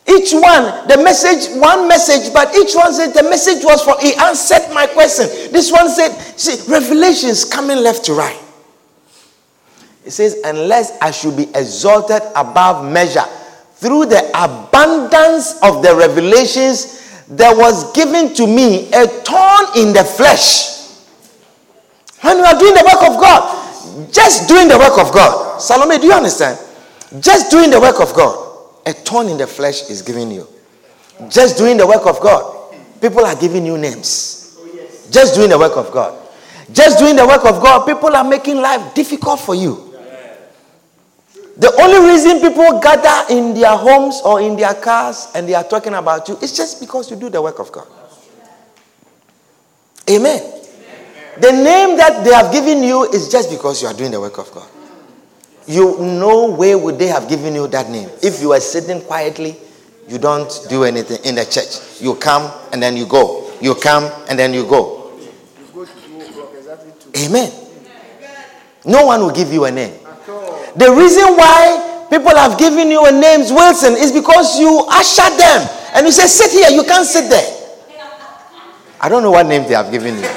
Each 0.08 0.34
one, 0.34 0.88
the 0.88 1.02
message, 1.04 1.56
one 1.60 1.88
message, 1.88 2.32
but 2.34 2.56
each 2.56 2.76
one 2.76 2.94
said 2.94 3.14
the 3.14 3.24
message 3.24 3.64
was 3.64 3.82
for, 3.82 3.96
he 4.00 4.14
answered 4.16 4.72
my 4.72 4.86
question. 4.86 5.26
This 5.52 5.72
one 5.72 5.90
said, 5.90 6.12
see, 6.38 6.72
revelations 6.72 7.44
coming 7.44 7.78
left 7.78 8.06
to 8.06 8.14
right. 8.14 8.40
It 10.06 10.12
says, 10.12 10.38
unless 10.44 10.98
I 11.02 11.12
should 11.12 11.36
be 11.36 11.50
exalted 11.56 12.22
above 12.36 12.92
measure 12.92 13.26
through 13.76 14.06
the 14.06 14.30
abundance 14.34 15.60
of 15.62 15.82
the 15.84 15.96
revelations 15.96 16.96
there 17.28 17.56
was 17.56 17.92
given 17.94 18.34
to 18.36 18.46
me 18.46 18.92
a 18.94 19.08
thorn 19.08 19.66
in 19.78 19.94
the 19.94 20.04
flesh. 20.04 20.76
When 22.22 22.38
you 22.38 22.44
are 22.44 22.58
doing 22.58 22.74
the 22.74 22.84
work 22.86 23.10
of 23.10 23.20
God, 23.20 24.12
just 24.12 24.48
doing 24.48 24.68
the 24.68 24.78
work 24.78 24.98
of 25.00 25.12
God. 25.12 25.60
Salome, 25.60 25.98
do 25.98 26.08
you 26.08 26.14
understand? 26.14 26.60
Just 27.20 27.50
doing 27.50 27.70
the 27.72 27.80
work 27.80 28.00
of 28.00 28.14
God, 28.14 28.70
a 28.86 28.94
thorn 28.94 29.28
in 29.30 29.38
the 29.38 29.48
flesh 29.48 29.90
is 29.90 30.02
given 30.02 30.32
you. 30.32 30.48
Just 31.30 31.58
doing 31.58 31.78
the 31.78 31.88
work 31.88 32.06
of 32.06 32.20
God, 32.20 32.76
people 33.02 33.26
are 33.26 33.36
giving 33.36 33.66
you 33.66 33.78
names. 33.78 34.58
Just 35.10 35.36
doing 35.36 35.50
the 35.50 35.58
work 35.58 35.78
of 35.78 35.92
God. 35.92 36.20
Just 36.72 37.00
doing 37.00 37.16
the 37.16 37.26
work 37.26 37.46
of 37.46 37.62
God, 37.62 37.86
people 37.86 38.16
are 38.16 38.24
making 38.24 38.58
life 38.58 38.94
difficult 38.94 39.40
for 39.40 39.56
you. 39.56 39.95
The 41.58 41.72
only 41.82 42.12
reason 42.12 42.42
people 42.42 42.80
gather 42.80 43.34
in 43.34 43.54
their 43.54 43.76
homes 43.78 44.22
or 44.26 44.42
in 44.42 44.58
their 44.58 44.74
cars 44.74 45.30
and 45.34 45.48
they 45.48 45.54
are 45.54 45.64
talking 45.64 45.94
about 45.94 46.28
you 46.28 46.38
is 46.38 46.56
just 46.56 46.82
because 46.82 47.10
you 47.10 47.16
do 47.16 47.30
the 47.30 47.42
work 47.42 47.60
of 47.60 47.72
God. 47.72 47.88
Amen. 50.10 50.42
Amen. 50.42 50.62
The 51.40 51.52
name 51.52 51.98
that 51.98 52.24
they 52.24 52.34
have 52.34 52.52
given 52.52 52.84
you 52.84 53.04
is 53.12 53.30
just 53.30 53.50
because 53.50 53.82
you 53.82 53.88
are 53.88 53.94
doing 53.94 54.12
the 54.12 54.20
work 54.20 54.38
of 54.38 54.52
God. 54.52 54.68
You 55.68 55.98
know 56.00 56.52
where 56.52 56.78
would 56.78 57.00
they 57.00 57.08
have 57.08 57.28
given 57.28 57.56
you 57.56 57.68
that 57.68 57.90
name? 57.90 58.10
If 58.22 58.42
you 58.42 58.52
are 58.52 58.60
sitting 58.60 59.02
quietly, 59.02 59.56
you 60.08 60.18
don't 60.18 60.52
do 60.70 60.84
anything 60.84 61.18
in 61.24 61.36
the 61.36 61.46
church. 61.46 62.02
You 62.02 62.16
come 62.16 62.52
and 62.72 62.82
then 62.84 62.96
you 62.98 63.08
go. 63.08 63.52
You 63.62 63.76
come 63.76 64.12
and 64.30 64.38
then 64.38 64.54
you 64.54 64.66
go. 64.68 65.12
Amen. 67.18 67.52
No 68.86 69.06
one 69.08 69.22
will 69.22 69.32
give 69.32 69.52
you 69.52 69.66
a 69.66 69.72
name. 69.72 70.05
The 70.76 70.92
reason 70.92 71.24
why 71.40 72.06
people 72.10 72.36
have 72.36 72.60
given 72.60 72.92
you 72.92 73.06
a 73.06 73.12
name 73.12 73.42
Wilson 73.56 73.94
is 73.96 74.12
because 74.12 74.60
you 74.60 74.84
usher 74.92 75.30
them 75.38 75.70
and 75.96 76.06
you 76.06 76.12
say, 76.12 76.28
sit 76.28 76.52
here, 76.52 76.70
you 76.70 76.84
can't 76.84 77.06
sit 77.08 77.30
there. 77.30 77.48
I 79.00 79.08
don't 79.08 79.24
know 79.24 79.32
what 79.32 79.46
name 79.48 79.64
they 79.64 79.74
have 79.74 79.90
given 79.92 80.16
you. 80.16 80.22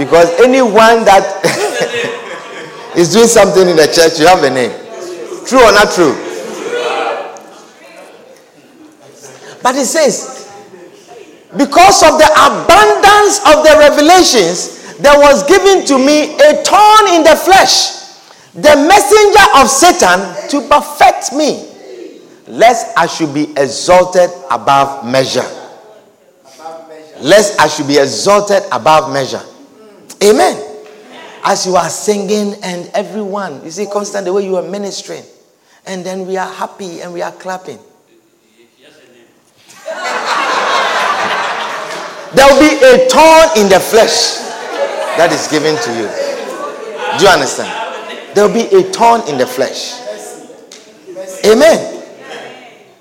because 0.00 0.32
anyone 0.40 1.04
that 1.04 1.44
is 2.96 3.12
doing 3.12 3.26
something 3.28 3.68
in 3.68 3.76
the 3.76 3.86
church, 3.86 4.18
you 4.18 4.26
have 4.26 4.42
a 4.42 4.50
name. 4.50 4.72
True 5.44 5.60
or 5.60 5.72
not 5.72 5.92
true? 5.92 6.14
But 9.62 9.76
it 9.76 9.84
says, 9.84 10.48
because 11.56 12.02
of 12.02 12.16
the 12.18 12.28
abundance 12.32 13.40
of 13.44 13.62
the 13.64 13.76
revelations, 13.78 14.96
there 14.98 15.18
was 15.18 15.42
given 15.46 15.84
to 15.86 15.98
me 15.98 16.34
a 16.40 16.62
thorn 16.64 17.08
in 17.12 17.22
the 17.22 17.36
flesh 17.36 18.05
the 18.56 18.74
messenger 18.88 19.44
of 19.60 19.68
Satan 19.68 20.48
to 20.48 20.66
perfect 20.66 21.32
me, 21.34 21.68
lest 22.48 22.96
I 22.96 23.06
should 23.06 23.34
be 23.34 23.50
exalted 23.52 24.30
above 24.50 25.04
measure. 25.04 25.44
Lest 27.20 27.60
I 27.60 27.68
should 27.68 27.86
be 27.86 27.98
exalted 27.98 28.62
above 28.72 29.12
measure. 29.12 29.42
Amen. 30.24 30.62
As 31.44 31.66
you 31.66 31.76
are 31.76 31.88
singing 31.90 32.54
and 32.62 32.90
everyone, 32.94 33.62
you 33.62 33.70
see, 33.70 33.86
constant 33.86 34.24
the 34.24 34.32
way 34.32 34.44
you 34.44 34.56
are 34.56 34.62
ministering, 34.62 35.22
and 35.86 36.04
then 36.04 36.26
we 36.26 36.38
are 36.38 36.50
happy 36.50 37.02
and 37.02 37.12
we 37.12 37.20
are 37.20 37.32
clapping. 37.32 37.78
there 42.34 42.46
will 42.48 42.60
be 42.60 42.74
a 42.84 43.06
thorn 43.08 43.48
in 43.62 43.68
the 43.68 43.80
flesh 43.80 44.38
that 45.18 45.30
is 45.30 45.46
given 45.48 45.76
to 45.76 45.90
you. 45.92 46.08
Do 47.18 47.24
you 47.24 47.30
understand? 47.30 47.85
There 48.36 48.46
will 48.46 48.52
be 48.52 48.66
a 48.76 48.82
thorn 48.92 49.26
in 49.30 49.38
the 49.38 49.46
flesh. 49.46 49.96
Amen. 51.46 52.04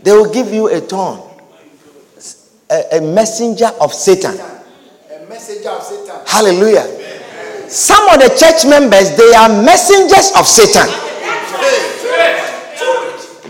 They 0.01 0.13
will 0.13 0.31
give 0.31 0.53
you 0.53 0.69
a 0.69 0.79
thorn. 0.79 1.19
A, 2.69 2.99
a 2.99 3.01
messenger 3.01 3.69
of 3.81 3.93
Satan. 3.93 4.39
A 4.39 5.25
messenger 5.27 5.71
of 5.71 5.83
Satan. 5.83 6.15
Hallelujah. 6.25 6.87
Some 7.67 8.07
of 8.11 8.21
the 8.21 8.29
church 8.39 8.63
members, 8.63 9.17
they 9.17 9.33
are 9.33 9.49
messengers 9.61 10.31
of 10.39 10.47
Satan. 10.47 10.87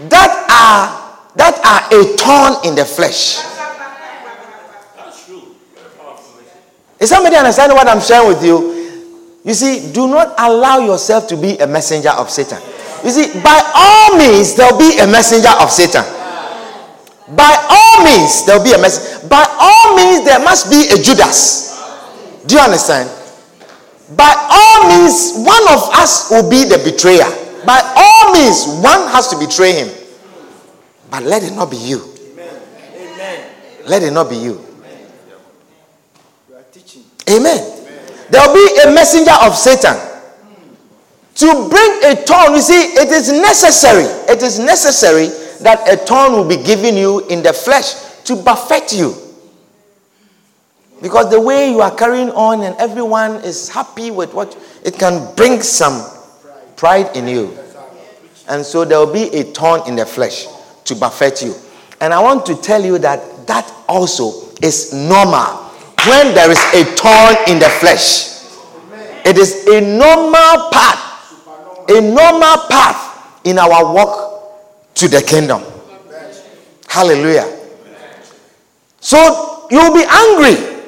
That 0.10 0.34
are 0.50 1.06
that 1.36 1.54
are 1.62 2.00
a 2.00 2.04
thorn 2.18 2.66
in 2.68 2.74
the 2.74 2.86
flesh. 2.86 3.46
Is 7.00 7.10
somebody 7.10 7.36
understanding 7.36 7.78
what 7.78 7.88
I'm 7.88 8.02
sharing 8.02 8.30
with 8.30 8.44
you? 8.44 8.75
You 9.46 9.54
see, 9.54 9.94
do 9.94 10.08
not 10.08 10.34
allow 10.40 10.80
yourself 10.80 11.28
to 11.28 11.38
be 11.38 11.56
a 11.60 11.68
messenger 11.68 12.10
of 12.10 12.32
Satan. 12.32 12.58
You 13.06 13.12
see, 13.12 13.40
by 13.42 13.62
all 13.76 14.18
means, 14.18 14.56
there'll 14.56 14.78
be 14.78 14.98
a 14.98 15.06
messenger 15.06 15.54
of 15.62 15.70
Satan. 15.70 16.02
By 17.38 17.54
all 17.70 18.04
means, 18.04 18.44
there'll 18.46 18.64
be 18.64 18.74
a 18.74 18.82
messenger. 18.82 19.28
By 19.28 19.46
all 19.46 19.96
means, 19.96 20.26
there 20.26 20.40
must 20.40 20.72
be 20.72 20.90
a 20.90 20.98
Judas. 20.98 21.78
Do 22.48 22.56
you 22.56 22.62
understand? 22.62 23.08
By 24.18 24.34
all 24.50 24.90
means, 24.90 25.34
one 25.38 25.64
of 25.70 25.94
us 25.94 26.32
will 26.32 26.50
be 26.50 26.66
the 26.66 26.82
betrayer. 26.84 27.30
By 27.66 27.82
all 27.96 28.34
means, 28.34 28.66
one 28.82 29.08
has 29.14 29.28
to 29.30 29.38
betray 29.38 29.74
him. 29.74 29.90
But 31.12 31.22
let 31.22 31.44
it 31.44 31.54
not 31.54 31.70
be 31.70 31.78
you. 31.78 32.02
Amen. 32.98 33.52
Let 33.86 34.02
it 34.02 34.12
not 34.12 34.28
be 34.28 34.38
you. 34.38 34.66
Amen. 37.30 37.75
There 38.30 38.42
will 38.48 38.56
be 38.56 38.82
a 38.84 38.94
messenger 38.94 39.34
of 39.42 39.56
Satan 39.56 39.96
to 41.36 41.70
bring 41.70 42.12
a 42.12 42.16
thorn. 42.16 42.54
You 42.54 42.62
see, 42.62 42.82
it 42.94 43.10
is 43.10 43.32
necessary. 43.32 44.06
It 44.32 44.42
is 44.42 44.58
necessary 44.58 45.28
that 45.62 45.88
a 45.88 45.98
thorn 45.98 46.34
will 46.34 46.48
be 46.48 46.62
given 46.64 46.96
you 46.96 47.26
in 47.28 47.44
the 47.44 47.54
flesh 47.54 48.24
to 48.24 48.36
buffet 48.36 48.94
you. 48.94 49.16
Because 51.02 51.30
the 51.30 51.40
way 51.40 51.70
you 51.70 51.82
are 51.82 51.94
carrying 51.96 52.32
on 52.32 52.64
and 52.64 52.76
everyone 52.78 53.36
is 53.44 53.70
happy 53.70 54.12
with 54.12 54.34
what 54.34 54.58
it 54.84 54.98
can 54.98 55.36
bring 55.36 55.62
some 55.62 56.10
pride 56.78 57.16
in 57.16 57.28
you. 57.28 57.58
And 58.48 58.66
so 58.66 58.86
there 58.86 59.00
will 59.00 59.14
be 59.14 59.28
a 59.36 59.44
thorn 59.44 59.82
in 59.88 59.96
the 59.96 60.06
flesh 60.06 60.48
to 60.86 60.96
buffet 60.96 61.42
you. 61.42 61.54
And 62.02 62.14
I 62.14 62.22
want 62.22 62.46
to 62.48 62.56
tell 62.56 62.84
you 62.84 62.98
that 63.00 63.48
that 63.48 63.72
also 63.88 64.50
is 64.62 64.94
normal 64.94 65.65
when 66.08 66.34
there 66.34 66.50
is 66.52 66.60
a 66.74 66.84
thorn 66.96 67.36
in 67.48 67.60
the 67.60 67.70
flesh. 67.80 68.36
It 69.26 69.38
is 69.38 69.66
a 69.68 69.82
normal 69.82 70.70
path, 70.72 71.90
a 71.90 72.00
normal 72.02 72.58
path 72.70 73.42
in 73.46 73.58
our 73.58 73.92
walk 73.94 74.94
to 74.96 75.08
the 75.08 75.22
kingdom. 75.22 75.64
Hallelujah. 76.88 77.52
So 79.00 79.68
you'll 79.72 79.94
be 79.94 80.06
angry 80.08 80.82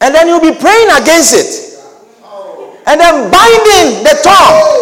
and 0.00 0.14
then 0.14 0.28
you'll 0.28 0.40
be 0.40 0.52
praying 0.58 0.88
against 1.00 1.34
it 1.34 1.80
and 2.86 3.00
then 3.00 3.30
binding 3.30 4.02
the 4.04 4.14
thorn. 4.22 4.78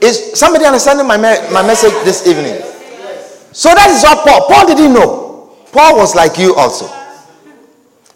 Is 0.00 0.32
somebody 0.38 0.64
understanding 0.64 1.06
my, 1.06 1.16
me- 1.16 1.52
my 1.52 1.62
message 1.66 1.92
this 2.04 2.26
evening? 2.26 2.56
So 3.52 3.68
that 3.74 3.90
is 3.90 4.02
what 4.02 4.26
Paul. 4.26 4.48
Paul 4.48 4.66
didn't 4.66 4.94
know. 4.94 5.56
Paul 5.72 5.96
was 5.98 6.14
like 6.14 6.38
you 6.38 6.54
also. 6.54 6.86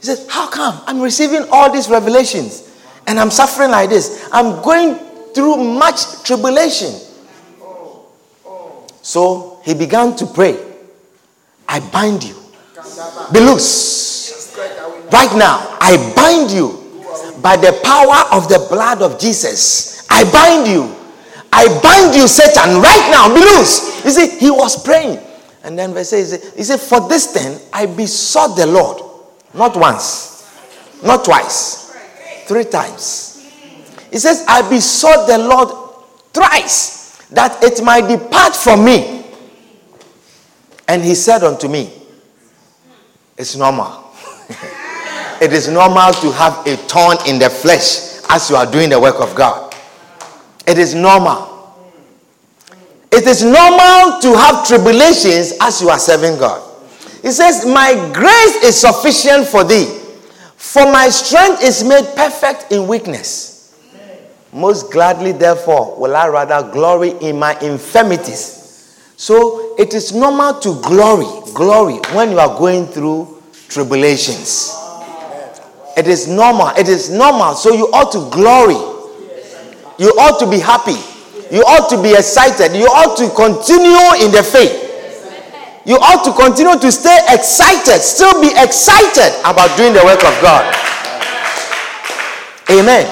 He 0.04 0.08
says, 0.08 0.26
How 0.28 0.50
come 0.50 0.82
I'm 0.84 1.00
receiving 1.00 1.46
all 1.50 1.72
these 1.72 1.88
revelations 1.88 2.70
and 3.06 3.18
I'm 3.18 3.30
suffering 3.30 3.70
like 3.70 3.88
this? 3.88 4.28
I'm 4.30 4.62
going 4.62 4.96
through 5.32 5.56
much 5.56 6.22
tribulation. 6.24 6.92
So 9.00 9.62
he 9.64 9.72
began 9.72 10.14
to 10.16 10.26
pray. 10.26 10.62
I 11.66 11.80
bind 11.88 12.22
you. 12.22 12.36
Be 13.32 13.40
loose. 13.40 14.54
Right 15.10 15.34
now, 15.38 15.74
I 15.80 15.96
bind 16.14 16.50
you 16.50 16.84
by 17.40 17.56
the 17.56 17.72
power 17.82 18.28
of 18.30 18.50
the 18.50 18.66
blood 18.68 19.00
of 19.00 19.18
Jesus. 19.18 20.06
I 20.10 20.30
bind 20.30 20.68
you. 20.68 20.94
I 21.50 21.66
bind 21.82 22.14
you, 22.14 22.28
Satan, 22.28 22.82
right 22.82 23.08
now. 23.10 23.34
Be 23.34 23.40
loose. 23.40 24.04
You 24.04 24.10
see, 24.10 24.38
he 24.38 24.50
was 24.50 24.84
praying. 24.84 25.18
And 25.62 25.78
then 25.78 25.94
verse 25.94 26.12
8, 26.12 26.56
he 26.56 26.62
said, 26.62 26.78
For 26.78 27.08
this 27.08 27.32
thing 27.32 27.58
I 27.72 27.86
besought 27.86 28.54
the 28.54 28.66
Lord, 28.66 29.03
not 29.54 29.76
once, 29.76 30.50
not 31.02 31.24
twice, 31.24 31.94
three 32.46 32.64
times. 32.64 33.30
He 34.10 34.18
says, 34.18 34.44
I 34.48 34.68
besought 34.68 35.26
the 35.26 35.38
Lord 35.38 35.68
thrice 36.32 37.16
that 37.30 37.62
it 37.62 37.82
might 37.82 38.06
depart 38.08 38.54
from 38.54 38.84
me. 38.84 39.24
And 40.86 41.02
he 41.02 41.14
said 41.14 41.42
unto 41.42 41.68
me, 41.68 41.90
It's 43.36 43.56
normal. 43.56 44.12
it 45.40 45.52
is 45.52 45.68
normal 45.68 46.12
to 46.12 46.30
have 46.32 46.66
a 46.66 46.76
thorn 46.76 47.16
in 47.26 47.38
the 47.38 47.48
flesh 47.48 48.20
as 48.28 48.50
you 48.50 48.56
are 48.56 48.70
doing 48.70 48.90
the 48.90 49.00
work 49.00 49.20
of 49.20 49.34
God. 49.34 49.74
It 50.66 50.78
is 50.78 50.94
normal. 50.94 51.52
It 53.10 53.26
is 53.26 53.42
normal 53.44 54.20
to 54.20 54.36
have 54.36 54.66
tribulations 54.66 55.54
as 55.60 55.80
you 55.80 55.88
are 55.88 55.98
serving 55.98 56.38
God. 56.38 56.73
He 57.24 57.30
says, 57.30 57.64
My 57.64 57.94
grace 58.12 58.62
is 58.62 58.78
sufficient 58.78 59.46
for 59.48 59.64
thee, 59.64 59.86
for 60.56 60.84
my 60.84 61.08
strength 61.08 61.62
is 61.64 61.82
made 61.82 62.04
perfect 62.14 62.70
in 62.70 62.86
weakness. 62.86 63.74
Most 64.52 64.92
gladly, 64.92 65.32
therefore, 65.32 65.98
will 65.98 66.14
I 66.14 66.28
rather 66.28 66.70
glory 66.70 67.12
in 67.22 67.38
my 67.38 67.58
infirmities. 67.60 69.00
So 69.16 69.74
it 69.78 69.94
is 69.94 70.12
normal 70.14 70.60
to 70.60 70.78
glory, 70.82 71.24
glory 71.54 71.94
when 72.12 72.30
you 72.30 72.38
are 72.38 72.58
going 72.58 72.88
through 72.88 73.42
tribulations. 73.68 74.76
It 75.96 76.06
is 76.06 76.28
normal. 76.28 76.68
It 76.76 76.88
is 76.88 77.08
normal. 77.08 77.54
So 77.54 77.72
you 77.72 77.86
ought 77.86 78.12
to 78.12 78.28
glory. 78.30 78.74
You 79.98 80.10
ought 80.20 80.38
to 80.40 80.50
be 80.50 80.58
happy. 80.58 81.00
You 81.50 81.62
ought 81.62 81.88
to 81.88 82.02
be 82.02 82.10
excited. 82.10 82.76
You 82.76 82.84
ought 82.84 83.16
to 83.16 83.30
continue 83.34 84.26
in 84.26 84.30
the 84.30 84.42
faith. 84.42 84.83
You 85.84 86.00
ought 86.00 86.24
to 86.24 86.32
continue 86.32 86.80
to 86.80 86.90
stay 86.90 87.18
excited, 87.28 88.00
still 88.00 88.40
be 88.40 88.48
excited 88.56 89.36
about 89.44 89.68
doing 89.76 89.92
the 89.92 90.00
work 90.00 90.24
of 90.24 90.32
God. 90.40 90.64
Amen. 92.72 93.04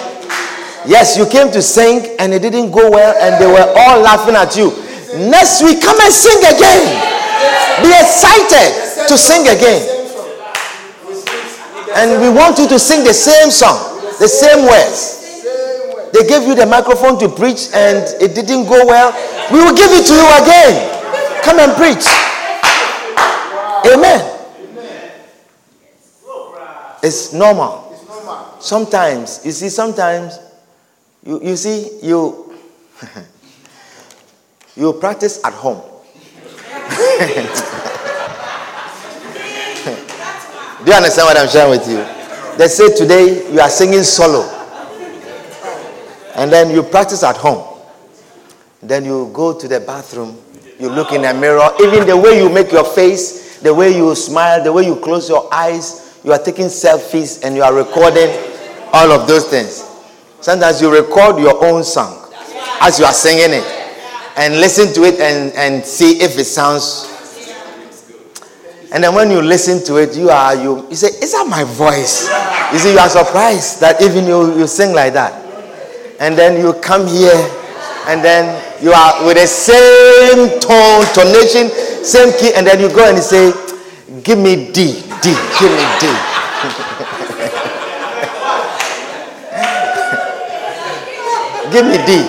Yes, 0.88 1.16
you 1.20 1.28
came 1.28 1.52
to 1.52 1.60
sing 1.60 2.16
and 2.18 2.32
it 2.32 2.40
didn't 2.40 2.72
go 2.72 2.90
well 2.90 3.12
and 3.20 3.36
they 3.36 3.46
were 3.46 3.68
all 3.76 4.00
laughing 4.00 4.34
at 4.34 4.56
you. 4.56 4.72
Next 5.28 5.62
week, 5.62 5.84
come 5.84 6.00
and 6.00 6.12
sing 6.12 6.40
again. 6.48 6.88
Be 7.84 7.92
excited 7.92 9.04
to 9.06 9.18
sing 9.20 9.44
again. 9.52 9.84
And 11.94 12.22
we 12.24 12.32
want 12.32 12.58
you 12.58 12.66
to 12.68 12.78
sing 12.78 13.04
the 13.04 13.12
same 13.12 13.50
song, 13.50 13.76
the 14.18 14.26
same 14.28 14.64
words. 14.64 15.44
They 16.16 16.24
gave 16.26 16.48
you 16.48 16.54
the 16.54 16.64
microphone 16.64 17.18
to 17.20 17.28
preach 17.28 17.68
and 17.76 18.00
it 18.16 18.32
didn't 18.34 18.64
go 18.64 18.80
well. 18.88 19.12
We 19.52 19.60
will 19.60 19.76
give 19.76 19.92
it 19.92 20.08
to 20.08 20.14
you 20.16 20.28
again. 20.40 20.88
Come 21.44 21.60
and 21.60 21.76
preach. 21.76 22.08
Amen. 23.86 24.38
It's 27.02 27.32
normal. 27.32 27.88
Sometimes, 28.60 29.40
you 29.44 29.52
see, 29.52 29.68
sometimes 29.68 30.38
you, 31.24 31.40
you 31.42 31.56
see, 31.56 31.98
you 32.02 32.54
you 34.76 34.92
practice 34.94 35.40
at 35.44 35.52
home. 35.52 35.82
Do 40.84 40.90
you 40.90 40.96
understand 40.96 41.26
what 41.26 41.36
I'm 41.36 41.48
sharing 41.48 41.70
with 41.70 41.88
you? 41.88 42.04
They 42.58 42.68
say 42.68 42.94
today 42.94 43.52
you 43.52 43.60
are 43.60 43.70
singing 43.70 44.02
solo. 44.02 44.42
And 46.34 46.50
then 46.52 46.70
you 46.70 46.82
practice 46.82 47.22
at 47.22 47.36
home. 47.36 47.78
Then 48.82 49.04
you 49.04 49.30
go 49.32 49.56
to 49.58 49.68
the 49.68 49.80
bathroom, 49.80 50.38
you 50.80 50.88
look 50.88 51.12
in 51.12 51.24
a 51.24 51.32
mirror, 51.34 51.70
even 51.80 52.06
the 52.06 52.16
way 52.16 52.38
you 52.38 52.48
make 52.48 52.72
your 52.72 52.84
face, 52.84 53.41
the 53.62 53.72
way 53.72 53.96
you 53.96 54.14
smile, 54.14 54.62
the 54.62 54.72
way 54.72 54.84
you 54.84 54.96
close 54.96 55.28
your 55.28 55.52
eyes, 55.52 56.20
you 56.24 56.32
are 56.32 56.38
taking 56.38 56.66
selfies 56.66 57.44
and 57.44 57.56
you 57.56 57.62
are 57.62 57.74
recording 57.74 58.30
all 58.92 59.10
of 59.12 59.26
those 59.26 59.46
things. 59.46 59.88
Sometimes 60.40 60.80
you 60.80 60.92
record 60.92 61.38
your 61.38 61.64
own 61.64 61.84
song 61.84 62.30
as 62.80 62.98
you 62.98 63.04
are 63.04 63.12
singing 63.12 63.50
it 63.58 63.82
and 64.36 64.54
listen 64.54 64.92
to 64.94 65.04
it 65.04 65.20
and, 65.20 65.52
and 65.54 65.84
see 65.84 66.20
if 66.20 66.38
it 66.38 66.44
sounds. 66.44 67.08
And 68.92 69.02
then 69.04 69.14
when 69.14 69.30
you 69.30 69.40
listen 69.40 69.82
to 69.86 69.96
it, 69.96 70.16
you 70.16 70.28
are 70.30 70.54
you 70.54 70.86
you 70.90 70.96
say, 70.96 71.08
Is 71.22 71.32
that 71.32 71.46
my 71.48 71.64
voice? 71.64 72.28
You 72.72 72.78
see, 72.78 72.92
you 72.92 72.98
are 72.98 73.08
surprised 73.08 73.80
that 73.80 74.02
even 74.02 74.26
you, 74.26 74.58
you 74.58 74.66
sing 74.66 74.94
like 74.94 75.12
that. 75.14 75.32
And 76.20 76.36
then 76.36 76.60
you 76.60 76.74
come 76.74 77.06
here 77.06 77.36
and 78.08 78.22
then 78.22 78.50
you 78.82 78.92
are 78.92 79.24
with 79.24 79.36
the 79.36 79.46
same 79.46 80.58
tone, 80.60 81.04
tonation, 81.14 81.70
same 82.04 82.32
key, 82.38 82.52
and 82.54 82.66
then 82.66 82.80
you 82.80 82.88
go 82.88 83.04
and 83.06 83.16
you 83.16 83.22
say, 83.22 83.52
Give 84.22 84.38
me 84.38 84.70
D, 84.72 85.02
D, 85.22 85.34
give 85.58 85.72
me 85.72 85.84
D. 85.98 86.06
give 91.72 91.86
me 91.86 91.96
D. 92.04 92.22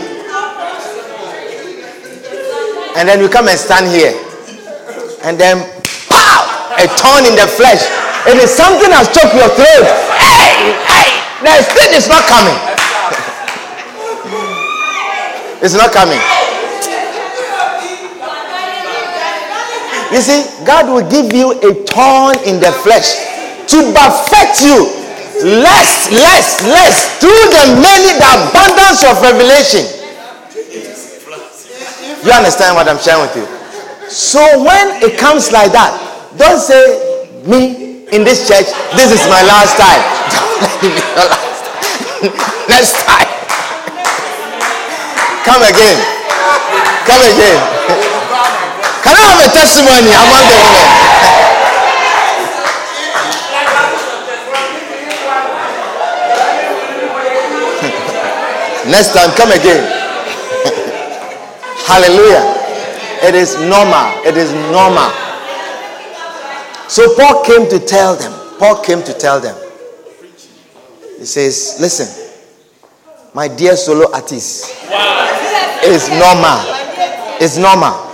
And 2.95 3.09
then 3.09 3.19
you 3.19 3.27
come 3.27 3.47
and 3.49 3.57
stand 3.57 3.87
here. 3.89 4.13
And 5.23 5.39
then, 5.39 5.57
pow! 6.07 6.45
A 6.77 6.87
thorn 6.87 7.25
in 7.25 7.35
the 7.35 7.47
flesh. 7.47 7.81
It 8.27 8.37
is 8.37 8.51
something 8.51 8.91
has 8.91 9.07
choked 9.09 9.33
your 9.35 9.49
throat. 9.49 9.87
Hey, 10.21 10.73
hey! 10.87 11.19
The 11.41 11.63
thing 11.73 11.93
is 11.97 12.07
not 12.07 12.23
coming. 12.29 12.53
It's 15.63 15.73
not 15.75 15.93
coming. 15.93 16.19
You 20.13 20.21
see, 20.21 20.45
God 20.63 20.85
will 20.93 21.09
give 21.09 21.33
you 21.33 21.57
a 21.65 21.73
thorn 21.89 22.37
in 22.45 22.61
the 22.61 22.69
flesh 22.85 23.17
to 23.65 23.77
perfect 23.97 24.61
you 24.61 24.85
less, 25.41 26.05
less, 26.13 26.61
less 26.61 27.17
through 27.17 27.43
the 27.49 27.81
many, 27.81 28.13
the 28.21 28.29
abundance 28.45 29.01
of 29.01 29.17
revelation. 29.25 29.81
You 32.21 32.31
understand 32.31 32.75
what 32.77 32.87
I'm 32.87 32.99
sharing 33.01 33.25
with 33.25 33.35
you? 33.35 33.45
So 34.07 34.39
when 34.63 35.01
it 35.01 35.17
comes 35.17 35.51
like 35.51 35.71
that, 35.73 35.97
don't 36.37 36.61
say, 36.61 37.33
Me 37.49 38.05
in 38.13 38.23
this 38.23 38.47
church, 38.47 38.69
this 38.95 39.09
is 39.09 39.25
my 39.27 39.41
last 39.43 39.75
time. 39.75 39.99
Don't 40.29 40.61
let 40.61 40.71
it 40.71 40.81
be 40.81 40.93
your 40.93 41.25
last 41.25 41.65
time. 41.65 42.31
Next 42.69 42.95
time. 43.01 43.27
Come 45.43 45.63
again. 45.65 45.97
Come 47.09 47.23
again. 47.33 48.79
Can 49.03 49.15
I 49.15 49.19
have 49.19 49.39
a 49.43 49.51
testimony 49.51 50.11
among 50.15 50.43
the 50.47 50.55
women? 50.63 50.87
Next 58.87 59.11
time, 59.13 59.31
come 59.35 59.51
again. 59.51 59.83
Hallelujah. 61.87 62.43
It 63.27 63.35
is 63.35 63.55
normal. 63.59 64.23
It 64.25 64.37
is 64.37 64.51
normal. 64.71 65.11
So 66.89 67.15
Paul 67.15 67.43
came 67.43 67.67
to 67.69 67.79
tell 67.79 68.15
them. 68.15 68.31
Paul 68.59 68.81
came 68.83 69.01
to 69.03 69.13
tell 69.13 69.39
them. 69.39 69.55
He 71.17 71.25
says, 71.25 71.77
Listen, 71.79 72.07
my 73.33 73.47
dear 73.47 73.75
solo 73.75 74.11
artist, 74.13 74.69
it's 75.83 76.09
normal. 76.09 76.59
It's 77.41 77.57
normal. 77.57 78.12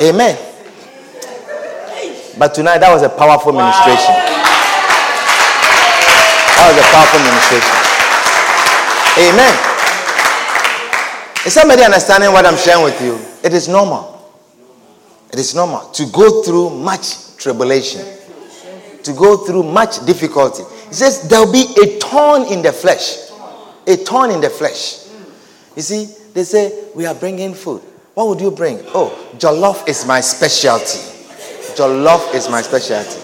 Amen. 0.00 0.38
But 2.38 2.54
tonight, 2.54 2.78
that 2.78 2.92
was 2.92 3.02
a 3.02 3.08
powerful 3.08 3.52
ministration. 3.52 4.14
That 6.54 6.70
was 6.70 6.78
a 6.78 6.86
powerful 6.94 7.18
ministration. 7.26 7.74
Amen. 9.18 9.54
Is 11.46 11.54
somebody 11.54 11.82
understanding 11.82 12.30
what 12.32 12.46
I'm 12.46 12.56
sharing 12.56 12.84
with 12.84 13.00
you? 13.02 13.18
It 13.42 13.52
is 13.54 13.66
normal. 13.68 14.14
It 15.32 15.38
is 15.40 15.54
normal 15.54 15.90
to 15.90 16.06
go 16.12 16.42
through 16.42 16.70
much 16.70 17.36
tribulation, 17.36 18.06
to 19.02 19.12
go 19.12 19.38
through 19.38 19.64
much 19.64 20.04
difficulty. 20.06 20.62
He 20.88 20.94
says 20.94 21.28
there'll 21.28 21.50
be 21.50 21.74
a 21.82 21.98
thorn 21.98 22.44
in 22.52 22.62
the 22.62 22.72
flesh. 22.72 23.30
A 23.86 23.96
thorn 23.96 24.30
in 24.30 24.40
the 24.40 24.50
flesh. 24.50 25.06
You 25.74 25.82
see, 25.82 26.14
they 26.34 26.44
say, 26.44 26.84
We 26.94 27.06
are 27.06 27.14
bringing 27.14 27.54
food. 27.54 27.82
What 28.18 28.26
would 28.34 28.40
you 28.40 28.50
bring? 28.50 28.80
Oh, 28.98 29.14
jollof 29.38 29.86
is 29.86 30.04
my 30.04 30.20
specialty. 30.20 30.98
Jollof 31.78 32.34
is 32.34 32.50
my 32.50 32.62
specialty. 32.62 33.22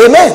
Amen. 0.00 0.32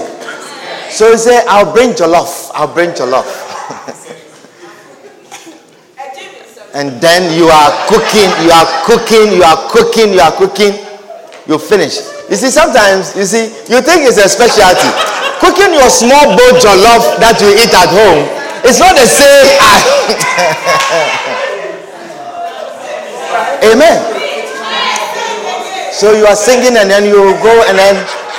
So 0.91 1.09
he 1.09 1.18
said, 1.18 1.43
I'll 1.47 1.74
bring 1.74 1.93
jollof. 1.97 2.51
I'll 2.53 2.72
bring 2.72 2.91
jollof. 2.91 3.26
and 6.76 7.01
then 7.01 7.36
you 7.36 7.47
are 7.47 7.72
cooking, 7.89 8.30
you 8.45 8.51
are 8.53 8.68
cooking, 8.86 9.34
you 9.34 9.41
are 9.41 9.57
cooking, 9.72 10.13
you 10.13 10.20
are 10.20 10.34
cooking. 10.38 10.78
You 11.47 11.57
finish. 11.57 11.97
You 12.30 12.36
see, 12.36 12.51
sometimes, 12.53 13.16
you 13.16 13.26
see, 13.26 13.45
you 13.74 13.82
think 13.82 14.05
it's 14.05 14.20
a 14.22 14.30
specialty. 14.30 14.86
Cooking 15.41 15.74
your 15.74 15.89
small 15.89 16.30
bowl 16.30 16.61
jollof 16.61 17.18
that 17.18 17.41
you 17.41 17.49
eat 17.57 17.74
at 17.74 17.89
home, 17.89 18.30
it's 18.61 18.78
not 18.80 18.93
the 18.93 19.07
same. 19.09 19.49
Amen. 23.64 23.97
So 25.95 26.12
you 26.12 26.26
are 26.26 26.36
singing 26.36 26.76
and 26.76 26.89
then 26.91 27.06
you 27.06 27.32
go 27.39 27.56
and 27.70 27.78
then 27.78 27.95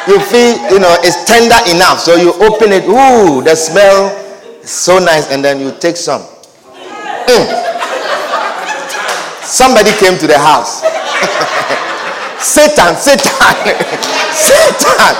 you 0.07 0.21
feel, 0.21 0.55
you 0.71 0.79
know, 0.79 0.93
it's 1.01 1.25
tender 1.25 1.57
enough. 1.73 2.01
So 2.01 2.14
you 2.17 2.35
open 2.45 2.71
it. 2.73 2.85
Ooh, 2.85 3.43
the 3.43 3.57
smell 3.57 4.12
is 4.62 4.71
so 4.71 4.99
nice. 4.99 5.33
And 5.33 5.43
then 5.45 5.61
you 5.61 5.73
take 5.81 5.97
some. 5.97 6.23
Mm. 7.27 7.47
Somebody 9.43 9.91
came 9.99 10.19
to 10.19 10.27
the 10.27 10.39
house. 10.39 10.83
Satan, 12.45 12.95
Satan, 12.95 13.33
Satan. 14.37 15.14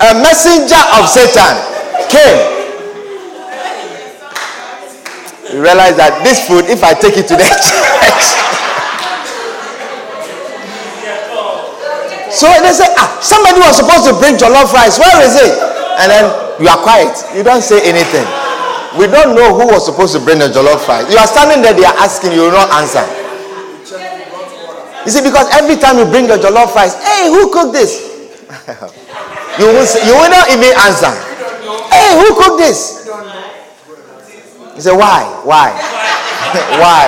A 0.00 0.14
messenger 0.22 0.80
of 0.96 1.08
Satan 1.08 1.58
came. 2.08 2.60
You 5.52 5.60
realize 5.60 5.96
that 5.98 6.22
this 6.22 6.46
food, 6.46 6.70
if 6.70 6.84
I 6.86 6.94
take 6.94 7.18
it 7.18 7.26
to 7.28 7.34
the 7.36 7.42
church, 7.66 8.24
So 12.40 12.48
they 12.64 12.72
say, 12.72 12.88
ah, 12.96 13.20
somebody 13.20 13.60
was 13.60 13.76
supposed 13.76 14.08
to 14.08 14.16
bring 14.16 14.40
jollof 14.40 14.72
rice. 14.72 14.96
Where 14.96 15.12
is 15.20 15.36
it? 15.36 15.52
And 16.00 16.08
then 16.08 16.24
you 16.56 16.72
are 16.72 16.80
quiet. 16.80 17.12
You 17.36 17.44
don't 17.44 17.60
say 17.60 17.84
anything. 17.84 18.24
We 18.96 19.04
don't 19.12 19.36
know 19.36 19.52
who 19.52 19.68
was 19.68 19.84
supposed 19.84 20.16
to 20.16 20.24
bring 20.24 20.40
the 20.40 20.48
jollof 20.48 20.88
rice. 20.88 21.04
You 21.12 21.20
are 21.20 21.28
standing 21.28 21.60
there, 21.60 21.76
they 21.76 21.84
are 21.84 21.92
asking, 22.00 22.32
you 22.32 22.48
will 22.48 22.56
not 22.56 22.72
answer. 22.80 23.04
You 25.04 25.12
see, 25.12 25.20
because 25.20 25.52
every 25.52 25.76
time 25.76 26.00
you 26.00 26.08
bring 26.08 26.32
the 26.32 26.40
jollof 26.40 26.72
rice, 26.72 26.96
hey, 27.04 27.28
who 27.28 27.52
cooked 27.52 27.76
this? 27.76 28.08
you, 29.60 29.68
will 29.68 29.84
say, 29.84 30.00
you 30.08 30.16
will 30.16 30.32
not 30.32 30.48
even 30.48 30.72
answer. 30.80 31.12
Hey, 31.92 32.16
who 32.24 32.40
cooked 32.40 32.56
this? 32.56 33.04
You 34.76 34.80
say, 34.80 34.96
why? 34.96 35.28
Why? 35.44 35.76
why? 36.80 37.04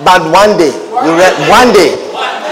but 0.00 0.24
one 0.32 0.56
day, 0.56 0.72
you 0.72 1.12
read, 1.20 1.36
one 1.44 1.76
day, 1.76 2.08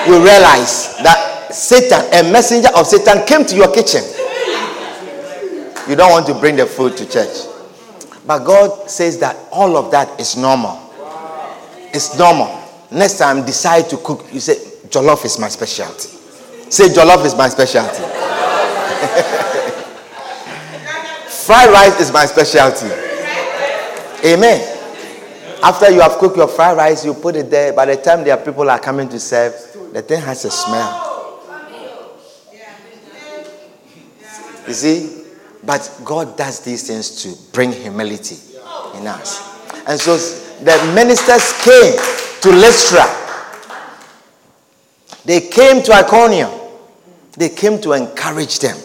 you 0.08 0.16
realize 0.18 0.96
that 1.04 1.52
Satan, 1.52 2.00
a 2.12 2.30
messenger 2.32 2.68
of 2.74 2.86
Satan, 2.86 3.24
came 3.26 3.44
to 3.46 3.54
your 3.56 3.72
kitchen. 3.72 4.02
You 5.88 5.96
don't 5.96 6.10
want 6.10 6.26
to 6.26 6.34
bring 6.34 6.56
the 6.56 6.66
food 6.66 6.96
to 6.96 7.08
church. 7.08 7.46
But 8.26 8.40
God 8.44 8.90
says 8.90 9.18
that 9.20 9.36
all 9.50 9.76
of 9.76 9.90
that 9.90 10.18
is 10.20 10.36
normal. 10.36 10.78
It's 11.94 12.18
normal. 12.18 12.62
Next 12.90 13.18
time, 13.18 13.44
decide 13.44 13.88
to 13.90 13.96
cook. 13.98 14.26
You 14.32 14.40
say, 14.40 14.56
Jollof 14.88 15.24
is 15.24 15.38
my 15.38 15.48
specialty. 15.48 16.08
Say, 16.70 16.88
Jollof 16.88 17.24
is 17.24 17.34
my 17.34 17.48
specialty. 17.48 18.02
fried 21.48 21.70
rice 21.70 21.98
is 22.00 22.12
my 22.12 22.26
specialty. 22.26 22.86
Amen. 24.26 24.60
After 25.62 25.90
you 25.90 26.00
have 26.00 26.18
cooked 26.18 26.36
your 26.36 26.46
fried 26.46 26.76
rice, 26.76 27.04
you 27.06 27.14
put 27.14 27.36
it 27.36 27.50
there. 27.50 27.72
By 27.72 27.86
the 27.86 27.96
time 27.96 28.22
there 28.22 28.36
are 28.38 28.44
people 28.44 28.68
are 28.68 28.78
coming 28.78 29.08
to 29.08 29.18
serve, 29.18 29.54
the 29.92 30.02
thing 30.02 30.20
has 30.20 30.44
a 30.44 30.50
smell. 30.50 31.04
You 34.66 34.74
see? 34.74 35.24
But 35.64 36.00
God 36.04 36.36
does 36.36 36.60
these 36.60 36.86
things 36.86 37.22
to 37.22 37.52
bring 37.52 37.72
humility 37.72 38.36
in 38.94 39.06
us. 39.06 39.40
And 39.86 39.98
so 39.98 40.16
the 40.62 40.92
ministers 40.94 41.52
came 41.62 41.96
to 42.42 42.50
Lystra. 42.50 43.04
They 45.24 45.40
came 45.48 45.82
to 45.82 45.92
Iconium. 45.92 46.50
They 47.32 47.48
came 47.50 47.80
to 47.82 47.92
encourage 47.92 48.58
them, 48.58 48.76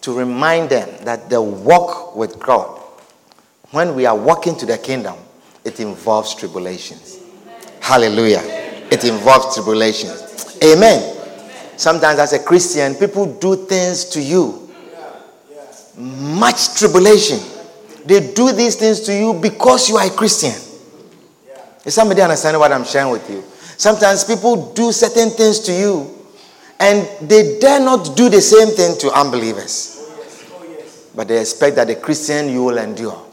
to 0.00 0.12
remind 0.12 0.70
them 0.70 0.88
that 1.04 1.30
the 1.30 1.40
walk 1.40 2.16
with 2.16 2.38
God, 2.40 2.80
when 3.70 3.94
we 3.94 4.06
are 4.06 4.16
walking 4.16 4.56
to 4.56 4.66
the 4.66 4.76
kingdom, 4.76 5.16
it 5.64 5.78
involves 5.78 6.34
tribulations. 6.34 7.18
Hallelujah. 7.80 8.59
It 8.90 9.04
involves 9.04 9.54
tribulation. 9.54 10.10
Amen. 10.64 11.16
Sometimes, 11.76 12.18
as 12.18 12.32
a 12.32 12.38
Christian, 12.38 12.94
people 12.94 13.38
do 13.38 13.66
things 13.66 14.04
to 14.06 14.20
you. 14.20 14.70
Much 15.96 16.74
tribulation. 16.78 17.38
They 18.04 18.32
do 18.32 18.52
these 18.52 18.76
things 18.76 19.00
to 19.00 19.14
you 19.14 19.34
because 19.34 19.88
you 19.88 19.96
are 19.96 20.06
a 20.06 20.10
Christian. 20.10 20.52
Is 21.84 21.94
somebody 21.94 22.20
understanding 22.20 22.60
what 22.60 22.72
I'm 22.72 22.84
sharing 22.84 23.10
with 23.10 23.28
you? 23.30 23.42
Sometimes 23.76 24.24
people 24.24 24.72
do 24.72 24.92
certain 24.92 25.30
things 25.30 25.60
to 25.60 25.72
you 25.72 26.18
and 26.78 27.08
they 27.28 27.58
dare 27.58 27.80
not 27.80 28.16
do 28.16 28.28
the 28.28 28.40
same 28.40 28.68
thing 28.68 28.98
to 28.98 29.12
unbelievers. 29.12 29.96
But 31.14 31.28
they 31.28 31.40
expect 31.40 31.76
that 31.76 31.86
the 31.86 31.96
Christian 31.96 32.48
you 32.50 32.64
will 32.64 32.78
endure. 32.78 33.26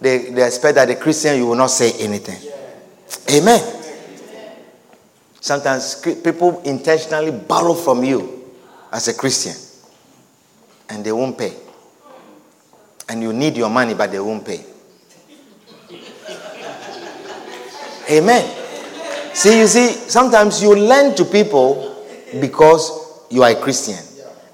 They, 0.00 0.30
they 0.30 0.46
expect 0.46 0.74
that 0.74 0.86
the 0.88 0.96
Christian 0.96 1.36
you 1.36 1.46
will 1.46 1.56
not 1.56 1.70
say 1.70 1.92
anything. 2.00 2.52
Amen. 3.32 3.85
Sometimes 5.46 5.94
people 6.24 6.60
intentionally 6.62 7.30
borrow 7.30 7.72
from 7.72 8.02
you 8.02 8.50
as 8.90 9.06
a 9.06 9.14
Christian 9.14 9.54
and 10.88 11.04
they 11.04 11.12
won't 11.12 11.38
pay. 11.38 11.52
And 13.08 13.22
you 13.22 13.32
need 13.32 13.56
your 13.56 13.70
money, 13.70 13.94
but 13.94 14.10
they 14.10 14.18
won't 14.18 14.44
pay. 14.44 14.64
Amen. 18.10 19.34
See, 19.34 19.60
you 19.60 19.68
see, 19.68 19.92
sometimes 19.92 20.60
you 20.60 20.74
lend 20.74 21.16
to 21.18 21.24
people 21.24 22.04
because 22.40 23.22
you 23.30 23.44
are 23.44 23.50
a 23.50 23.54
Christian 23.54 24.02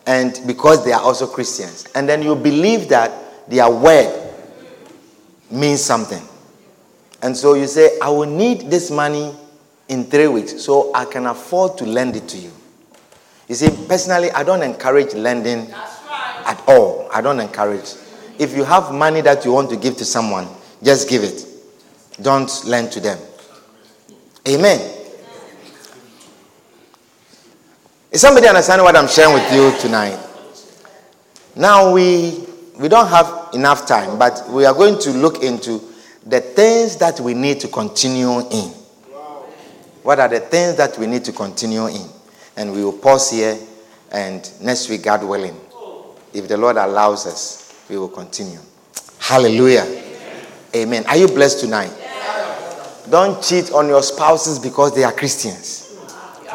and 0.07 0.39
because 0.47 0.85
they 0.85 0.93
are 0.93 1.01
also 1.01 1.27
Christians. 1.27 1.87
And 1.95 2.07
then 2.07 2.21
you 2.21 2.37
believe 2.37 2.91
that 2.91 3.49
their 3.49 3.71
word 3.71 4.31
means 5.51 5.81
something. 5.83 6.23
And 7.23 7.35
so 7.35 7.55
you 7.55 7.67
say, 7.67 7.99
I 8.03 8.11
will 8.11 8.29
need 8.29 8.71
this 8.71 8.91
money 8.91 9.35
in 9.89 10.05
three 10.05 10.29
weeks, 10.29 10.63
so 10.63 10.95
I 10.95 11.05
can 11.05 11.27
afford 11.27 11.79
to 11.79 11.85
lend 11.85 12.17
it 12.17 12.29
to 12.29 12.39
you. 12.39 12.53
You 13.49 13.55
see, 13.55 13.69
personally, 13.87 14.31
I 14.31 14.43
don't 14.45 14.63
encourage 14.63 15.15
lending 15.15 15.71
right. 15.71 16.43
at 16.47 16.63
all. 16.67 17.09
I 17.13 17.21
don't 17.21 17.41
encourage. 17.41 17.95
If 18.39 18.57
you 18.57 18.65
have 18.65 18.93
money 18.93 19.21
that 19.21 19.45
you 19.45 19.53
want 19.53 19.71
to 19.71 19.77
give 19.77 19.97
to 19.99 20.05
someone, 20.05 20.49
just 20.83 21.09
give 21.09 21.23
it. 21.23 21.47
Don't 22.21 22.51
lend 22.65 22.93
to 22.93 23.01
them. 23.01 23.19
Amen. 24.49 24.99
Is 28.11 28.21
somebody 28.21 28.47
understanding 28.47 28.85
what 28.85 28.97
I'm 28.97 29.09
sharing 29.09 29.35
with 29.35 29.53
you 29.53 29.73
tonight? 29.81 30.19
Now 31.57 31.93
we 31.93 32.47
we 32.79 32.89
don't 32.89 33.09
have 33.09 33.51
enough 33.55 33.87
time, 33.87 34.19
but 34.19 34.45
we 34.51 34.65
are 34.65 34.75
going 34.75 34.99
to 35.01 35.11
look 35.11 35.43
into 35.43 35.81
the 36.27 36.41
things 36.41 36.97
that 36.97 37.21
we 37.21 37.35
need 37.35 37.61
to 37.61 37.69
continue 37.69 38.41
in. 38.51 38.73
What 40.03 40.19
are 40.19 40.29
the 40.29 40.41
things 40.41 40.77
that 40.77 40.99
we 40.99 41.07
need 41.07 41.25
to 41.25 41.33
continue 41.33 41.87
in? 41.87 42.09
And 42.57 42.73
we 42.73 42.85
will 42.85 42.93
pause 42.93 43.31
here, 43.31 43.59
and 44.11 44.51
next 44.61 44.89
week, 44.89 45.05
God 45.05 45.25
willing, 45.25 45.59
if 46.35 46.49
the 46.49 46.57
Lord 46.57 46.77
allows 46.77 47.27
us, 47.27 47.85
we 47.89 47.97
will 47.97 48.09
continue. 48.09 48.59
Hallelujah. 49.19 49.87
Amen. 50.75 51.05
Are 51.07 51.17
you 51.17 51.29
blessed 51.29 51.61
tonight? 51.61 51.93
Don't 53.11 53.43
cheat 53.43 53.73
on 53.73 53.89
your 53.89 54.03
spouses 54.03 54.59
because 54.59 54.95
they 54.95 55.05
are 55.05 55.13
Christians. 55.13 55.99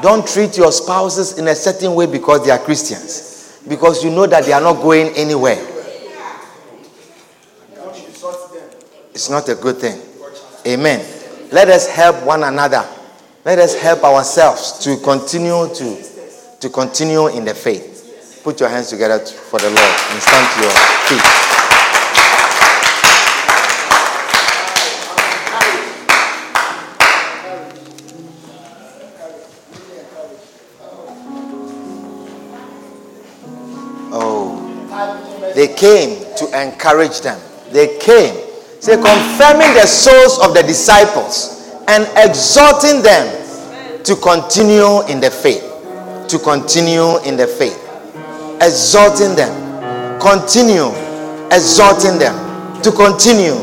Don't 0.01 0.27
treat 0.27 0.57
your 0.57 0.71
spouses 0.71 1.37
in 1.37 1.47
a 1.47 1.55
certain 1.55 1.95
way 1.95 2.05
because 2.05 2.45
they 2.45 2.51
are 2.51 2.59
Christians. 2.59 3.59
Because 3.67 4.03
you 4.03 4.11
know 4.11 4.27
that 4.27 4.45
they 4.45 4.53
are 4.53 4.61
not 4.61 4.81
going 4.81 5.07
anywhere. 5.15 5.57
It's 9.11 9.29
not 9.29 9.49
a 9.49 9.55
good 9.55 9.77
thing. 9.77 9.99
Amen. 10.67 11.05
Let 11.51 11.69
us 11.69 11.87
help 11.87 12.23
one 12.23 12.43
another. 12.43 12.87
Let 13.47 13.59
us 13.59 13.75
help 13.75 14.03
ourselves 14.03 14.73
to 14.79 14.97
continue 14.97 15.73
to, 15.73 16.03
to 16.59 16.69
continue 16.69 17.27
in 17.27 17.45
the 17.45 17.53
faith. 17.53 18.41
Put 18.43 18.59
your 18.59 18.67
hands 18.67 18.89
together 18.89 19.19
for 19.19 19.57
the 19.57 19.69
Lord 19.69 19.79
and 19.79 20.21
stand 20.21 20.51
to 20.51 20.61
your 20.63 20.71
feet. 21.07 21.21
Oh, 34.11 35.53
they 35.55 35.73
came 35.73 36.19
to 36.35 36.61
encourage 36.61 37.21
them. 37.21 37.39
They 37.71 37.97
came 37.99 38.35
Say, 38.81 38.95
confirming 38.97 39.73
the 39.73 39.85
souls 39.85 40.37
of 40.39 40.53
the 40.53 40.63
disciples 40.63 41.56
and 41.87 42.07
exhorting 42.17 43.01
them 43.01 43.25
to 44.03 44.15
continue 44.15 45.01
in 45.07 45.19
the 45.19 45.31
faith. 45.31 45.63
To 46.29 46.39
continue 46.39 47.17
in 47.23 47.37
the 47.37 47.47
faith. 47.47 47.79
Exhorting 48.61 49.35
them. 49.35 49.51
Continue 50.19 50.91
exhorting 51.51 52.19
them. 52.19 52.35
To 52.81 52.91
continue 52.91 53.55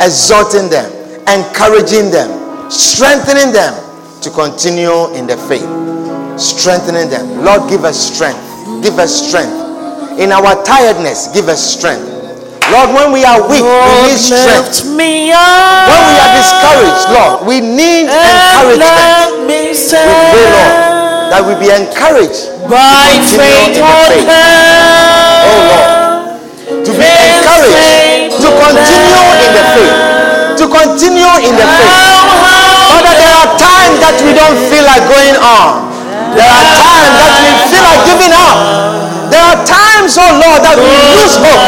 exhorting 0.00 0.68
them. 0.68 0.90
Encouraging 1.28 2.10
them. 2.10 2.70
Strengthening 2.70 3.52
them 3.52 3.74
to 4.20 4.30
continue 4.30 5.12
in 5.14 5.26
the 5.26 5.36
faith. 5.48 5.64
Strengthening 6.38 7.08
them. 7.08 7.44
Lord, 7.44 7.70
give 7.70 7.84
us 7.84 7.96
strength. 7.96 8.40
Give 8.82 8.98
us 8.98 9.28
strength. 9.28 10.18
In 10.20 10.32
our 10.32 10.62
tiredness, 10.64 11.28
give 11.32 11.48
us 11.48 11.60
strength. 11.78 12.09
Lord, 12.70 12.94
when 12.94 13.08
we 13.10 13.26
are 13.26 13.42
weak, 13.50 13.66
we 13.66 14.14
need 14.14 14.18
strength. 14.18 14.86
me 14.94 15.34
up 15.34 15.90
When 15.90 16.02
we 16.06 16.14
are 16.22 16.32
discouraged, 16.38 17.04
Lord, 17.10 17.34
we 17.46 17.58
need 17.58 18.06
encouragement. 18.06 19.46
me 19.50 19.74
We 19.74 20.14
pray, 20.30 20.46
Lord, 20.54 20.74
that 21.34 21.42
we 21.42 21.58
be 21.58 21.68
encouraged 21.74 22.50
by 22.70 23.18
continue 23.26 23.74
faith 23.74 23.82
on 23.82 23.94
faith. 24.06 24.26
Oh 25.46 25.58
Lord, 25.66 26.86
to 26.86 26.90
be 26.94 27.10
encouraged 27.10 28.38
to 28.38 28.48
continue 28.54 29.22
in 29.34 29.50
the 29.50 29.64
faith. 29.74 29.96
To 30.62 30.64
continue 30.70 31.32
in 31.42 31.54
the 31.58 31.66
faith. 31.66 31.98
Father, 32.94 33.14
there 33.18 33.34
are 33.34 33.50
times 33.58 33.96
that 33.98 34.14
we 34.22 34.30
don't 34.30 34.58
feel 34.70 34.84
like 34.86 35.02
going 35.10 35.34
on. 35.42 35.90
There 36.38 36.46
are 36.46 36.66
times 36.78 37.14
that 37.18 37.32
we 37.42 37.50
feel 37.66 37.82
like 37.82 38.02
giving 38.06 38.30
up. 38.30 39.09
There 39.30 39.40
are 39.40 39.62
times, 39.62 40.18
oh 40.18 40.26
Lord, 40.42 40.60
that 40.66 40.74
we 40.74 40.90
lose 41.14 41.38
hope. 41.38 41.62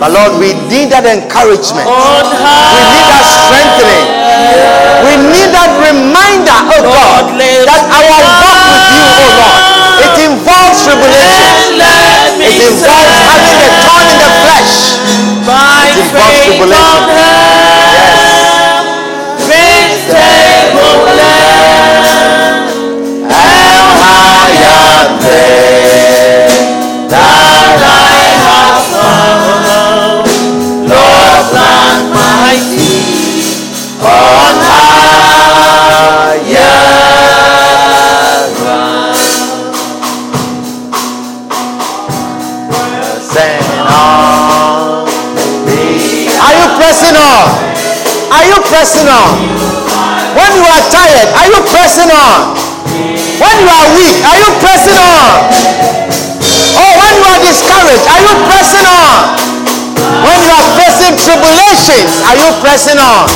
But 0.00 0.10
Lord, 0.16 0.40
we 0.40 0.56
need 0.72 0.88
that 0.90 1.04
encouragement. 1.04 1.84
We 1.84 2.80
need 2.88 3.04
that 3.12 3.24
strengthening. 3.28 4.08
We 5.04 5.12
need 5.28 5.52
that 5.52 5.70
reminder, 5.84 6.58
oh 6.72 6.82
God, 6.88 7.36
that 7.36 7.82
our 7.92 8.20
walk 8.40 8.64
with 8.72 8.88
you, 8.96 9.04
oh 9.04 9.36
Lord, 9.36 9.60
it 10.08 10.16
involves 10.24 10.88
tribulation. 10.88 11.52
It 12.40 12.56
involves 12.64 13.12
having 13.28 13.60
a 13.60 13.70
thorn 13.84 14.06
in 14.08 14.18
the 14.24 14.30
flesh. 14.40 14.96
It 15.44 16.00
involves 16.00 16.40
tribulation. 16.48 16.96
on 16.96 17.12
high. 17.12 17.74
Faith 25.20 25.83
on? 49.14 49.30
When 50.34 50.50
you 50.58 50.64
are 50.66 50.84
tired, 50.90 51.28
are 51.38 51.48
you 51.48 51.60
pressing 51.70 52.10
on? 52.10 52.58
When 53.38 53.54
you 53.62 53.70
are 53.70 53.88
weak, 53.94 54.16
are 54.26 54.38
you 54.38 54.50
pressing 54.58 54.98
on? 54.98 55.54
Oh, 56.74 56.92
when 56.98 57.12
you 57.14 57.26
are 57.30 57.42
discouraged, 57.46 58.04
are 58.10 58.22
you 58.22 58.34
pressing 58.50 58.86
on? 58.86 59.18
When 60.26 60.38
you 60.42 60.50
are 60.50 60.66
facing 60.78 61.14
tribulations, 61.18 62.10
are 62.26 62.36
you 62.38 62.48
pressing 62.58 62.98
on? 62.98 63.26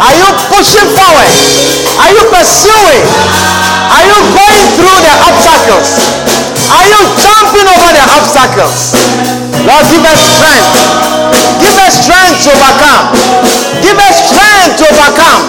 Are 0.00 0.14
you 0.16 0.28
pushing 0.48 0.88
forward? 0.96 1.32
Are 2.00 2.10
you 2.12 2.22
pursuing? 2.32 3.04
Are 3.92 4.04
you 4.04 4.18
going 4.32 4.66
through 4.76 4.98
the 5.04 5.14
obstacles? 5.28 5.88
Are 6.72 6.86
you 6.88 7.00
jumping 7.20 7.66
over 7.68 7.90
the 7.92 8.04
obstacles? 8.16 8.96
Lord, 9.64 9.84
give 9.88 10.04
us 10.04 10.20
strength. 10.20 10.72
Give 11.60 11.76
us 11.80 11.92
strength 12.04 12.44
to 12.44 12.50
overcome. 12.52 13.04
Give 13.80 13.98
us 13.98 14.16
strength 14.28 14.78
to 14.80 14.84
overcome. 14.92 15.42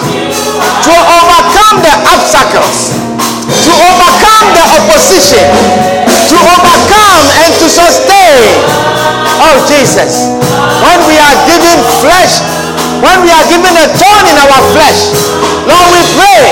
To 0.88 0.92
overcome 0.92 1.76
the 1.84 1.94
obstacles 2.16 2.96
to 3.46 3.72
overcome 3.72 4.46
the 4.58 4.64
opposition, 4.78 5.46
to 6.30 6.36
overcome 6.38 7.24
and 7.46 7.50
to 7.62 7.66
sustain. 7.70 8.42
Oh 9.38 9.56
Jesus, 9.70 10.26
when 10.82 10.98
we 11.06 11.14
are 11.14 11.36
given 11.46 11.78
flesh, 12.02 12.42
when 13.02 13.22
we 13.22 13.30
are 13.30 13.46
given 13.46 13.70
a 13.70 13.86
thorn 13.94 14.24
in 14.26 14.36
our 14.38 14.60
flesh, 14.74 15.14
Lord, 15.66 15.88
we 15.94 16.02
pray 16.18 16.46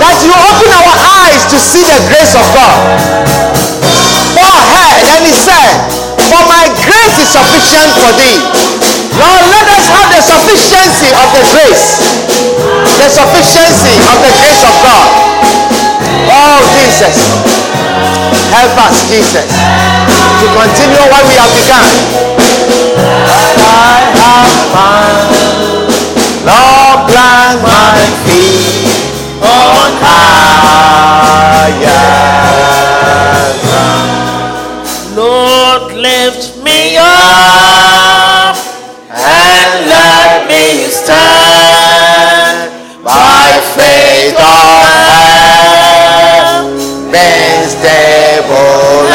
that 0.00 0.16
you 0.24 0.32
open 0.32 0.70
our 0.76 0.94
eyes 1.24 1.44
to 1.52 1.56
see 1.56 1.84
the 1.84 2.00
grace 2.08 2.36
of 2.36 2.44
God. 2.52 2.78
Paul 4.36 4.60
heard 4.60 5.00
and 5.16 5.22
he 5.24 5.32
said, 5.32 6.05
For 6.26 6.42
my 6.50 6.66
grace 6.82 7.16
is 7.22 7.30
sufficient 7.30 7.88
for 7.94 8.10
thee. 8.18 8.42
Lord, 9.14 9.44
let 9.48 9.66
us 9.78 9.86
have 9.88 10.08
the 10.10 10.22
sufficiency 10.22 11.10
of 11.14 11.28
the 11.32 11.44
grace, 11.54 12.02
the 12.98 13.08
sufficiency 13.08 13.94
of 14.10 14.16
the 14.20 14.32
grace 14.42 14.62
of 14.66 14.74
God. 14.82 15.10
Oh, 16.28 16.58
Jesus. 16.74 17.16
Help 18.50 18.74
us, 18.88 19.06
Jesus, 19.08 19.46
to 19.46 20.46
continue 20.50 21.04
what 21.12 21.24
we 21.28 21.34
have 21.36 21.52
begun. 21.54 21.86
I 23.62 24.00
have 24.16 24.50
found, 24.72 25.30
Lord, 26.42 26.98
plant 27.10 27.62
my 27.62 28.00
feet 28.24 28.90
on 29.42 29.92
higher 30.02 31.06
lift 36.06 36.62
me 36.62 36.96
up 36.98 38.56
and 39.10 39.70
let 39.90 40.46
me 40.46 40.86
stand 40.86 42.70
by 43.02 43.60
faith 43.74 44.38
on 44.38 44.86
heaven's 47.10 47.72
stable. 47.72 49.08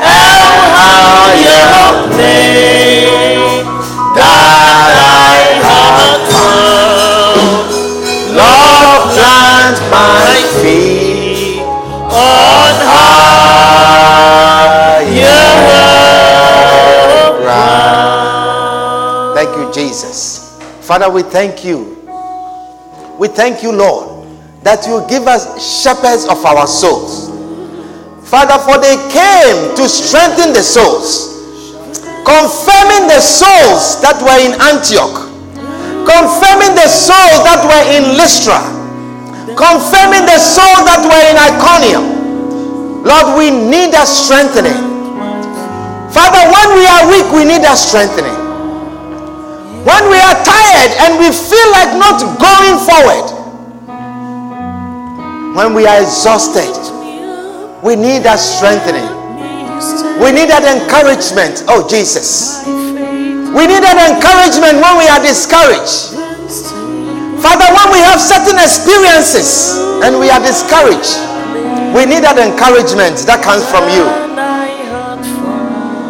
And 0.00 0.60
how 0.76 1.32
you 1.46 1.66
made 2.16 3.64
that 4.16 4.90
I 4.96 5.36
have 5.66 6.22
found. 6.32 7.68
Lord, 8.40 9.02
plant 9.14 9.78
my 9.96 10.32
feet 10.60 11.60
on 12.12 12.55
Jesus. 19.76 20.56
Father, 20.80 21.12
we 21.12 21.20
thank 21.20 21.60
you. 21.60 22.00
We 23.20 23.28
thank 23.28 23.60
you, 23.62 23.76
Lord, 23.76 24.24
that 24.64 24.88
you 24.88 25.04
give 25.04 25.28
us 25.28 25.44
shepherds 25.60 26.24
of 26.24 26.40
our 26.48 26.64
souls. 26.64 27.28
Father, 28.24 28.56
for 28.64 28.80
they 28.80 28.96
came 29.12 29.76
to 29.76 29.84
strengthen 29.84 30.56
the 30.56 30.64
souls, 30.64 31.36
confirming 32.24 33.04
the 33.12 33.20
souls 33.20 34.00
that 34.00 34.16
were 34.24 34.40
in 34.40 34.56
Antioch, 34.64 35.28
confirming 36.08 36.72
the 36.72 36.88
souls 36.88 37.44
that 37.44 37.60
were 37.60 37.84
in 37.92 38.16
Lystra, 38.16 38.56
confirming 39.60 40.24
the 40.24 40.40
souls 40.40 40.88
that 40.88 41.04
were 41.04 41.24
in 41.28 41.36
Iconium. 41.36 43.04
Lord, 43.04 43.36
we 43.36 43.52
need 43.52 43.92
that 43.92 44.08
strengthening. 44.08 44.80
Father, 46.16 46.42
when 46.48 46.68
we 46.80 46.84
are 46.88 47.04
weak, 47.12 47.28
we 47.36 47.44
need 47.44 47.60
that 47.60 47.76
strengthening. 47.76 48.45
When 49.86 50.10
we 50.10 50.18
are 50.18 50.34
tired 50.42 50.92
and 51.06 51.14
we 51.22 51.30
feel 51.30 51.68
like 51.70 51.94
not 51.94 52.18
going 52.42 52.76
forward, 52.82 53.26
when 55.54 55.74
we 55.78 55.86
are 55.86 56.02
exhausted, 56.02 56.74
we 57.86 57.94
need 57.94 58.26
that 58.26 58.42
strengthening. 58.42 59.06
We 60.18 60.34
need 60.34 60.50
that 60.50 60.66
encouragement. 60.66 61.62
Oh, 61.70 61.86
Jesus. 61.86 62.66
We 62.66 63.62
need 63.70 63.86
that 63.86 63.94
encouragement 64.10 64.82
when 64.82 64.98
we 64.98 65.06
are 65.06 65.22
discouraged. 65.22 66.18
Father, 67.38 67.70
when 67.70 67.88
we 67.94 68.02
have 68.02 68.18
certain 68.18 68.58
experiences 68.58 69.78
and 70.02 70.18
we 70.18 70.34
are 70.34 70.42
discouraged, 70.42 71.14
we 71.94 72.10
need 72.10 72.26
that 72.26 72.42
encouragement 72.42 73.22
that 73.30 73.38
comes 73.38 73.62
from 73.70 73.86
you. 73.94 74.02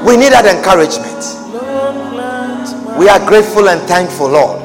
We 0.08 0.16
need 0.16 0.32
that 0.32 0.48
encouragement. 0.48 1.35
We 2.98 3.08
are 3.08 3.20
grateful 3.28 3.68
and 3.68 3.80
thankful, 3.88 4.28
Lord, 4.30 4.60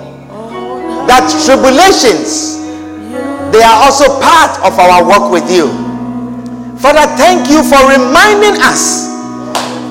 that 1.08 1.28
tribulations 1.46 2.62
they 3.52 3.60
are 3.60 3.84
also 3.84 4.08
part 4.24 4.56
of 4.64 4.80
our 4.80 5.04
work 5.04 5.28
with 5.28 5.52
you. 5.52 5.68
Father, 6.80 7.04
thank 7.20 7.52
you 7.52 7.60
for 7.68 7.84
reminding 7.84 8.56
us 8.64 9.12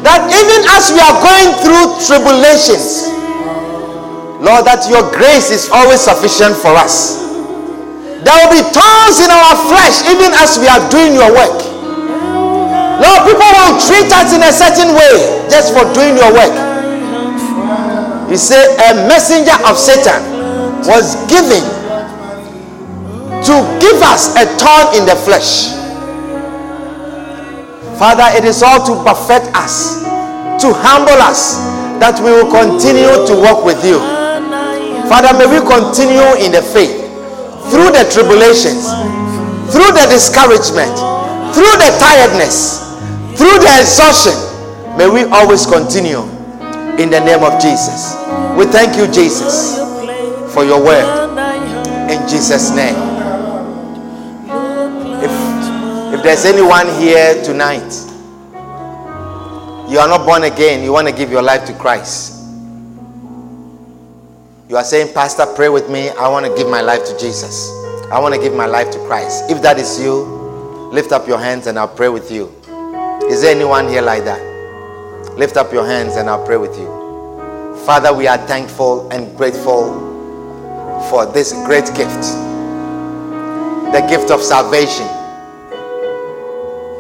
that 0.00 0.24
even 0.32 0.64
as 0.72 0.88
we 0.88 1.00
are 1.04 1.16
going 1.20 1.52
through 1.60 2.00
tribulations, 2.00 3.12
Lord, 4.40 4.64
that 4.64 4.88
your 4.88 5.04
grace 5.12 5.52
is 5.52 5.68
always 5.68 6.00
sufficient 6.00 6.56
for 6.56 6.72
us. 6.72 7.20
There 8.24 8.32
will 8.40 8.52
be 8.56 8.64
thorns 8.72 9.20
in 9.20 9.28
our 9.28 9.54
flesh 9.68 10.08
even 10.08 10.32
as 10.40 10.56
we 10.56 10.64
are 10.64 10.80
doing 10.88 11.12
your 11.12 11.28
work. 11.28 11.60
Lord, 12.96 13.20
people 13.28 13.50
will 13.60 13.76
treat 13.76 14.08
us 14.08 14.32
in 14.32 14.40
a 14.40 14.52
certain 14.56 14.96
way 14.96 15.44
just 15.52 15.76
for 15.76 15.84
doing 15.92 16.16
your 16.16 16.32
work. 16.32 16.69
You 18.30 18.36
say 18.38 18.62
a 18.78 18.94
messenger 19.10 19.58
of 19.66 19.74
Satan 19.76 20.22
was 20.86 21.18
given 21.26 21.66
to 23.42 23.54
give 23.82 23.98
us 24.06 24.30
a 24.38 24.46
thorn 24.54 24.94
in 24.94 25.02
the 25.04 25.18
flesh. 25.18 25.74
Father, 27.98 28.30
it 28.38 28.44
is 28.44 28.62
all 28.62 28.78
to 28.86 28.94
perfect 29.02 29.50
us, 29.58 30.04
to 30.62 30.70
humble 30.72 31.18
us, 31.18 31.58
that 31.98 32.22
we 32.22 32.30
will 32.30 32.46
continue 32.48 33.10
to 33.26 33.34
walk 33.34 33.64
with 33.66 33.82
you. 33.84 33.98
Father, 35.10 35.34
may 35.36 35.50
we 35.50 35.58
continue 35.66 36.22
in 36.38 36.54
the 36.54 36.62
faith 36.62 37.02
through 37.74 37.90
the 37.90 38.06
tribulations, 38.14 38.86
through 39.74 39.90
the 39.90 40.06
discouragement, 40.06 40.94
through 41.50 41.74
the 41.82 41.90
tiredness, 41.98 42.94
through 43.34 43.58
the 43.58 43.74
exhaustion. 43.82 44.38
May 44.96 45.10
we 45.10 45.24
always 45.34 45.66
continue 45.66 46.39
in 46.98 47.10
the 47.10 47.20
name 47.20 47.42
of 47.44 47.60
Jesus. 47.60 48.16
We 48.56 48.66
thank 48.66 48.96
you, 48.96 49.06
Jesus, 49.06 49.78
for 50.52 50.64
your 50.64 50.82
word. 50.82 51.30
In 52.10 52.28
Jesus' 52.28 52.74
name. 52.74 52.96
If, 55.22 55.30
if 56.14 56.22
there's 56.22 56.44
anyone 56.44 56.88
here 57.00 57.42
tonight, 57.44 57.92
you 59.90 59.98
are 59.98 60.08
not 60.08 60.26
born 60.26 60.44
again, 60.44 60.82
you 60.82 60.92
want 60.92 61.08
to 61.08 61.14
give 61.14 61.30
your 61.30 61.42
life 61.42 61.64
to 61.66 61.74
Christ. 61.74 62.38
You 64.68 64.76
are 64.76 64.84
saying, 64.84 65.12
Pastor, 65.12 65.46
pray 65.56 65.68
with 65.68 65.90
me. 65.90 66.10
I 66.10 66.28
want 66.28 66.46
to 66.46 66.54
give 66.54 66.68
my 66.68 66.80
life 66.80 67.04
to 67.06 67.18
Jesus. 67.18 67.70
I 68.12 68.18
want 68.18 68.34
to 68.34 68.40
give 68.40 68.54
my 68.54 68.66
life 68.66 68.90
to 68.92 68.98
Christ. 69.06 69.50
If 69.50 69.62
that 69.62 69.78
is 69.78 70.00
you, 70.00 70.22
lift 70.92 71.12
up 71.12 71.26
your 71.26 71.38
hands 71.38 71.66
and 71.66 71.78
I'll 71.78 71.88
pray 71.88 72.08
with 72.08 72.30
you. 72.30 72.52
Is 73.28 73.42
there 73.42 73.54
anyone 73.54 73.88
here 73.88 74.02
like 74.02 74.24
that? 74.24 74.49
Lift 75.40 75.56
up 75.56 75.72
your 75.72 75.86
hands 75.86 76.16
and 76.16 76.28
I'll 76.28 76.44
pray 76.44 76.58
with 76.58 76.76
you. 76.76 76.84
Father, 77.86 78.12
we 78.12 78.26
are 78.26 78.36
thankful 78.46 79.08
and 79.10 79.34
grateful 79.38 79.88
for 81.08 81.24
this 81.24 81.54
great 81.64 81.86
gift 81.96 82.24
the 83.90 84.06
gift 84.06 84.30
of 84.30 84.42
salvation 84.42 85.06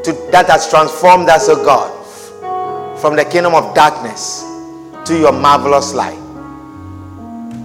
to, 0.04 0.12
that 0.32 0.46
has 0.48 0.70
transformed 0.70 1.28
us, 1.28 1.50
O 1.50 1.62
God, 1.62 2.98
from 2.98 3.14
the 3.14 3.26
kingdom 3.26 3.54
of 3.54 3.74
darkness 3.74 4.40
to 5.04 5.18
your 5.18 5.32
marvelous 5.32 5.92
light. 5.92 6.18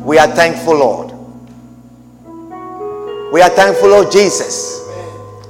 We 0.03 0.17
are 0.17 0.27
thankful, 0.27 0.75
Lord. 0.75 1.11
We 3.31 3.41
are 3.41 3.49
thankful, 3.49 3.91
Lord 3.91 4.11
Jesus, 4.11 4.85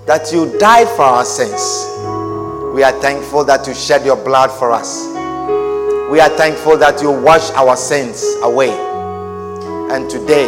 that 0.05 0.31
you 0.31 0.55
died 0.59 0.87
for 0.89 1.01
our 1.01 1.25
sins. 1.25 1.83
We 2.75 2.83
are 2.83 2.93
thankful 3.01 3.43
that 3.45 3.65
you 3.65 3.73
shed 3.73 4.05
your 4.05 4.23
blood 4.23 4.51
for 4.51 4.71
us. 4.71 5.14
We 6.11 6.19
are 6.19 6.29
thankful 6.29 6.77
that 6.77 7.01
you 7.01 7.09
wash 7.09 7.49
our 7.51 7.75
sins 7.75 8.23
away. 8.43 8.69
And 9.91 10.07
today, 10.07 10.45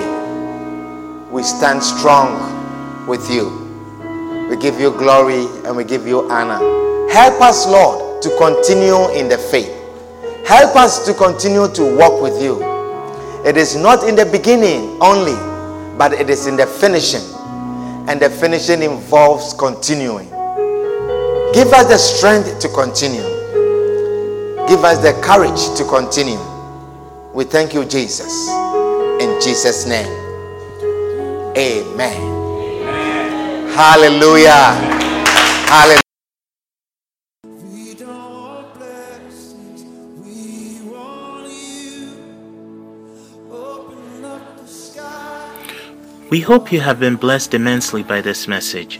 we 1.32 1.42
stand 1.42 1.82
strong 1.82 3.08
with 3.08 3.30
you. 3.32 3.50
We 4.50 4.58
give 4.58 4.80
you 4.80 4.92
glory 4.92 5.48
and 5.66 5.76
we 5.76 5.84
give 5.84 6.06
you 6.06 6.30
honor. 6.30 6.60
Help 7.10 7.42
us, 7.42 7.66
Lord, 7.66 8.22
to 8.22 8.30
continue 8.38 9.10
in 9.20 9.30
the 9.30 9.38
faith. 9.38 9.74
Help 10.46 10.76
us 10.76 11.06
to 11.08 11.14
continue 11.16 11.68
to 11.74 11.96
walk 11.98 12.22
with 12.22 12.40
you. 12.42 12.62
It 13.44 13.58
is 13.58 13.76
not 13.76 14.08
in 14.08 14.16
the 14.16 14.26
beginning 14.26 15.02
only, 15.02 15.36
but 15.98 16.14
it 16.14 16.30
is 16.30 16.46
in 16.46 16.56
the 16.56 16.68
finishing. 16.68 17.24
And 18.08 18.22
the 18.22 18.30
finishing 18.30 18.84
involves 18.84 19.54
continuing. 19.54 20.30
Give 21.54 21.74
us 21.74 21.88
the 21.88 21.98
strength 21.98 22.60
to 22.60 22.70
continue. 22.70 23.37
Give 24.68 24.84
us 24.84 24.98
the 24.98 25.14
courage 25.24 25.78
to 25.78 25.86
continue. 25.86 26.38
We 27.34 27.46
thank 27.46 27.74
you, 27.74 27.86
Jesus. 27.86 28.50
In 29.22 29.40
Jesus' 29.42 29.86
name. 29.86 30.12
Amen. 31.56 32.20
Hallelujah. 33.72 34.76
Hallelujah. 35.72 36.02
The 44.58 44.68
sky. 44.68 45.50
We 46.30 46.42
hope 46.42 46.74
you 46.74 46.82
have 46.82 47.00
been 47.00 47.16
blessed 47.16 47.54
immensely 47.54 48.04
by 48.04 48.20
this 48.20 48.50
message. 48.50 49.00